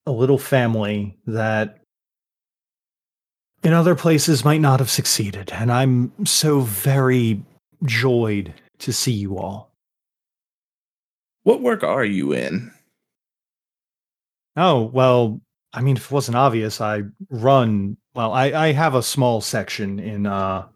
a 0.08 0.12
little 0.12 0.39
family 0.39 1.16
that 1.28 1.78
in 3.64 3.72
other 3.72 3.94
places 3.94 4.44
might 4.44 4.62
not 4.62 4.80
have 4.80 4.89
succeeded. 4.89 5.52
And 5.54 5.72
I'm 5.72 6.12
so 6.26 6.62
very 6.62 7.44
joyed 7.86 8.54
to 8.80 8.92
see 8.92 9.12
you 9.12 9.38
all. 9.38 9.72
What 11.44 11.62
work 11.62 11.84
are 11.84 12.06
you 12.06 12.34
in? 12.34 12.72
Oh, 14.58 14.86
well, 14.86 15.39
I 15.74 15.82
mean, 15.82 15.95
if 15.97 16.05
it 16.05 16.11
wasn't 16.11 16.38
obvious, 16.38 16.82
I 16.82 17.03
run, 17.30 17.97
well, 18.13 18.34
I, 18.34 18.51
I 18.51 18.72
have 18.74 18.93
a 18.93 19.03
small 19.03 19.41
section 19.41 19.99
in 19.99 20.26
uh, 20.26 20.67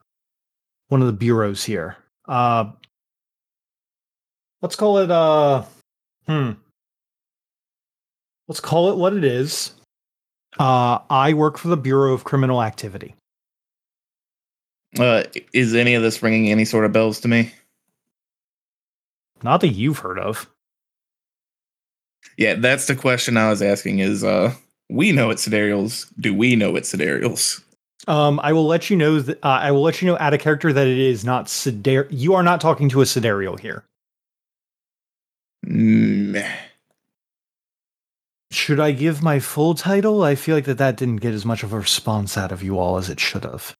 one 0.88 1.02
of 1.02 1.08
the 1.08 1.14
bureaus 1.14 1.64
here. 1.64 1.98
Uh, 2.28 2.72
let's 4.66 4.76
call 4.76 4.98
it 4.98 5.12
uh 5.12 5.64
hmm. 6.26 6.54
Let's 8.48 8.60
call 8.60 8.92
it 8.92 8.98
what 8.98 9.14
it 9.14 9.24
is. 9.24 9.74
Uh 10.58 11.00
i 11.08 11.34
work 11.34 11.60
for 11.60 11.68
the 11.68 11.78
bureau 11.78 12.14
of 12.14 12.24
criminal 12.24 12.64
activity. 12.64 13.14
Uh 14.98 15.24
is 15.54 15.76
any 15.76 15.94
of 15.94 16.02
this 16.02 16.24
ringing 16.24 16.50
any 16.50 16.66
sort 16.66 16.86
of 16.86 16.92
bells 16.94 17.20
to 17.20 17.28
me? 17.28 17.52
Not 19.44 19.62
that 19.62 19.68
you've 19.70 20.00
heard 20.00 20.18
of. 20.18 20.50
Yeah 22.38 22.56
that's 22.56 22.88
the 22.88 22.96
question 22.96 23.38
i 23.38 23.50
was 23.50 23.62
asking 23.62 24.00
is 24.00 24.24
uh 24.24 24.52
we 24.90 25.12
know 25.12 25.30
it's 25.30 25.44
Sidereals 25.44 26.08
do 26.20 26.34
we 26.34 26.56
know 26.56 26.76
it's 26.76 26.90
Sidereals 26.90 27.62
um 28.08 28.40
i 28.44 28.54
will 28.54 28.68
let 28.68 28.90
you 28.90 28.96
know 28.96 29.20
that 29.20 29.38
uh, 29.44 29.60
i 29.62 29.72
will 29.72 29.82
let 29.82 30.02
you 30.02 30.08
know 30.08 30.18
at 30.18 30.34
a 30.34 30.38
character 30.38 30.72
that 30.72 30.88
it 30.88 30.98
is 30.98 31.26
not 31.26 31.46
Sidereal 31.46 32.08
you 32.12 32.34
are 32.34 32.44
not 32.44 32.62
talking 32.62 32.90
to 32.90 33.02
a 33.02 33.06
Sidereal 33.06 33.58
here 33.58 33.84
Meh. 35.68 36.56
Should 38.52 38.80
I 38.80 38.92
give 38.92 39.24
my 39.24 39.40
full 39.40 39.74
title? 39.76 40.24
I 40.24 40.36
feel 40.36 40.56
like 40.56 40.66
that 40.66 40.78
that 40.78 40.96
didn't 40.96 41.18
get 41.18 41.34
as 41.34 41.46
much 41.46 41.64
of 41.64 41.74
a 41.74 41.80
response 41.80 42.38
out 42.38 42.52
of 42.52 42.64
you 42.64 42.78
all 42.78 42.98
as 42.98 43.10
it 43.10 43.20
should 43.20 43.44
have. 43.44 43.76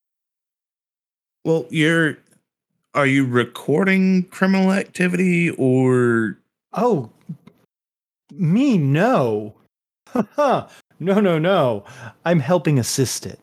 Well, 1.46 1.66
you're 1.70 2.18
are 2.94 3.06
you 3.06 3.26
recording 3.26 4.24
criminal 4.24 4.72
activity 4.72 5.52
or 5.52 6.38
Oh, 6.74 7.10
me 8.34 8.78
no. 8.78 9.54
no, 11.00 11.20
no, 11.20 11.38
no. 11.38 11.84
I'm 12.26 12.40
helping 12.40 12.80
assist 12.80 13.26
it. 13.26 13.40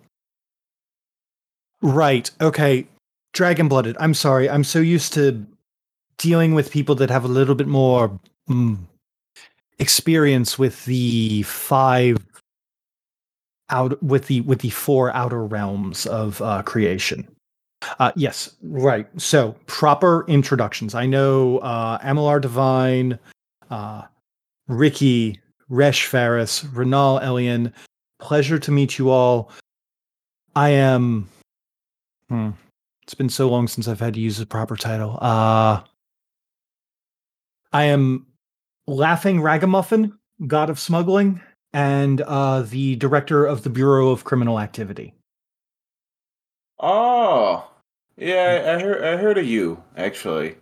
Right. 1.83 2.31
Okay. 2.41 2.87
Dragon 3.33 3.69
blooded. 3.69 3.97
I'm 3.99 4.15
sorry. 4.15 4.49
I'm 4.49 4.65
so 4.65 4.79
used 4.79 5.13
to 5.15 5.45
dealing 6.19 6.55
with 6.55 6.71
people 6.71 6.95
that 6.97 7.11
have 7.11 7.25
a 7.25 7.29
little 7.29 7.55
bit 7.55 7.67
more 7.67 8.19
mm, 8.49 8.79
experience 9.79 10.59
with 10.59 10.85
the 10.85 11.43
five 11.43 12.19
out 13.71 14.01
with 14.03 14.27
the 14.27 14.43
with 14.43 14.61
the 14.61 14.71
four 14.71 15.15
outer 15.15 15.45
realms 15.45 16.07
of 16.07 16.41
uh, 16.43 16.63
creation. 16.63 17.27
Uh, 17.99 18.13
yes, 18.15 18.55
right. 18.63 19.09
So 19.21 19.57
proper 19.67 20.25
introductions. 20.29 20.95
I 20.95 21.07
know 21.07 21.59
uh, 21.59 21.99
Amalar 21.99 22.41
Divine, 22.41 23.19
uh, 23.71 24.03
Ricky, 24.69 25.41
Resh 25.73 26.05
Ferris, 26.05 26.65
Renal 26.67 27.19
Elion. 27.21 27.73
Pleasure 28.21 28.59
to 28.59 28.71
meet 28.71 28.99
you 28.99 29.09
all. 29.09 29.51
I 30.55 30.69
am. 30.69 31.31
Hmm, 32.29 32.51
it's 33.03 33.15
been 33.15 33.31
so 33.31 33.49
long 33.49 33.67
since 33.67 33.89
I've 33.89 33.99
had 33.99 34.13
to 34.15 34.21
use 34.21 34.37
the 34.37 34.45
proper 34.45 34.77
title. 34.77 35.19
Uh, 35.19 35.81
I 37.73 37.85
am 37.85 38.27
Laughing 38.87 39.41
Ragamuffin, 39.41 40.13
God 40.47 40.69
of 40.69 40.79
Smuggling, 40.79 41.41
and 41.73 42.21
uh, 42.21 42.63
the 42.63 42.97
director 42.97 43.47
of 43.47 43.63
the 43.63 43.71
Bureau 43.71 44.11
of 44.11 44.25
Criminal 44.25 44.61
Activity. 44.61 45.15
Oh, 46.81 47.67
yeah, 48.19 48.77
I 48.77 48.83
heard. 48.83 49.03
I 49.03 49.17
heard 49.17 49.39
of 49.39 49.47
you 49.47 49.83
actually. 49.97 50.57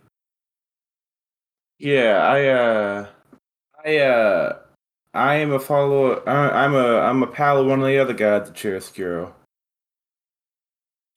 Yeah, 1.79 2.19
I 2.25 2.47
uh, 2.47 3.07
I 3.83 3.97
uh, 3.97 4.57
I 5.13 5.35
am 5.35 5.51
a 5.51 5.59
follower. 5.59 6.27
I, 6.27 6.63
I'm 6.65 6.73
a 6.73 6.99
I'm 6.99 7.23
a 7.23 7.27
pal 7.27 7.59
of 7.59 7.67
one 7.67 7.81
of 7.81 7.87
the 7.87 7.99
other 7.99 8.13
guys 8.13 8.49
at 8.49 8.55
Chiaroscuro. 8.55 9.33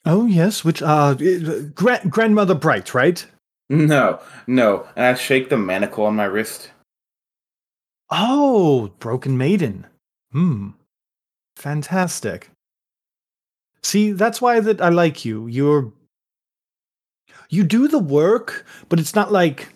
Oh 0.04 0.26
yes, 0.26 0.64
which 0.64 0.82
uh, 0.82 1.14
gra- 1.14 2.06
grandmother 2.08 2.54
Bright, 2.54 2.92
right? 2.94 3.24
No, 3.70 4.20
no. 4.46 4.86
And 4.96 5.06
I 5.06 5.14
shake 5.14 5.48
the 5.48 5.56
manacle 5.56 6.04
on 6.04 6.16
my 6.16 6.24
wrist. 6.24 6.70
Oh, 8.10 8.92
Broken 8.98 9.38
Maiden. 9.38 9.86
Hmm. 10.32 10.70
Fantastic. 11.56 12.50
See, 13.82 14.12
that's 14.12 14.40
why 14.40 14.60
that 14.60 14.80
I 14.80 14.88
like 14.90 15.24
you. 15.24 15.46
You're 15.46 15.92
you 17.48 17.64
do 17.64 17.88
the 17.88 17.98
work, 17.98 18.66
but 18.88 18.98
it's 18.98 19.14
not 19.14 19.32
like 19.32 19.73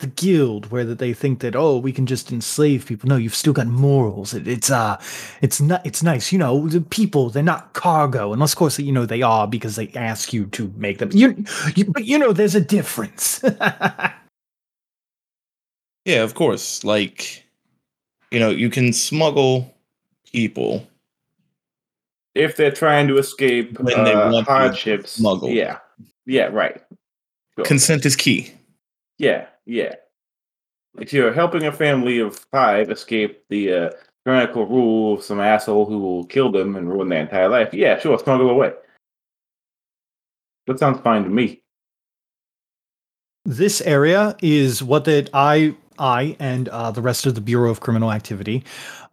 the 0.00 0.08
guild 0.08 0.70
where 0.70 0.84
that 0.84 0.98
they 0.98 1.12
think 1.12 1.40
that 1.40 1.54
oh 1.54 1.78
we 1.78 1.92
can 1.92 2.06
just 2.06 2.32
enslave 2.32 2.86
people. 2.86 3.08
No 3.08 3.16
you've 3.16 3.34
still 3.34 3.52
got 3.52 3.66
morals. 3.66 4.34
It, 4.34 4.48
it's 4.48 4.70
uh 4.70 5.00
it's 5.40 5.60
not 5.60 5.84
it's 5.86 6.02
nice. 6.02 6.32
You 6.32 6.38
know 6.38 6.68
the 6.68 6.80
people 6.80 7.30
they're 7.30 7.42
not 7.42 7.72
cargo. 7.72 8.32
Unless 8.32 8.52
of 8.52 8.58
course 8.58 8.78
you 8.78 8.92
know 8.92 9.06
they 9.06 9.22
are 9.22 9.46
because 9.46 9.76
they 9.76 9.88
ask 9.94 10.32
you 10.32 10.46
to 10.46 10.72
make 10.76 10.98
them. 10.98 11.10
You, 11.12 11.44
you 11.74 11.84
but 11.84 12.04
you 12.04 12.18
know 12.18 12.32
there's 12.32 12.54
a 12.54 12.60
difference. 12.60 13.42
Yeah 16.06 16.22
of 16.22 16.34
course. 16.34 16.82
Like 16.82 17.44
you 18.30 18.40
know 18.40 18.48
you 18.48 18.70
can 18.70 18.92
smuggle 18.92 19.72
people 20.32 20.88
if 22.34 22.56
they're 22.56 22.72
trying 22.72 23.06
to 23.08 23.18
escape 23.18 23.78
when 23.78 24.00
uh, 24.00 24.04
they 24.04 24.14
want 24.14 24.48
hardships. 24.48 25.12
smuggle. 25.12 25.50
Yeah. 25.50 25.78
Yeah 26.24 26.46
right. 26.46 26.80
Sure. 27.54 27.64
consent 27.66 28.06
is 28.06 28.16
key 28.16 28.52
yeah 29.20 29.46
yeah. 29.70 29.94
If 30.98 31.12
you're 31.12 31.32
helping 31.32 31.64
a 31.64 31.72
family 31.72 32.18
of 32.18 32.36
five 32.50 32.90
escape 32.90 33.44
the 33.48 33.72
uh, 33.72 33.90
tyrannical 34.24 34.66
rule 34.66 35.14
of 35.14 35.22
some 35.22 35.40
asshole 35.40 35.86
who 35.86 35.98
will 36.00 36.24
kill 36.24 36.50
them 36.50 36.74
and 36.74 36.90
ruin 36.90 37.08
their 37.08 37.20
entire 37.20 37.48
life, 37.48 37.72
yeah, 37.72 37.98
sure, 37.98 38.18
smuggle 38.18 38.50
away. 38.50 38.72
That 40.66 40.80
sounds 40.80 41.00
fine 41.00 41.22
to 41.22 41.30
me. 41.30 41.62
This 43.44 43.80
area 43.82 44.36
is 44.42 44.82
what 44.82 45.04
that 45.04 45.30
I 45.32 45.76
I 45.98 46.36
and 46.40 46.68
uh, 46.68 46.90
the 46.90 47.02
rest 47.02 47.26
of 47.26 47.34
the 47.36 47.40
Bureau 47.40 47.70
of 47.70 47.80
Criminal 47.80 48.10
Activity 48.10 48.64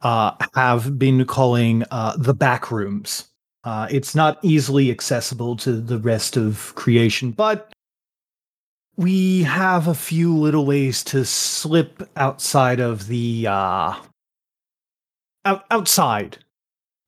uh, 0.01 0.31
have 0.55 0.97
been 0.97 1.25
calling 1.25 1.83
uh, 1.91 2.17
the 2.17 2.33
back 2.33 2.71
rooms. 2.71 3.25
Uh, 3.63 3.87
it's 3.91 4.15
not 4.15 4.39
easily 4.41 4.89
accessible 4.89 5.55
to 5.57 5.73
the 5.73 5.99
rest 5.99 6.37
of 6.37 6.73
creation, 6.75 7.31
but 7.31 7.73
we 8.97 9.43
have 9.43 9.87
a 9.87 9.93
few 9.93 10.35
little 10.35 10.65
ways 10.65 11.03
to 11.05 11.23
slip 11.23 12.09
outside 12.17 12.79
of 12.79 13.07
the 13.07 13.47
uh 13.47 13.95
out, 15.45 15.65
outside 15.71 16.39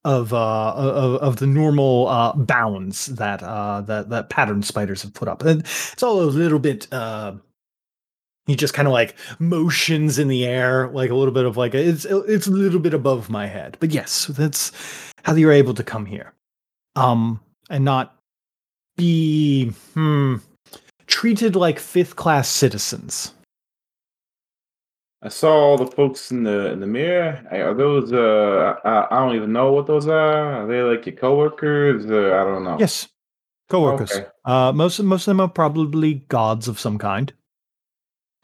of 0.06 0.34
uh 0.34 0.74
of, 0.74 1.16
of 1.16 1.36
the 1.38 1.48
normal 1.48 2.08
uh 2.08 2.34
bounds 2.34 3.08
that 3.08 3.44
uh 3.44 3.82
that 3.82 4.10
that 4.10 4.30
pattern 4.30 4.64
spiders 4.64 5.02
have 5.02 5.14
put 5.14 5.28
up 5.28 5.44
and 5.44 5.62
it's 5.62 6.04
all 6.04 6.22
a 6.22 6.24
little 6.24 6.60
bit 6.60 6.88
uh 6.94 7.34
he 8.50 8.56
just 8.56 8.74
kind 8.74 8.88
of 8.88 8.92
like 8.92 9.16
motions 9.38 10.18
in 10.18 10.28
the 10.28 10.44
air, 10.44 10.88
like 10.88 11.12
a 11.12 11.16
little 11.16 11.34
bit 11.34 11.46
of 11.46 11.56
like 11.56 11.76
a, 11.76 11.88
it's 11.88 12.06
it's 12.06 12.48
a 12.48 12.52
little 12.52 12.80
bit 12.80 12.96
above 12.96 13.30
my 13.30 13.46
head. 13.46 13.78
But 13.80 13.92
yes, 13.92 14.26
that's 14.26 14.72
how 15.24 15.36
you're 15.36 15.52
able 15.52 15.76
to 15.76 15.84
come 15.84 16.04
here, 16.04 16.34
um, 16.96 17.40
and 17.70 17.86
not 17.86 18.18
be 18.98 19.70
hmm 19.94 20.38
treated 21.10 21.56
like 21.56 21.80
fifth 21.80 22.16
class 22.16 22.48
citizens. 22.48 23.34
I 25.22 25.28
saw 25.28 25.52
all 25.52 25.78
the 25.78 25.88
folks 25.88 26.32
in 26.32 26.44
the 26.44 26.72
in 26.72 26.80
the 26.80 26.88
mirror. 26.88 27.44
Are 27.52 27.74
those? 27.74 28.14
Uh, 28.14 28.76
I, 28.86 29.08
I 29.12 29.20
don't 29.20 29.36
even 29.36 29.52
know 29.52 29.74
what 29.74 29.86
those 29.86 30.08
are. 30.08 30.64
Are 30.64 30.68
they 30.68 30.82
like 30.82 31.06
your 31.06 31.16
coworkers? 31.16 32.06
Uh, 32.06 32.40
I 32.40 32.44
don't 32.46 32.64
know. 32.64 32.78
Yes, 32.80 33.10
coworkers. 33.70 34.12
Okay. 34.14 34.28
Uh, 34.46 34.72
most 34.72 34.98
most 35.02 35.24
of 35.28 35.32
them 35.32 35.42
are 35.42 35.50
probably 35.50 36.14
gods 36.30 36.70
of 36.70 36.80
some 36.80 36.98
kind. 36.98 37.34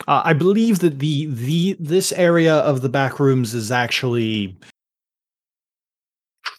Uh, 0.05 0.23
I 0.25 0.33
believe 0.33 0.79
that 0.79 0.99
the 0.99 1.27
the 1.27 1.77
this 1.79 2.11
area 2.11 2.55
of 2.55 2.81
the 2.81 2.89
back 2.89 3.21
rooms 3.21 3.53
is 3.53 3.71
actually 3.71 4.57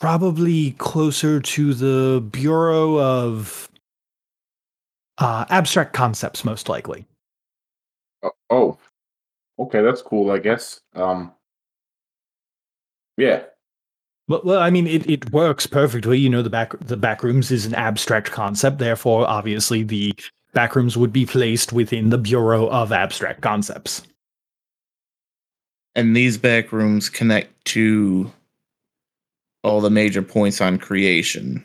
probably 0.00 0.72
closer 0.72 1.40
to 1.40 1.74
the 1.74 2.22
Bureau 2.22 2.98
of 2.98 3.65
uh, 5.18 5.44
Abstract 5.48 5.92
Concepts, 5.92 6.44
most 6.44 6.68
likely. 6.68 7.06
Oh, 8.22 8.30
oh, 8.50 8.78
okay, 9.58 9.82
that's 9.82 10.02
cool. 10.02 10.30
I 10.30 10.38
guess. 10.38 10.80
Um. 10.94 11.32
Yeah. 13.16 13.44
Well, 14.28 14.42
well, 14.44 14.60
I 14.60 14.70
mean, 14.70 14.86
it, 14.86 15.08
it 15.08 15.32
works 15.32 15.66
perfectly. 15.66 16.18
You 16.18 16.28
know, 16.28 16.42
the 16.42 16.50
back 16.50 16.78
the 16.80 16.96
back 16.96 17.22
rooms 17.22 17.50
is 17.50 17.66
an 17.66 17.74
abstract 17.74 18.30
concept. 18.30 18.78
Therefore, 18.78 19.26
obviously, 19.26 19.82
the 19.82 20.12
back 20.52 20.74
rooms 20.74 20.96
would 20.96 21.12
be 21.12 21.26
placed 21.26 21.72
within 21.72 22.10
the 22.10 22.18
Bureau 22.18 22.68
of 22.68 22.90
Abstract 22.90 23.40
Concepts. 23.40 24.02
And 25.94 26.14
these 26.14 26.36
back 26.36 26.72
rooms 26.72 27.08
connect 27.08 27.64
to 27.66 28.30
all 29.62 29.80
the 29.80 29.90
major 29.90 30.22
points 30.22 30.60
on 30.60 30.78
creation. 30.78 31.64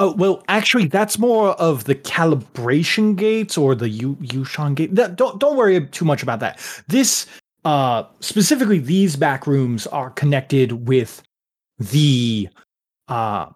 Oh 0.00 0.12
well, 0.12 0.44
actually, 0.48 0.86
that's 0.86 1.18
more 1.18 1.50
of 1.52 1.84
the 1.84 1.94
calibration 1.94 3.16
gates 3.16 3.58
or 3.58 3.74
the 3.74 3.88
Yu-Shan 3.88 4.74
gate. 4.74 4.94
That, 4.94 5.16
don't 5.16 5.40
don't 5.40 5.56
worry 5.56 5.84
too 5.88 6.04
much 6.04 6.22
about 6.22 6.40
that. 6.40 6.60
This 6.86 7.26
uh 7.64 8.04
specifically, 8.20 8.78
these 8.78 9.16
back 9.16 9.46
rooms 9.46 9.86
are 9.88 10.10
connected 10.10 10.86
with 10.86 11.22
the 11.78 12.48
uh 13.08 13.46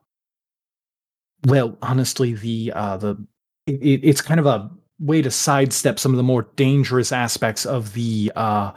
well, 1.46 1.76
honestly, 1.80 2.34
the 2.34 2.72
uh 2.74 2.96
the 2.96 3.24
it, 3.68 4.00
it's 4.02 4.20
kind 4.20 4.40
of 4.40 4.46
a 4.46 4.68
way 4.98 5.22
to 5.22 5.30
sidestep 5.30 5.98
some 5.98 6.12
of 6.12 6.16
the 6.16 6.22
more 6.24 6.48
dangerous 6.56 7.12
aspects 7.12 7.64
of 7.64 7.92
the 7.92 8.32
uh 8.34 8.72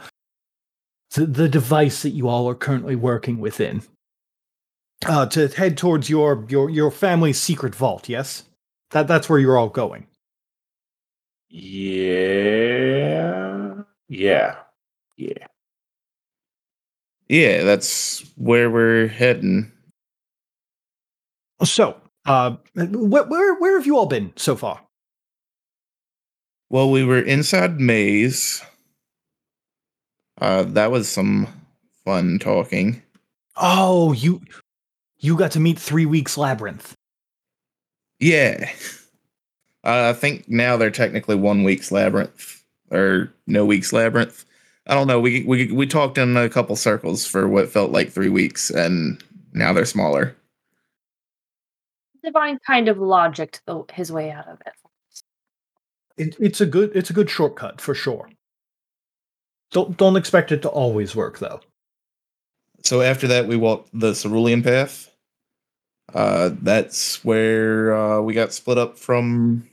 the, 1.14 1.26
the 1.26 1.48
device 1.48 2.02
that 2.02 2.10
you 2.10 2.28
all 2.28 2.48
are 2.48 2.54
currently 2.54 2.94
working 2.94 3.38
within 3.38 3.82
uh, 5.04 5.26
to 5.26 5.48
head 5.48 5.76
towards 5.76 6.08
your 6.08 6.46
your 6.48 6.70
your 6.70 6.90
family's 6.90 7.38
secret 7.38 7.74
vault. 7.74 8.08
Yes, 8.08 8.44
that 8.90 9.06
that's 9.06 9.28
where 9.28 9.38
you're 9.38 9.58
all 9.58 9.68
going. 9.68 10.06
Yeah. 11.48 12.86
Yeah. 14.08 14.56
Yeah. 15.16 15.46
Yeah, 17.28 17.64
that's 17.64 18.24
where 18.36 18.70
we're 18.70 19.08
heading. 19.08 19.72
So, 21.64 22.00
uh, 22.24 22.56
where 22.74 23.24
where 23.24 23.54
where 23.58 23.76
have 23.76 23.86
you 23.86 23.96
all 23.96 24.06
been 24.06 24.32
so 24.36 24.54
far? 24.56 24.80
Well, 26.70 26.90
we 26.90 27.04
were 27.04 27.20
inside 27.20 27.80
maze. 27.80 28.62
Uh, 30.40 30.64
that 30.64 30.90
was 30.90 31.08
some 31.08 31.48
fun 32.04 32.38
talking. 32.38 33.02
Oh, 33.56 34.12
you 34.12 34.42
you 35.18 35.36
got 35.36 35.52
to 35.52 35.60
meet 35.60 35.78
Three 35.78 36.06
Weeks 36.06 36.36
Labyrinth. 36.36 36.94
Yeah. 38.18 38.70
Uh, 39.84 40.10
I 40.10 40.12
think 40.14 40.48
now 40.48 40.76
they're 40.76 40.90
technically 40.90 41.36
one 41.36 41.62
week's 41.62 41.92
labyrinth 41.92 42.64
or 42.90 43.32
no 43.46 43.64
week's 43.64 43.92
labyrinth. 43.92 44.44
I 44.86 44.94
don't 44.94 45.06
know. 45.06 45.20
We 45.20 45.42
we 45.44 45.70
we 45.72 45.86
talked 45.86 46.18
in 46.18 46.36
a 46.36 46.48
couple 46.48 46.76
circles 46.76 47.26
for 47.26 47.48
what 47.48 47.68
felt 47.68 47.90
like 47.90 48.10
three 48.10 48.28
weeks, 48.28 48.70
and 48.70 49.22
now 49.52 49.72
they're 49.72 49.84
smaller. 49.84 50.36
Divine 52.22 52.58
kind 52.66 52.88
of 52.88 52.96
logicked 52.96 53.60
the, 53.66 53.84
his 53.92 54.10
way 54.10 54.30
out 54.30 54.48
of 54.48 54.60
it. 54.66 54.72
It, 56.16 56.36
it's 56.40 56.60
a 56.60 56.66
good 56.66 56.92
it's 56.94 57.10
a 57.10 57.12
good 57.12 57.30
shortcut 57.30 57.80
for 57.80 57.94
sure. 57.94 58.28
Don't 59.70 59.96
don't 59.96 60.16
expect 60.16 60.52
it 60.52 60.62
to 60.62 60.68
always 60.68 61.14
work 61.14 61.38
though. 61.38 61.60
So 62.86 63.02
after 63.02 63.26
that, 63.26 63.48
we 63.48 63.56
walked 63.56 63.90
the 63.92 64.14
cerulean 64.14 64.62
path. 64.62 65.10
Uh, 66.14 66.50
that's 66.62 67.24
where 67.24 67.92
uh, 67.92 68.20
we 68.20 68.32
got 68.32 68.52
split 68.52 68.78
up 68.78 68.96
from 68.96 69.68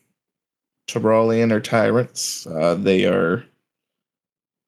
Tabralian 0.87 1.51
or 1.51 1.61
tyrants. 1.61 2.47
Uh, 2.47 2.73
they 2.73 3.05
are 3.05 3.45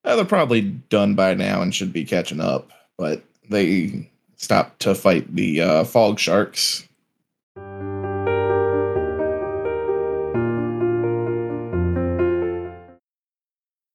uh, 0.04 0.14
they're 0.14 0.24
probably 0.24 0.60
done 0.60 1.16
by 1.16 1.34
now 1.34 1.60
and 1.60 1.74
should 1.74 1.92
be 1.92 2.04
catching 2.04 2.40
up, 2.40 2.70
but 2.96 3.24
they 3.50 4.08
stopped 4.36 4.78
to 4.82 4.94
fight 4.94 5.34
the 5.34 5.60
uh, 5.60 5.84
fog 5.84 6.20
sharks. 6.20 6.86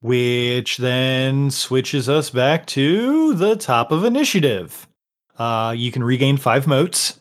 Which 0.01 0.77
then 0.77 1.51
switches 1.51 2.09
us 2.09 2.29
back 2.31 2.65
to 2.67 3.33
the 3.33 3.55
top 3.55 3.91
of 3.91 4.03
initiative. 4.03 4.87
Uh, 5.37 5.73
you 5.77 5.91
can 5.91 6.03
regain 6.03 6.37
five 6.37 6.67
motes, 6.67 7.19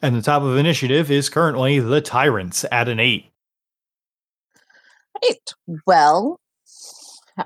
and 0.00 0.16
the 0.16 0.22
top 0.22 0.42
of 0.42 0.56
initiative 0.56 1.10
is 1.10 1.28
currently 1.28 1.80
the 1.80 2.00
tyrants 2.00 2.64
at 2.72 2.88
an 2.88 2.98
eight. 2.98 3.26
Right. 5.22 5.54
Well, 5.86 6.40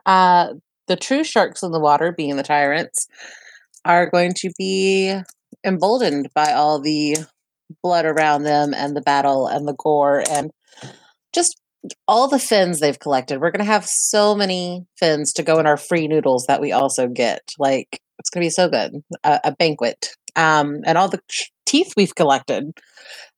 uh, 0.06 0.54
the 0.86 0.96
true 0.96 1.24
sharks 1.24 1.62
in 1.62 1.72
the 1.72 1.80
water, 1.80 2.12
being 2.12 2.36
the 2.36 2.42
tyrants, 2.42 3.08
are 3.84 4.10
going 4.10 4.32
to 4.34 4.50
be 4.58 5.20
emboldened 5.64 6.28
by 6.34 6.52
all 6.52 6.80
the 6.80 7.16
blood 7.82 8.04
around 8.04 8.42
them 8.42 8.74
and 8.74 8.96
the 8.96 9.00
battle 9.00 9.46
and 9.46 9.66
the 9.66 9.74
gore 9.74 10.22
and 10.30 10.50
just 11.32 11.61
all 12.06 12.28
the 12.28 12.38
fins 12.38 12.80
they've 12.80 12.98
collected. 12.98 13.40
We're 13.40 13.50
going 13.50 13.64
to 13.64 13.72
have 13.72 13.86
so 13.86 14.34
many 14.34 14.86
fins 14.98 15.32
to 15.34 15.42
go 15.42 15.58
in 15.58 15.66
our 15.66 15.76
free 15.76 16.06
noodles 16.06 16.46
that 16.46 16.60
we 16.60 16.72
also 16.72 17.08
get. 17.08 17.42
Like, 17.58 18.00
it's 18.18 18.30
going 18.30 18.42
to 18.42 18.46
be 18.46 18.50
so 18.50 18.68
good. 18.68 19.02
A, 19.24 19.40
a 19.44 19.52
banquet. 19.52 20.10
Um, 20.36 20.80
and 20.84 20.96
all 20.96 21.08
the 21.08 21.20
teeth 21.66 21.92
we've 21.96 22.14
collected, 22.14 22.72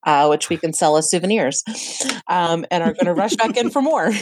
uh, 0.05 0.26
which 0.26 0.49
we 0.49 0.57
can 0.57 0.72
sell 0.72 0.97
as 0.97 1.11
souvenirs, 1.11 1.62
um, 2.28 2.64
and 2.70 2.82
are 2.82 2.92
going 2.92 3.07
to 3.07 3.14
rush 3.14 3.34
back 3.36 3.57
in 3.57 3.70
for 3.70 3.82
more. 3.82 4.12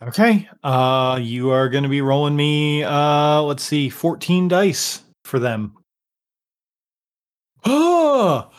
Okay. 0.00 0.48
Uh, 0.62 1.18
you 1.20 1.50
are 1.50 1.68
going 1.68 1.82
to 1.82 1.88
be 1.88 2.00
rolling 2.00 2.36
me. 2.36 2.84
Uh, 2.84 3.42
let's 3.42 3.64
see, 3.64 3.88
fourteen 3.88 4.46
dice 4.46 5.02
for 5.24 5.40
them. 5.40 5.74
Oh, 7.64 8.50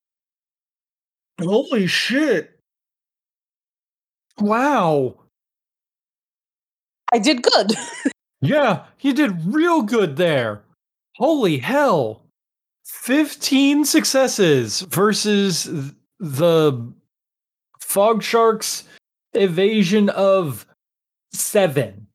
holy 1.40 1.86
shit! 1.86 2.57
Wow. 4.40 5.14
I 7.12 7.18
did 7.18 7.42
good. 7.42 7.72
Yeah, 8.40 8.84
you 9.00 9.14
did 9.14 9.52
real 9.52 9.82
good 9.82 10.16
there. 10.16 10.62
Holy 11.16 11.58
hell. 11.58 12.22
15 12.84 13.84
successes 13.84 14.82
versus 14.82 15.92
the 16.20 16.92
Fog 17.80 18.22
Sharks 18.22 18.84
evasion 19.34 20.08
of 20.10 20.66
7. 21.32 22.06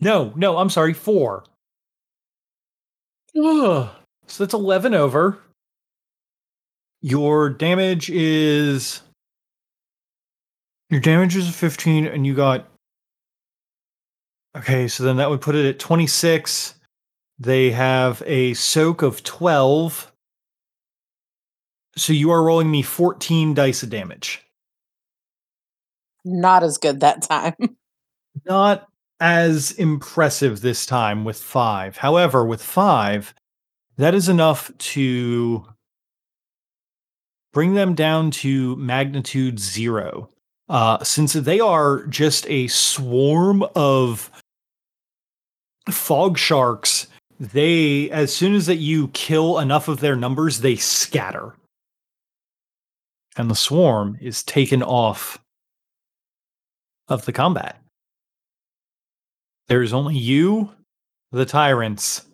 No, 0.00 0.32
no, 0.36 0.56
I'm 0.56 0.70
sorry, 0.70 0.94
4. 0.94 1.44
Ugh. 3.36 3.88
So 4.26 4.44
that's 4.44 4.54
11 4.54 4.94
over. 4.94 5.38
Your 7.02 7.50
damage 7.50 8.08
is 8.08 9.02
your 10.90 11.00
damage 11.00 11.36
is 11.36 11.54
15 11.54 12.06
and 12.06 12.26
you 12.26 12.34
got 12.34 12.68
Okay, 14.56 14.88
so 14.88 15.04
then 15.04 15.18
that 15.18 15.28
would 15.28 15.42
put 15.42 15.54
it 15.54 15.66
at 15.66 15.78
26. 15.78 16.74
They 17.38 17.70
have 17.72 18.22
a 18.24 18.54
soak 18.54 19.02
of 19.02 19.22
12. 19.22 20.10
So 21.96 22.12
you 22.14 22.30
are 22.30 22.42
rolling 22.42 22.70
me 22.70 22.80
14 22.80 23.52
dice 23.52 23.82
of 23.82 23.90
damage. 23.90 24.42
Not 26.24 26.62
as 26.62 26.78
good 26.78 27.00
that 27.00 27.20
time. 27.20 27.54
Not 28.46 28.88
as 29.20 29.72
impressive 29.72 30.62
this 30.62 30.86
time 30.86 31.24
with 31.24 31.38
5. 31.38 31.98
However, 31.98 32.44
with 32.44 32.62
5, 32.62 33.34
that 33.98 34.14
is 34.14 34.28
enough 34.28 34.76
to 34.78 35.66
bring 37.52 37.74
them 37.74 37.94
down 37.94 38.30
to 38.30 38.74
magnitude 38.76 39.58
0. 39.58 40.30
Uh, 40.68 41.02
since 41.04 41.32
they 41.32 41.60
are 41.60 42.04
just 42.06 42.46
a 42.48 42.66
swarm 42.66 43.64
of 43.74 44.30
fog 45.88 46.36
sharks, 46.36 47.06
they 47.38 48.10
as 48.10 48.34
soon 48.34 48.54
as 48.54 48.66
that 48.66 48.76
you 48.76 49.08
kill 49.08 49.58
enough 49.58 49.88
of 49.88 50.00
their 50.00 50.16
numbers, 50.16 50.60
they 50.60 50.76
scatter. 50.76 51.54
And 53.36 53.50
the 53.50 53.54
swarm 53.54 54.18
is 54.20 54.42
taken 54.42 54.82
off 54.82 55.38
of 57.08 57.26
the 57.26 57.32
combat. 57.32 57.80
There's 59.68 59.92
only 59.92 60.16
you, 60.16 60.70
the 61.32 61.44
tyrants, 61.44 62.24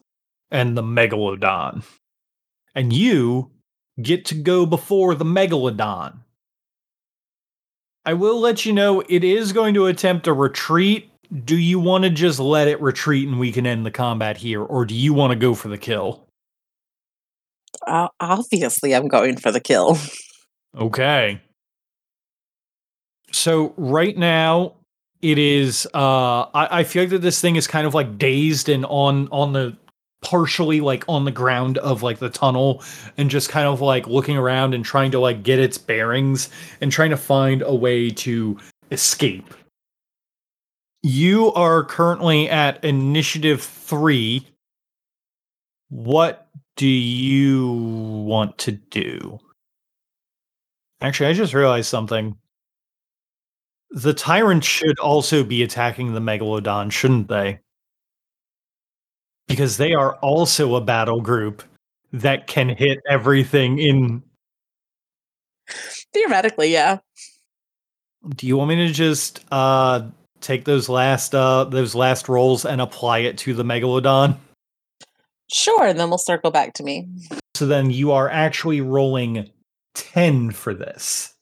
and 0.50 0.76
the 0.76 0.82
megalodon. 0.82 1.82
And 2.74 2.92
you 2.92 3.50
get 4.00 4.24
to 4.26 4.34
go 4.34 4.64
before 4.64 5.14
the 5.14 5.24
megalodon. 5.24 6.20
I 8.04 8.14
will 8.14 8.40
let 8.40 8.66
you 8.66 8.72
know 8.72 9.02
it 9.08 9.22
is 9.24 9.52
going 9.52 9.74
to 9.74 9.86
attempt 9.86 10.26
a 10.26 10.32
retreat. 10.32 11.10
Do 11.44 11.56
you 11.56 11.78
want 11.78 12.04
to 12.04 12.10
just 12.10 12.38
let 12.38 12.68
it 12.68 12.80
retreat 12.80 13.28
and 13.28 13.38
we 13.38 13.52
can 13.52 13.66
end 13.66 13.86
the 13.86 13.90
combat 13.90 14.36
here, 14.36 14.62
or 14.62 14.84
do 14.84 14.94
you 14.94 15.14
want 15.14 15.32
to 15.32 15.38
go 15.38 15.54
for 15.54 15.68
the 15.68 15.78
kill? 15.78 16.26
Uh, 17.86 18.08
obviously, 18.20 18.94
I'm 18.94 19.08
going 19.08 19.36
for 19.36 19.50
the 19.50 19.60
kill. 19.60 19.96
Okay. 20.76 21.40
So 23.32 23.72
right 23.76 24.16
now 24.16 24.74
it 25.22 25.38
is 25.38 25.86
uh 25.94 26.42
I, 26.54 26.80
I 26.80 26.84
feel 26.84 27.02
like 27.02 27.10
that 27.10 27.20
this 27.22 27.40
thing 27.40 27.56
is 27.56 27.66
kind 27.66 27.86
of 27.86 27.94
like 27.94 28.18
dazed 28.18 28.68
and 28.68 28.84
on 28.86 29.28
on 29.30 29.52
the 29.52 29.76
partially 30.22 30.80
like 30.80 31.04
on 31.08 31.24
the 31.24 31.30
ground 31.30 31.78
of 31.78 32.02
like 32.02 32.18
the 32.18 32.30
tunnel 32.30 32.82
and 33.18 33.28
just 33.28 33.48
kind 33.48 33.66
of 33.66 33.80
like 33.80 34.06
looking 34.06 34.36
around 34.36 34.72
and 34.72 34.84
trying 34.84 35.10
to 35.10 35.20
like 35.20 35.42
get 35.42 35.58
its 35.58 35.76
bearings 35.76 36.48
and 36.80 36.90
trying 36.90 37.10
to 37.10 37.16
find 37.16 37.62
a 37.62 37.74
way 37.74 38.08
to 38.08 38.58
escape. 38.90 39.52
You 41.02 41.52
are 41.54 41.84
currently 41.84 42.48
at 42.48 42.82
initiative 42.84 43.60
3. 43.60 44.46
What 45.88 46.46
do 46.76 46.86
you 46.86 47.72
want 48.24 48.56
to 48.58 48.72
do? 48.72 49.40
Actually, 51.00 51.30
I 51.30 51.32
just 51.32 51.52
realized 51.52 51.88
something. 51.88 52.36
The 53.90 54.14
tyrants 54.14 54.66
should 54.66 54.98
also 55.00 55.42
be 55.42 55.64
attacking 55.64 56.14
the 56.14 56.20
megalodon, 56.20 56.92
shouldn't 56.92 57.28
they? 57.28 57.58
Because 59.48 59.76
they 59.76 59.92
are 59.94 60.16
also 60.16 60.76
a 60.76 60.80
battle 60.80 61.20
group 61.20 61.62
that 62.12 62.46
can 62.46 62.68
hit 62.68 63.00
everything 63.08 63.78
in. 63.78 64.22
Theoretically, 66.12 66.72
yeah. 66.72 66.98
Do 68.36 68.46
you 68.46 68.56
want 68.56 68.68
me 68.70 68.86
to 68.86 68.92
just 68.92 69.44
uh 69.50 70.08
take 70.40 70.64
those 70.64 70.88
last 70.88 71.34
uh 71.34 71.64
those 71.64 71.94
last 71.94 72.28
rolls 72.28 72.64
and 72.64 72.80
apply 72.80 73.18
it 73.18 73.38
to 73.38 73.54
the 73.54 73.64
megalodon? 73.64 74.36
Sure, 75.52 75.86
and 75.86 75.98
then 75.98 76.08
we'll 76.08 76.18
circle 76.18 76.50
back 76.50 76.72
to 76.74 76.82
me. 76.82 77.08
So 77.54 77.66
then 77.66 77.90
you 77.90 78.12
are 78.12 78.28
actually 78.30 78.80
rolling 78.80 79.50
10 79.94 80.50
for 80.52 80.72
this. 80.72 81.34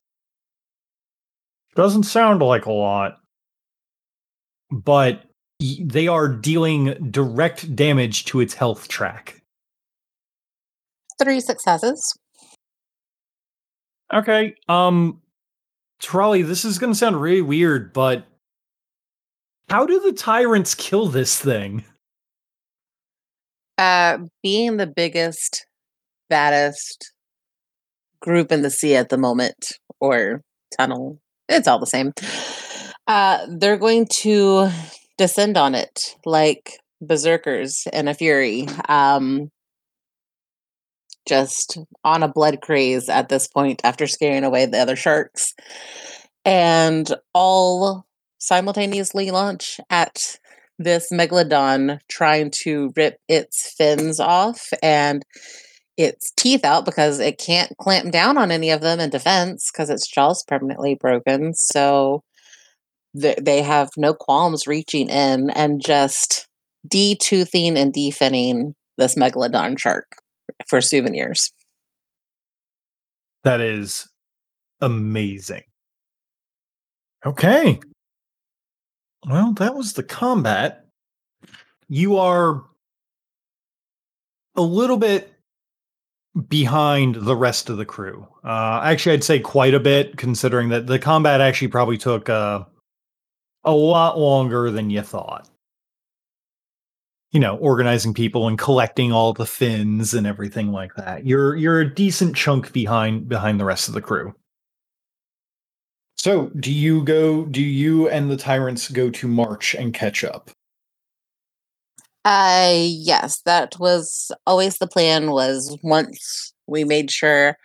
Doesn't 1.77 2.03
sound 2.03 2.43
like 2.43 2.67
a 2.67 2.73
lot. 2.73 3.19
But 4.73 5.25
they 5.61 6.09
are 6.09 6.29
dealing 6.29 7.11
direct 7.11 7.75
damage 7.77 8.25
to 8.27 8.41
its 8.41 8.55
health 8.55 8.89
track. 8.89 9.43
Three 11.23 11.41
successes. 11.41 12.15
Okay. 14.13 14.55
Um 14.69 15.21
Tirali, 16.03 16.47
this 16.47 16.65
is 16.65 16.79
going 16.79 16.93
to 16.93 16.99
sound 16.99 17.21
really 17.21 17.43
weird, 17.43 17.93
but 17.93 18.25
how 19.69 19.87
do 19.87 20.01
the 20.01 20.13
tyrants 20.13 20.75
kill 20.75 21.09
this 21.09 21.39
thing? 21.39 21.85
Uh, 23.79 24.19
being 24.43 24.79
the 24.79 24.87
biggest, 24.87 25.67
baddest 26.29 27.13
group 28.21 28.51
in 28.51 28.63
the 28.63 28.71
sea 28.71 28.97
at 28.97 29.11
the 29.11 29.19
moment, 29.19 29.73
or 30.01 30.43
tunnel, 30.77 31.21
it's 31.49 31.69
all 31.69 31.79
the 31.79 31.87
same. 31.87 32.13
Uh, 33.07 33.47
they're 33.59 33.77
going 33.77 34.07
to 34.07 34.71
descend 35.21 35.59
on 35.59 35.75
it 35.75 36.17
like 36.25 36.79
berserkers 37.03 37.87
in 37.93 38.09
a 38.09 38.15
fury. 38.15 38.67
Um, 38.89 39.51
just 41.29 41.77
on 42.03 42.23
a 42.23 42.29
blood 42.29 42.63
craze 42.63 43.11
at 43.11 43.29
this 43.29 43.47
point 43.47 43.83
after 43.85 44.07
scaring 44.07 44.45
away 44.45 44.65
the 44.65 44.79
other 44.79 44.97
sharks. 44.97 45.55
And 46.47 47.15
all 47.35 48.07
simultaneously 48.39 49.31
launch 49.31 49.79
at 49.91 50.39
this 50.79 51.13
megalodon, 51.13 52.01
trying 52.09 52.51
to 52.63 52.91
rip 52.97 53.19
its 53.29 53.75
fins 53.77 54.21
off 54.21 54.71
and 54.83 55.23
its 55.99 56.33
teeth 56.35 56.65
out 56.65 56.87
because 56.87 57.21
it 57.21 57.37
can't 57.37 57.77
clamp 57.77 58.11
down 58.11 58.39
on 58.39 58.51
any 58.51 58.71
of 58.71 58.81
them 58.81 58.99
in 59.01 59.11
defense 59.11 59.71
because 59.71 59.91
its 59.91 60.09
jaw's 60.09 60.43
permanently 60.45 60.95
broken. 60.95 61.53
So 61.53 62.25
th- 63.19 63.39
they 63.41 63.63
have 63.63 63.91
no 63.97 64.15
qualms 64.15 64.67
reaching 64.67 65.09
in 65.09 65.51
and 65.51 65.83
just 65.85 66.47
detoothing 66.89 67.77
and 67.77 67.93
definning 67.93 68.73
this 68.97 69.15
megalodon 69.15 69.79
shark 69.79 70.07
for 70.69 70.81
souvenirs. 70.81 71.53
That 73.45 73.61
is 73.61 74.09
amazing. 74.81 75.63
Okay. 77.25 77.81
Well, 79.29 79.53
that 79.55 79.75
was 79.75 79.93
the 79.93 80.03
combat. 80.03 80.87
You 81.89 82.17
are 82.17 82.63
a 84.57 84.63
little 84.63 84.97
bit 84.97 85.33
behind 86.49 87.17
the 87.17 87.37
rest 87.37 87.69
of 87.69 87.77
the 87.77 87.85
crew. 87.85 88.27
Uh, 88.45 88.81
actually, 88.83 89.15
I'd 89.15 89.25
say 89.25 89.41
quite 89.41 89.75
a 89.75 89.81
bit, 89.81 90.17
considering 90.17 90.69
that 90.71 90.87
the 90.87 90.99
combat 90.99 91.41
actually 91.41 91.69
probably 91.69 91.99
took 91.99 92.29
uh, 92.29 92.65
a 93.65 93.73
lot 93.73 94.19
longer 94.19 94.71
than 94.71 94.91
you 94.91 95.03
thought. 95.03 95.49
You 97.33 97.41
know, 97.41 97.57
organizing 97.59 98.13
people 98.13 98.49
and 98.49 98.59
collecting 98.59 99.13
all 99.13 99.33
the 99.33 99.47
fins 99.47 100.15
and 100.15 100.27
everything 100.27 100.73
like 100.73 100.95
that. 100.97 101.25
You're 101.25 101.55
you're 101.55 101.81
a 101.81 101.95
decent 101.95 102.35
chunk 102.35 102.73
behind 102.73 103.29
behind 103.29 103.61
the 103.61 103.65
rest 103.65 103.89
of 103.89 103.95
the 103.95 104.01
crew. 104.01 104.35
So, 106.17 106.51
do 106.59 106.73
you 106.73 107.03
go? 107.05 107.45
Do 107.45 107.63
you 107.63 108.09
and 108.09 108.31
the 108.31 108.37
tyrants 108.37 108.91
go 108.91 109.11
to 109.11 109.29
march 109.29 109.75
and 109.75 109.95
catch 109.95 110.25
up? 110.25 110.51
Uh 112.25 112.75
yes, 112.83 113.41
that 113.47 113.79
was 113.79 114.31
always 114.47 114.79
the 114.79 114.87
plan 114.87 115.31
was 115.31 115.79
once 115.83 116.53
we 116.67 116.85
made 116.85 117.11
sure 117.11 117.57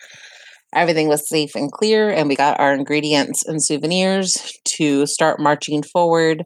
everything 0.76 1.08
was 1.08 1.28
safe 1.28 1.56
and 1.56 1.72
clear 1.72 2.10
and 2.10 2.28
we 2.30 2.36
got 2.36 2.60
our 2.60 2.74
ingredients 2.74 3.46
and 3.46 3.64
souvenirs 3.64 4.54
to 4.66 5.06
start 5.06 5.40
marching 5.40 5.84
forward 5.84 6.46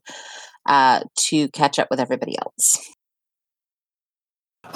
uh 0.68 1.02
to 1.16 1.48
catch 1.50 1.80
up 1.80 1.88
with 1.90 2.00
everybody 2.00 2.38
else. 2.40 2.78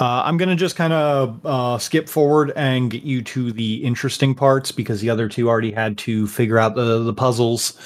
Uh, 0.00 0.22
I'm 0.24 0.36
gonna 0.36 0.56
just 0.56 0.74
kind 0.74 0.92
of 0.92 1.46
uh, 1.46 1.78
skip 1.78 2.08
forward 2.08 2.52
and 2.56 2.90
get 2.90 3.04
you 3.04 3.22
to 3.22 3.52
the 3.52 3.84
interesting 3.84 4.34
parts 4.34 4.72
because 4.72 5.00
the 5.00 5.08
other 5.10 5.28
two 5.28 5.48
already 5.48 5.70
had 5.70 5.96
to 5.98 6.26
figure 6.26 6.58
out 6.58 6.74
the 6.74 7.02
the 7.04 7.14
puzzles. 7.14 7.78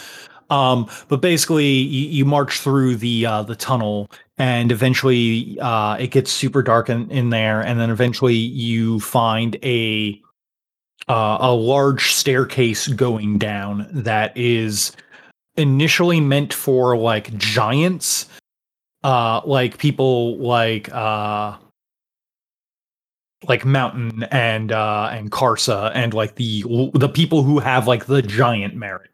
Um, 0.50 0.88
but 1.08 1.20
basically, 1.20 1.66
you, 1.66 2.08
you 2.08 2.24
march 2.24 2.60
through 2.60 2.96
the 2.96 3.26
uh, 3.26 3.42
the 3.42 3.54
tunnel, 3.56 4.10
and 4.38 4.72
eventually, 4.72 5.58
uh, 5.60 5.96
it 5.96 6.10
gets 6.10 6.32
super 6.32 6.62
dark 6.62 6.88
in, 6.88 7.10
in 7.10 7.28
there, 7.28 7.60
and 7.60 7.78
then 7.78 7.90
eventually, 7.90 8.34
you 8.34 9.00
find 9.00 9.58
a 9.62 10.18
uh, 11.08 11.38
a 11.40 11.52
large 11.52 12.12
staircase 12.12 12.88
going 12.88 13.38
down 13.38 13.86
that 13.90 14.36
is 14.36 14.92
initially 15.56 16.20
meant 16.20 16.52
for 16.52 16.96
like 16.96 17.36
giants, 17.36 18.26
uh, 19.04 19.40
like 19.44 19.78
people 19.78 20.36
like 20.38 20.92
uh 20.92 21.56
like 23.46 23.64
Mountain 23.64 24.24
and 24.24 24.72
uh 24.72 25.08
and 25.12 25.30
Karsa 25.30 25.92
and 25.94 26.12
like 26.12 26.34
the 26.34 26.64
the 26.94 27.08
people 27.08 27.42
who 27.42 27.58
have 27.58 27.86
like 27.86 28.06
the 28.06 28.22
giant 28.22 28.74
merit. 28.74 29.10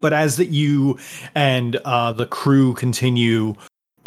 But 0.00 0.12
as 0.12 0.36
that 0.36 0.48
you 0.48 0.98
and 1.34 1.76
uh 1.84 2.12
the 2.12 2.26
crew 2.26 2.74
continue 2.74 3.54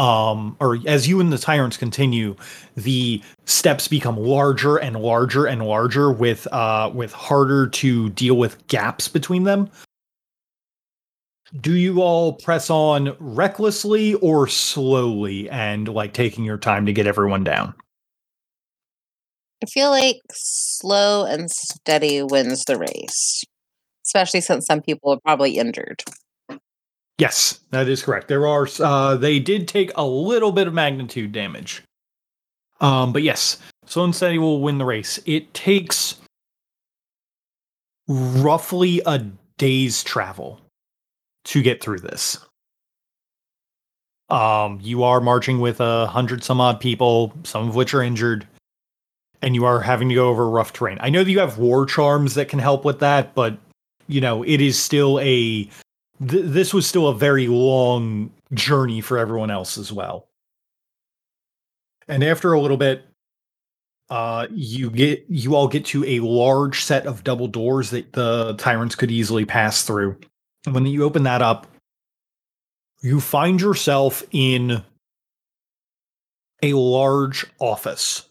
um 0.01 0.57
or 0.59 0.79
as 0.87 1.07
you 1.07 1.19
and 1.21 1.31
the 1.31 1.37
tyrants 1.37 1.77
continue, 1.77 2.35
the 2.75 3.21
steps 3.45 3.87
become 3.87 4.17
larger 4.17 4.77
and 4.77 4.95
larger 4.97 5.45
and 5.45 5.63
larger 5.63 6.11
with 6.11 6.47
uh 6.51 6.89
with 6.93 7.13
harder 7.13 7.67
to 7.67 8.09
deal 8.11 8.35
with 8.35 8.65
gaps 8.67 9.07
between 9.07 9.43
them. 9.43 9.69
Do 11.59 11.75
you 11.75 12.01
all 12.01 12.33
press 12.33 12.69
on 12.69 13.15
recklessly 13.19 14.15
or 14.15 14.47
slowly 14.47 15.49
and 15.49 15.87
like 15.87 16.13
taking 16.13 16.43
your 16.45 16.57
time 16.57 16.85
to 16.85 16.93
get 16.93 17.07
everyone 17.07 17.43
down? 17.43 17.73
I 19.63 19.67
feel 19.67 19.89
like 19.91 20.19
slow 20.31 21.25
and 21.25 21.49
steady 21.51 22.23
wins 22.23 22.63
the 22.65 22.77
race. 22.77 23.43
especially 24.05 24.41
since 24.41 24.65
some 24.65 24.81
people 24.81 25.11
are 25.13 25.19
probably 25.23 25.57
injured. 25.57 26.03
Yes, 27.21 27.59
that 27.69 27.87
is 27.87 28.01
correct. 28.01 28.29
There 28.29 28.47
are 28.47 28.67
uh 28.79 29.15
they 29.15 29.37
did 29.37 29.67
take 29.67 29.91
a 29.95 30.03
little 30.03 30.51
bit 30.51 30.65
of 30.65 30.73
magnitude 30.73 31.31
damage. 31.31 31.83
Um 32.79 33.13
but 33.13 33.21
yes, 33.21 33.59
Sloan 33.85 34.11
Steady 34.11 34.39
will 34.39 34.59
win 34.59 34.79
the 34.79 34.85
race. 34.85 35.19
It 35.27 35.53
takes 35.53 36.15
roughly 38.07 39.03
a 39.05 39.23
day's 39.59 40.03
travel 40.03 40.61
to 41.43 41.61
get 41.61 41.79
through 41.79 41.99
this. 41.99 42.39
Um 44.31 44.79
you 44.81 45.03
are 45.03 45.21
marching 45.21 45.59
with 45.59 45.79
a 45.79 46.07
hundred 46.07 46.43
some 46.43 46.59
odd 46.59 46.79
people, 46.79 47.33
some 47.43 47.69
of 47.69 47.75
which 47.75 47.93
are 47.93 48.01
injured, 48.01 48.47
and 49.43 49.53
you 49.53 49.63
are 49.65 49.81
having 49.81 50.09
to 50.09 50.15
go 50.15 50.27
over 50.27 50.49
rough 50.49 50.73
terrain. 50.73 50.97
I 51.01 51.11
know 51.11 51.23
that 51.23 51.29
you 51.29 51.37
have 51.37 51.59
war 51.59 51.85
charms 51.85 52.33
that 52.33 52.49
can 52.49 52.57
help 52.57 52.83
with 52.83 52.97
that, 53.01 53.35
but 53.35 53.59
you 54.07 54.21
know, 54.21 54.41
it 54.41 54.59
is 54.59 54.79
still 54.79 55.19
a 55.19 55.69
th- 56.27 56.45
this 56.45 56.73
was 56.73 56.87
still 56.87 57.07
a 57.07 57.15
very 57.15 57.47
long 57.47 58.31
journey 58.53 59.01
for 59.01 59.17
everyone 59.17 59.51
else 59.51 59.77
as 59.77 59.91
well. 59.91 60.27
And 62.07 62.23
after 62.23 62.53
a 62.53 62.59
little 62.59 62.77
bit, 62.77 63.05
uh, 64.09 64.47
you 64.51 64.89
get 64.89 65.25
you 65.29 65.55
all 65.55 65.69
get 65.69 65.85
to 65.85 66.03
a 66.03 66.19
large 66.19 66.83
set 66.83 67.05
of 67.05 67.23
double 67.23 67.47
doors 67.47 67.91
that 67.91 68.11
the 68.11 68.53
tyrants 68.57 68.95
could 68.95 69.09
easily 69.09 69.45
pass 69.45 69.83
through. 69.83 70.17
And 70.65 70.75
when 70.75 70.85
you 70.85 71.03
open 71.03 71.23
that 71.23 71.41
up, 71.41 71.67
you 73.01 73.21
find 73.21 73.61
yourself 73.61 74.23
in 74.31 74.83
a 76.61 76.73
large 76.73 77.45
office. 77.59 78.27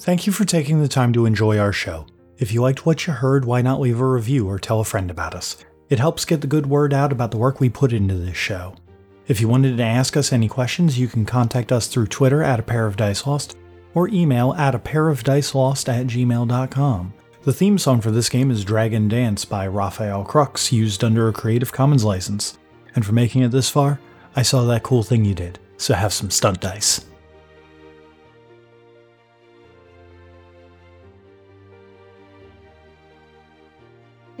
Thank 0.00 0.26
you 0.26 0.32
for 0.32 0.46
taking 0.46 0.80
the 0.80 0.88
time 0.88 1.12
to 1.12 1.26
enjoy 1.26 1.58
our 1.58 1.74
show. 1.74 2.06
If 2.38 2.54
you 2.54 2.62
liked 2.62 2.86
what 2.86 3.06
you 3.06 3.12
heard, 3.12 3.44
why 3.44 3.60
not 3.60 3.82
leave 3.82 4.00
a 4.00 4.06
review 4.06 4.48
or 4.48 4.58
tell 4.58 4.80
a 4.80 4.84
friend 4.84 5.10
about 5.10 5.34
us? 5.34 5.62
It 5.90 5.98
helps 5.98 6.24
get 6.24 6.40
the 6.40 6.46
good 6.46 6.64
word 6.64 6.94
out 6.94 7.12
about 7.12 7.32
the 7.32 7.36
work 7.36 7.60
we 7.60 7.68
put 7.68 7.92
into 7.92 8.14
this 8.14 8.34
show. 8.34 8.74
If 9.28 9.42
you 9.42 9.48
wanted 9.48 9.76
to 9.76 9.82
ask 9.82 10.16
us 10.16 10.32
any 10.32 10.48
questions, 10.48 10.98
you 10.98 11.06
can 11.06 11.26
contact 11.26 11.70
us 11.70 11.86
through 11.86 12.06
Twitter 12.06 12.42
at 12.42 12.58
a 12.58 12.62
pair 12.62 12.86
of 12.86 12.96
dice 12.96 13.26
lost 13.26 13.58
or 13.92 14.08
email 14.08 14.54
at 14.54 14.74
a 14.74 14.78
pair 14.78 15.10
of 15.10 15.22
dice 15.22 15.54
lost 15.54 15.86
at 15.90 16.06
gmail.com. 16.06 17.12
The 17.42 17.52
theme 17.52 17.76
song 17.76 18.00
for 18.00 18.10
this 18.10 18.30
game 18.30 18.50
is 18.50 18.64
Dragon 18.64 19.06
Dance 19.06 19.44
by 19.44 19.66
Rafael 19.66 20.24
Krux, 20.24 20.72
used 20.72 21.04
under 21.04 21.28
a 21.28 21.32
Creative 21.34 21.70
Commons 21.70 22.04
license. 22.04 22.58
And 22.94 23.04
for 23.04 23.12
making 23.12 23.42
it 23.42 23.50
this 23.50 23.68
far, 23.68 24.00
I 24.34 24.40
saw 24.40 24.64
that 24.64 24.82
cool 24.82 25.02
thing 25.02 25.26
you 25.26 25.34
did, 25.34 25.58
so 25.76 25.92
have 25.92 26.14
some 26.14 26.30
stunt 26.30 26.62
dice. 26.62 27.04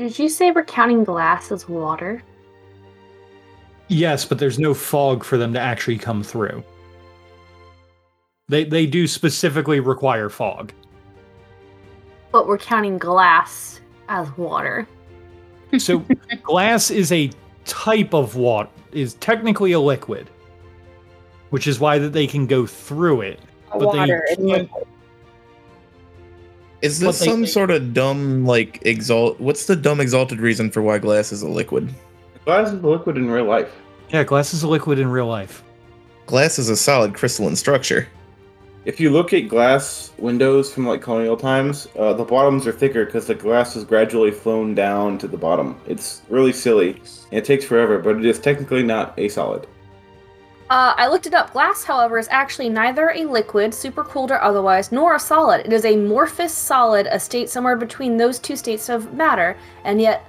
Did 0.00 0.18
you 0.18 0.30
say 0.30 0.50
we're 0.50 0.64
counting 0.64 1.04
glass 1.04 1.52
as 1.52 1.68
water? 1.68 2.22
Yes, 3.88 4.24
but 4.24 4.38
there's 4.38 4.58
no 4.58 4.72
fog 4.72 5.22
for 5.22 5.36
them 5.36 5.52
to 5.52 5.60
actually 5.60 5.98
come 5.98 6.22
through. 6.22 6.64
They 8.48 8.64
they 8.64 8.86
do 8.86 9.06
specifically 9.06 9.78
require 9.78 10.30
fog. 10.30 10.72
But 12.32 12.46
we're 12.46 12.56
counting 12.56 12.96
glass 12.96 13.82
as 14.08 14.34
water. 14.38 14.88
So 15.76 15.98
glass 16.42 16.90
is 16.90 17.12
a 17.12 17.30
type 17.66 18.14
of 18.14 18.36
water 18.36 18.70
is 18.92 19.12
technically 19.16 19.72
a 19.72 19.80
liquid, 19.80 20.30
which 21.50 21.66
is 21.66 21.78
why 21.78 21.98
that 21.98 22.14
they 22.14 22.26
can 22.26 22.46
go 22.46 22.64
through 22.64 23.20
it. 23.20 23.40
But 23.70 23.82
Water 23.82 24.24
they 24.28 24.34
and 24.34 24.48
can't, 24.48 24.70
Is 26.82 27.00
But 27.00 27.06
this 27.08 27.18
they- 27.20 27.26
some 27.26 27.46
sort 27.46 27.70
of 27.70 27.92
dumb 27.92 28.44
like 28.46 28.80
exalt? 28.86 29.38
What's 29.40 29.66
the 29.66 29.76
dumb 29.76 30.00
exalted 30.00 30.40
reason 30.40 30.70
for 30.70 30.80
why 30.82 30.98
glass 30.98 31.30
is 31.32 31.42
a 31.42 31.48
liquid? 31.48 31.92
Glass 32.44 32.68
is 32.72 32.82
a 32.82 32.86
liquid 32.86 33.16
in 33.16 33.30
real 33.30 33.44
life. 33.44 33.70
yeah, 34.10 34.24
glass 34.24 34.54
is 34.54 34.62
a 34.62 34.68
liquid 34.68 34.98
in 34.98 35.08
real 35.08 35.26
life. 35.26 35.62
Glass 36.26 36.58
is 36.58 36.68
a 36.68 36.76
solid 36.76 37.14
crystalline 37.14 37.56
structure. 37.56 38.08
If 38.86 38.98
you 38.98 39.10
look 39.10 39.34
at 39.34 39.40
glass 39.48 40.10
windows 40.16 40.72
from 40.72 40.86
like 40.86 41.02
colonial 41.02 41.36
times, 41.36 41.86
uh, 41.98 42.14
the 42.14 42.24
bottoms 42.24 42.66
are 42.66 42.72
thicker 42.72 43.04
because 43.04 43.26
the 43.26 43.34
glass 43.34 43.76
is 43.76 43.84
gradually 43.84 44.30
flown 44.30 44.74
down 44.74 45.18
to 45.18 45.28
the 45.28 45.36
bottom. 45.36 45.76
It's 45.86 46.22
really 46.30 46.52
silly. 46.52 46.92
and 47.30 47.38
It 47.38 47.44
takes 47.44 47.64
forever, 47.66 47.98
but 47.98 48.16
it 48.16 48.24
is 48.24 48.38
technically 48.38 48.82
not 48.82 49.12
a 49.18 49.28
solid. 49.28 49.66
Uh, 50.70 50.94
I 50.96 51.08
looked 51.08 51.26
it 51.26 51.34
up. 51.34 51.52
Glass, 51.52 51.82
however, 51.82 52.16
is 52.16 52.28
actually 52.30 52.68
neither 52.68 53.10
a 53.10 53.24
liquid, 53.24 53.72
supercooled 53.72 54.30
or 54.30 54.40
otherwise, 54.40 54.92
nor 54.92 55.16
a 55.16 55.18
solid. 55.18 55.66
It 55.66 55.72
is 55.72 55.84
a 55.84 55.94
amorphous 55.94 56.54
solid, 56.54 57.08
a 57.10 57.18
state 57.18 57.50
somewhere 57.50 57.74
between 57.74 58.16
those 58.16 58.38
two 58.38 58.54
states 58.54 58.88
of 58.88 59.12
matter, 59.12 59.56
and 59.82 60.00
yet 60.00 60.24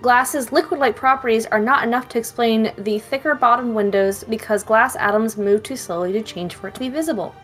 glass's 0.00 0.52
liquid-like 0.52 0.96
properties 0.96 1.44
are 1.46 1.60
not 1.60 1.84
enough 1.84 2.08
to 2.08 2.18
explain 2.18 2.72
the 2.78 2.98
thicker 2.98 3.34
bottom 3.34 3.74
windows 3.74 4.24
because 4.24 4.64
glass 4.64 4.96
atoms 4.96 5.36
move 5.36 5.62
too 5.62 5.76
slowly 5.76 6.12
to 6.12 6.22
change 6.22 6.54
for 6.54 6.68
it 6.68 6.74
to 6.74 6.80
be 6.80 6.88
visible. 6.88 7.34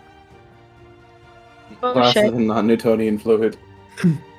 Oh, 1.82 1.92
glass 1.92 2.14
shit. 2.14 2.24
is 2.24 2.32
a 2.32 2.40
non-Newtonian 2.40 3.18
fluid. 3.18 3.58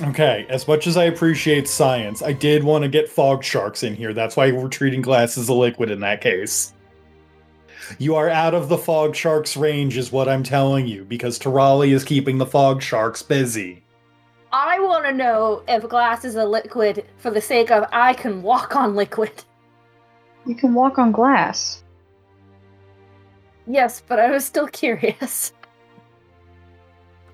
Okay, 0.00 0.46
as 0.48 0.66
much 0.66 0.86
as 0.86 0.96
I 0.96 1.04
appreciate 1.04 1.68
science, 1.68 2.22
I 2.22 2.32
did 2.32 2.64
want 2.64 2.82
to 2.82 2.88
get 2.88 3.10
fog 3.10 3.44
sharks 3.44 3.82
in 3.82 3.94
here. 3.94 4.14
That's 4.14 4.36
why 4.36 4.50
we're 4.50 4.68
treating 4.68 5.02
glass 5.02 5.36
as 5.36 5.48
a 5.48 5.54
liquid 5.54 5.90
in 5.90 6.00
that 6.00 6.22
case. 6.22 6.72
You 7.98 8.14
are 8.14 8.30
out 8.30 8.54
of 8.54 8.70
the 8.70 8.78
fog 8.78 9.14
sharks 9.14 9.54
range, 9.54 9.98
is 9.98 10.10
what 10.10 10.28
I'm 10.28 10.42
telling 10.42 10.86
you, 10.86 11.04
because 11.04 11.38
Tirali 11.38 11.92
is 11.92 12.04
keeping 12.04 12.38
the 12.38 12.46
fog 12.46 12.80
sharks 12.80 13.22
busy. 13.22 13.82
I 14.50 14.80
want 14.80 15.04
to 15.04 15.12
know 15.12 15.62
if 15.68 15.88
glass 15.88 16.24
is 16.24 16.36
a 16.36 16.44
liquid 16.44 17.04
for 17.18 17.30
the 17.30 17.40
sake 17.40 17.70
of 17.70 17.84
I 17.92 18.14
can 18.14 18.42
walk 18.42 18.76
on 18.76 18.94
liquid. 18.94 19.44
You 20.46 20.54
can 20.54 20.74
walk 20.74 20.98
on 20.98 21.12
glass. 21.12 21.84
Yes, 23.66 24.02
but 24.06 24.18
I 24.18 24.30
was 24.30 24.44
still 24.44 24.68
curious. 24.68 25.52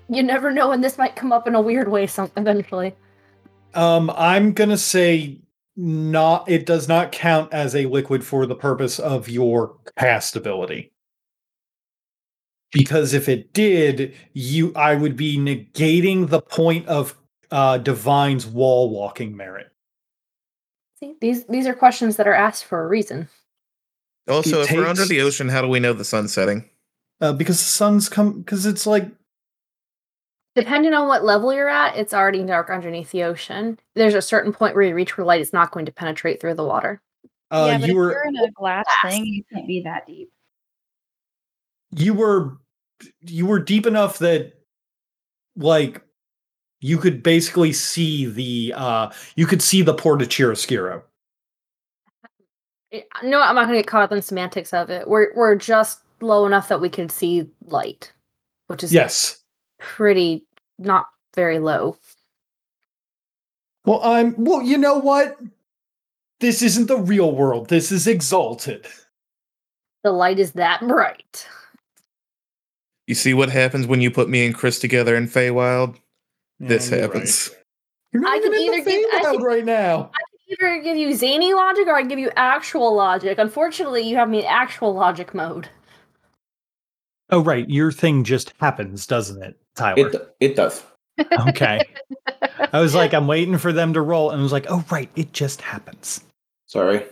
You 0.09 0.23
never 0.23 0.51
know 0.51 0.69
when 0.69 0.81
this 0.81 0.97
might 0.97 1.15
come 1.15 1.31
up 1.31 1.47
in 1.47 1.55
a 1.55 1.61
weird 1.61 1.89
way 1.89 2.07
some 2.07 2.31
eventually. 2.35 2.95
Um, 3.75 4.09
I'm 4.15 4.53
gonna 4.53 4.77
say 4.77 5.39
not. 5.75 6.49
It 6.49 6.65
does 6.65 6.87
not 6.87 7.11
count 7.11 7.53
as 7.53 7.75
a 7.75 7.85
liquid 7.85 8.23
for 8.25 8.45
the 8.45 8.55
purpose 8.55 8.97
of 8.97 9.29
your 9.29 9.75
cast 9.97 10.35
ability. 10.35 10.91
Because 12.71 13.13
if 13.13 13.29
it 13.29 13.53
did, 13.53 14.15
you 14.33 14.73
I 14.75 14.95
would 14.95 15.15
be 15.15 15.37
negating 15.37 16.29
the 16.29 16.41
point 16.41 16.87
of 16.87 17.15
uh, 17.51 17.77
Divine's 17.77 18.47
wall 18.47 18.89
walking 18.89 19.37
merit. 19.37 19.67
See, 20.99 21.15
these 21.21 21.45
these 21.45 21.67
are 21.67 21.73
questions 21.73 22.17
that 22.17 22.27
are 22.27 22.33
asked 22.33 22.65
for 22.65 22.83
a 22.83 22.87
reason. 22.87 23.29
Also, 24.27 24.61
It 24.61 24.71
if 24.71 24.77
we're 24.77 24.87
under 24.87 25.05
the 25.05 25.21
ocean, 25.21 25.49
how 25.49 25.61
do 25.61 25.67
we 25.67 25.79
know 25.79 25.93
the 25.93 26.05
sun's 26.05 26.33
setting? 26.33 26.69
Uh, 27.21 27.33
because 27.33 27.57
the 27.57 27.69
sun's 27.69 28.09
come 28.09 28.39
because 28.39 28.65
it's 28.65 28.87
like 28.87 29.09
Depending 30.59 30.93
on 30.93 31.07
what 31.07 31.23
level 31.23 31.53
you're 31.53 31.69
at, 31.69 31.95
it's 31.95 32.13
already 32.13 32.43
dark 32.43 32.69
underneath 32.69 33.11
the 33.11 33.23
ocean. 33.23 33.79
There's 33.95 34.13
a 34.13 34.21
certain 34.21 34.51
point 34.51 34.75
where 34.75 34.83
you 34.83 34.93
reach 34.93 35.17
where 35.17 35.25
light 35.25 35.39
is 35.39 35.53
not 35.53 35.71
going 35.71 35.85
to 35.85 35.91
penetrate 35.91 36.41
through 36.41 36.55
the 36.55 36.65
water. 36.65 37.01
uh, 37.51 37.67
yeah, 37.71 37.77
but 37.77 37.87
you 37.87 37.93
if 37.93 37.97
were 37.97 38.11
you're 38.11 38.27
in 38.27 38.35
a 38.35 38.51
glass 38.51 38.85
glass. 39.01 39.13
thing, 39.13 39.25
you 39.25 39.43
can't 39.53 39.65
be 39.67 39.81
that 39.83 40.05
deep. 40.05 40.29
you 41.95 42.13
were 42.13 42.57
you 43.21 43.45
were 43.45 43.59
deep 43.59 43.85
enough 43.85 44.19
that 44.19 44.51
like 45.55 46.01
you 46.81 46.97
could 46.97 47.23
basically 47.23 47.71
see 47.71 48.25
the 48.25 48.73
uh 48.75 49.09
you 49.37 49.45
could 49.45 49.61
see 49.61 49.81
the 49.81 49.93
port 49.93 50.21
of 50.21 50.27
Chiaroscuro. 50.27 51.03
No, 53.23 53.41
I'm 53.41 53.55
not 53.55 53.67
going 53.67 53.75
to 53.77 53.77
get 53.77 53.87
caught 53.87 54.01
up 54.03 54.11
in 54.11 54.21
semantics 54.21 54.73
of 54.73 54.89
it. 54.89 55.07
We're 55.07 55.33
we're 55.35 55.55
just 55.55 56.01
low 56.21 56.45
enough 56.45 56.67
that 56.67 56.81
we 56.81 56.89
can 56.89 57.07
see 57.07 57.49
light, 57.63 58.11
which 58.67 58.83
is 58.83 58.91
Yes. 58.93 59.37
pretty 59.79 60.45
not 60.79 61.07
very 61.35 61.59
low. 61.59 61.97
Well, 63.85 64.01
I'm 64.03 64.35
well, 64.37 64.61
you 64.61 64.77
know 64.77 64.97
what? 64.97 65.37
This 66.39 66.61
isn't 66.61 66.87
the 66.87 66.97
real 66.97 67.31
world. 67.35 67.69
This 67.69 67.91
is 67.91 68.07
exalted. 68.07 68.85
The 70.03 70.11
light 70.11 70.39
is 70.39 70.53
that 70.53 70.81
bright. 70.87 71.47
You 73.07 73.15
see 73.15 73.33
what 73.33 73.49
happens 73.49 73.87
when 73.87 74.01
you 74.01 74.11
put 74.11 74.29
me 74.29 74.45
and 74.45 74.55
Chris 74.55 74.79
together 74.79 75.15
in 75.15 75.27
Feywild? 75.27 75.97
This 76.59 76.89
Yeah, 76.89 76.97
you're 76.97 77.07
right. 77.07 77.13
happens. 77.13 77.51
You're 78.13 78.21
not 78.23 78.33
I 78.33 78.37
even 78.37 78.51
can 78.53 78.61
in 78.61 78.67
the 78.71 78.77
either 78.77 78.89
give- 78.89 79.05
I 79.13 79.19
Feywild 79.23 79.31
can- 79.37 79.43
right 79.43 79.65
now. 79.65 80.11
I 80.13 80.19
can 80.57 80.67
either 80.77 80.83
give 80.83 80.97
you 80.97 81.13
zany 81.15 81.53
logic 81.53 81.87
or 81.87 81.95
I 81.95 81.99
can 82.01 82.07
give 82.09 82.19
you 82.19 82.31
actual 82.35 82.93
logic. 82.95 83.37
Unfortunately, 83.37 84.03
you 84.03 84.15
have 84.15 84.29
me 84.29 84.39
in 84.39 84.45
actual 84.45 84.93
logic 84.93 85.33
mode. 85.33 85.69
Oh 87.31 87.43
right, 87.43 87.69
your 87.69 87.91
thing 87.91 88.23
just 88.23 88.53
happens, 88.59 89.05
doesn't 89.05 89.41
it, 89.43 89.59
Tyler? 89.79 90.09
It 90.09 90.35
it 90.39 90.55
does. 90.55 90.83
Okay. 91.47 91.81
I 92.73 92.79
was 92.79 92.93
like, 92.93 93.13
I'm 93.13 93.27
waiting 93.27 93.57
for 93.57 93.73
them 93.73 93.93
to 93.93 94.01
roll, 94.01 94.29
and 94.29 94.39
I 94.39 94.43
was 94.43 94.51
like, 94.51 94.67
oh 94.69 94.83
right, 94.91 95.09
it 95.15 95.33
just 95.33 95.61
happens. 95.61 96.21
Sorry. 96.67 97.03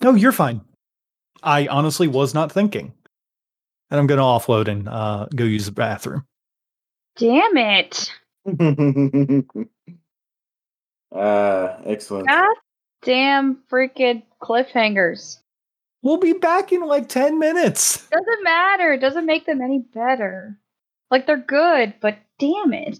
No, 0.00 0.14
you're 0.14 0.32
fine. 0.32 0.60
I 1.42 1.66
honestly 1.66 2.06
was 2.08 2.34
not 2.34 2.52
thinking. 2.52 2.92
And 3.90 3.98
I'm 3.98 4.06
gonna 4.06 4.22
offload 4.22 4.68
and 4.68 4.88
uh, 4.88 5.26
go 5.34 5.44
use 5.44 5.66
the 5.66 5.72
bathroom. 5.72 6.24
Damn 7.16 7.56
it. 7.56 8.12
uh, 11.14 11.76
excellent. 11.84 12.28
God 12.28 12.56
damn 13.02 13.58
freaking 13.70 14.22
cliffhangers. 14.42 15.38
We'll 16.02 16.18
be 16.18 16.34
back 16.34 16.70
in 16.70 16.82
like 16.82 17.08
10 17.08 17.38
minutes. 17.38 18.06
Doesn't 18.08 18.44
matter. 18.44 18.92
It 18.92 19.00
doesn't 19.00 19.26
make 19.26 19.46
them 19.46 19.60
any 19.60 19.80
better. 19.80 20.56
Like 21.10 21.26
they're 21.26 21.36
good, 21.36 21.94
but 22.00 22.18
damn 22.38 22.72
it. 22.72 22.98